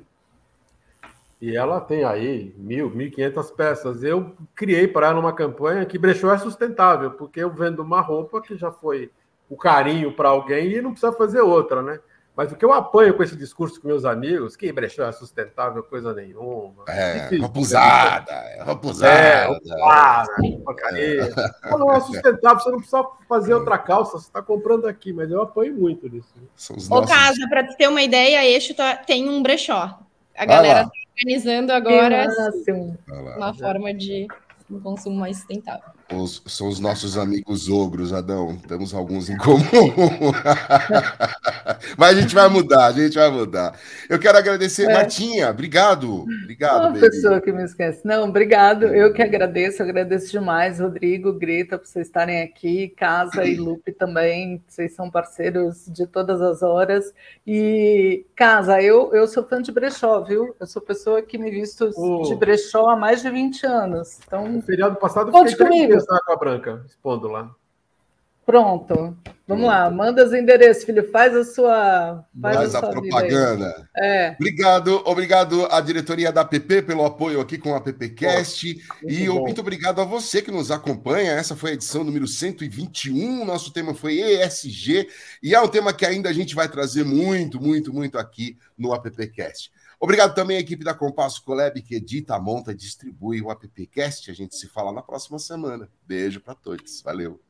E 1.39 1.55
ela 1.55 1.79
tem 1.79 2.03
aí 2.03 2.55
mil, 2.57 2.89
mil 2.89 3.11
quinhentas 3.11 3.51
peças. 3.51 4.03
Eu 4.03 4.35
criei 4.55 4.87
para 4.87 5.07
ela 5.07 5.19
uma 5.19 5.33
campanha 5.33 5.85
que 5.85 5.97
brechó 5.97 6.33
é 6.33 6.37
sustentável, 6.37 7.11
porque 7.11 7.39
eu 7.39 7.51
vendo 7.51 7.83
uma 7.83 8.01
roupa 8.01 8.41
que 8.41 8.57
já 8.57 8.71
foi 8.71 9.11
o 9.49 9.55
carinho 9.55 10.13
para 10.13 10.29
alguém 10.29 10.71
e 10.71 10.81
não 10.81 10.91
precisa 10.91 11.11
fazer 11.11 11.41
outra, 11.41 11.81
né? 11.81 11.99
Mas 12.35 12.51
o 12.51 12.55
que 12.55 12.65
eu 12.65 12.73
apanho 12.73 13.13
com 13.15 13.23
esse 13.23 13.35
discurso 13.35 13.79
com 13.79 13.87
meus 13.87 14.03
amigos, 14.03 14.57
que 14.57 14.71
brechó 14.71 15.05
é 15.05 15.11
sustentável, 15.13 15.81
coisa 15.83 16.13
nenhuma. 16.13 16.83
É, 16.89 17.29
rapuzada, 17.39 18.33
é, 18.33 18.61
rapuzada. 18.61 19.13
É, 19.13 19.47
rapuzada, 19.47 20.33
porcaria. 20.65 21.33
É. 21.63 21.69
Não 21.77 21.93
é 21.93 21.99
sustentável, 22.01 22.59
você 22.59 22.69
não 22.71 22.77
precisa 22.77 23.05
fazer 23.29 23.53
outra 23.53 23.77
calça, 23.77 24.19
você 24.19 24.27
está 24.27 24.41
comprando 24.41 24.85
aqui, 24.85 25.13
mas 25.13 25.31
eu 25.31 25.41
apanho 25.41 25.75
muito 25.75 26.09
nisso. 26.09 26.27
Ô, 26.89 26.95
nossos... 26.95 27.09
Casa, 27.09 27.47
para 27.49 27.63
ter 27.75 27.87
uma 27.87 28.01
ideia, 28.01 28.45
Eixo 28.45 28.73
tá, 28.73 28.97
tem 28.97 29.29
um 29.29 29.41
brechó. 29.41 29.97
A 30.37 30.45
galera 30.45 30.81
está 30.81 30.91
organizando 31.17 31.71
agora 31.71 32.27
uma 33.37 33.53
forma 33.53 33.93
de 33.93 34.27
um 34.69 34.79
consumo 34.81 35.17
mais 35.17 35.37
sustentável. 35.37 35.94
Os, 36.13 36.39
são 36.45 36.67
os 36.67 36.79
nossos 36.79 37.17
amigos 37.17 37.67
ogros, 37.67 38.13
Adão. 38.13 38.55
Temos 38.67 38.93
alguns 38.93 39.27
em 39.27 39.35
comum. 39.37 39.65
Mas 41.97 42.17
a 42.17 42.21
gente 42.21 42.35
vai 42.35 42.47
mudar, 42.47 42.85
a 42.85 42.91
gente 42.91 43.15
vai 43.15 43.31
mudar. 43.31 43.75
Eu 44.07 44.19
quero 44.19 44.37
agradecer, 44.37 44.83
é. 44.83 44.93
Martinha. 44.93 45.49
Obrigado. 45.49 46.25
Obrigado, 46.43 46.89
Uma 46.89 46.99
pessoa 46.99 47.41
que 47.41 47.51
me 47.51 47.63
esquece. 47.63 48.01
Não, 48.05 48.29
obrigado. 48.29 48.85
Eu 48.85 49.13
que 49.13 49.23
agradeço, 49.23 49.81
agradeço 49.81 50.31
demais, 50.31 50.79
Rodrigo, 50.79 51.33
Greta, 51.33 51.79
por 51.79 51.87
vocês 51.87 52.05
estarem 52.05 52.43
aqui, 52.43 52.89
Casa 52.89 53.43
e 53.43 53.55
Lupe 53.55 53.91
também. 53.91 54.61
Vocês 54.67 54.93
são 54.93 55.09
parceiros 55.09 55.85
de 55.87 56.05
todas 56.05 56.39
as 56.39 56.61
horas. 56.61 57.11
E, 57.47 58.27
Casa, 58.35 58.79
eu, 58.79 59.11
eu 59.11 59.27
sou 59.27 59.43
fã 59.43 59.59
de 59.59 59.71
brechó, 59.71 60.21
viu? 60.21 60.55
Eu 60.59 60.67
sou 60.67 60.83
pessoa 60.83 61.23
que 61.23 61.39
me 61.39 61.49
visto 61.49 61.89
oh. 61.95 62.21
de 62.23 62.35
brechó 62.35 62.89
há 62.89 62.95
mais 62.95 63.23
de 63.23 63.29
20 63.31 63.65
anos. 63.65 64.19
Então, 64.25 64.47
no 64.47 64.61
feriado 64.61 64.97
passado, 64.97 65.31
fiquei 65.31 65.94
comigo 66.03 66.25
com 66.25 66.33
a 66.33 66.35
Branca, 66.35 66.83
expondo 66.87 67.27
lá. 67.27 67.55
Pronto. 68.45 69.17
Vamos 69.47 69.63
Pronto. 69.63 69.65
lá, 69.65 69.89
manda 69.89 70.23
os 70.23 70.33
endereços, 70.33 70.83
filho. 70.83 71.09
Faz 71.11 71.35
a 71.35 71.43
sua. 71.43 72.23
Faz, 72.39 72.55
faz 72.55 72.75
a, 72.75 72.79
a 72.79 72.89
propaganda. 72.89 73.89
É. 73.97 74.35
Obrigado, 74.39 75.01
obrigado 75.05 75.65
à 75.71 75.81
diretoria 75.81 76.31
da 76.31 76.41
APP 76.41 76.83
pelo 76.83 77.05
apoio 77.05 77.41
aqui 77.41 77.57
com 77.57 77.73
a 77.73 77.77
AppCast. 77.77 78.77
Oh, 79.03 79.09
e 79.09 79.27
bom. 79.27 79.41
muito 79.41 79.61
obrigado 79.61 79.99
a 79.99 80.03
você 80.03 80.41
que 80.41 80.51
nos 80.51 80.69
acompanha. 80.69 81.31
Essa 81.31 81.55
foi 81.55 81.71
a 81.71 81.73
edição 81.73 82.03
número 82.03 82.27
121. 82.27 83.45
Nosso 83.45 83.73
tema 83.73 83.95
foi 83.95 84.19
ESG. 84.19 85.07
E 85.41 85.55
é 85.55 85.61
um 85.61 85.67
tema 85.67 85.91
que 85.91 86.05
ainda 86.05 86.29
a 86.29 86.33
gente 86.33 86.53
vai 86.53 86.69
trazer 86.69 87.03
muito, 87.03 87.59
muito, 87.59 87.91
muito 87.91 88.17
aqui 88.17 88.57
no 88.77 88.93
AppCast. 88.93 89.71
Obrigado 90.05 90.35
também 90.35 90.57
à 90.57 90.59
equipe 90.59 90.83
da 90.83 90.93
Compasso 90.93 91.43
Colab, 91.43 91.81
que 91.81 91.95
edita, 91.95 92.37
monta 92.37 92.71
e 92.71 92.75
distribui 92.75 93.41
o 93.41 93.49
AppCast. 93.49 94.29
A 94.29 94.35
gente 94.35 94.55
se 94.55 94.67
fala 94.67 94.91
na 94.91 95.01
próxima 95.01 95.39
semana. 95.39 95.89
Beijo 96.05 96.39
para 96.39 96.53
todos. 96.53 97.01
Valeu. 97.01 97.44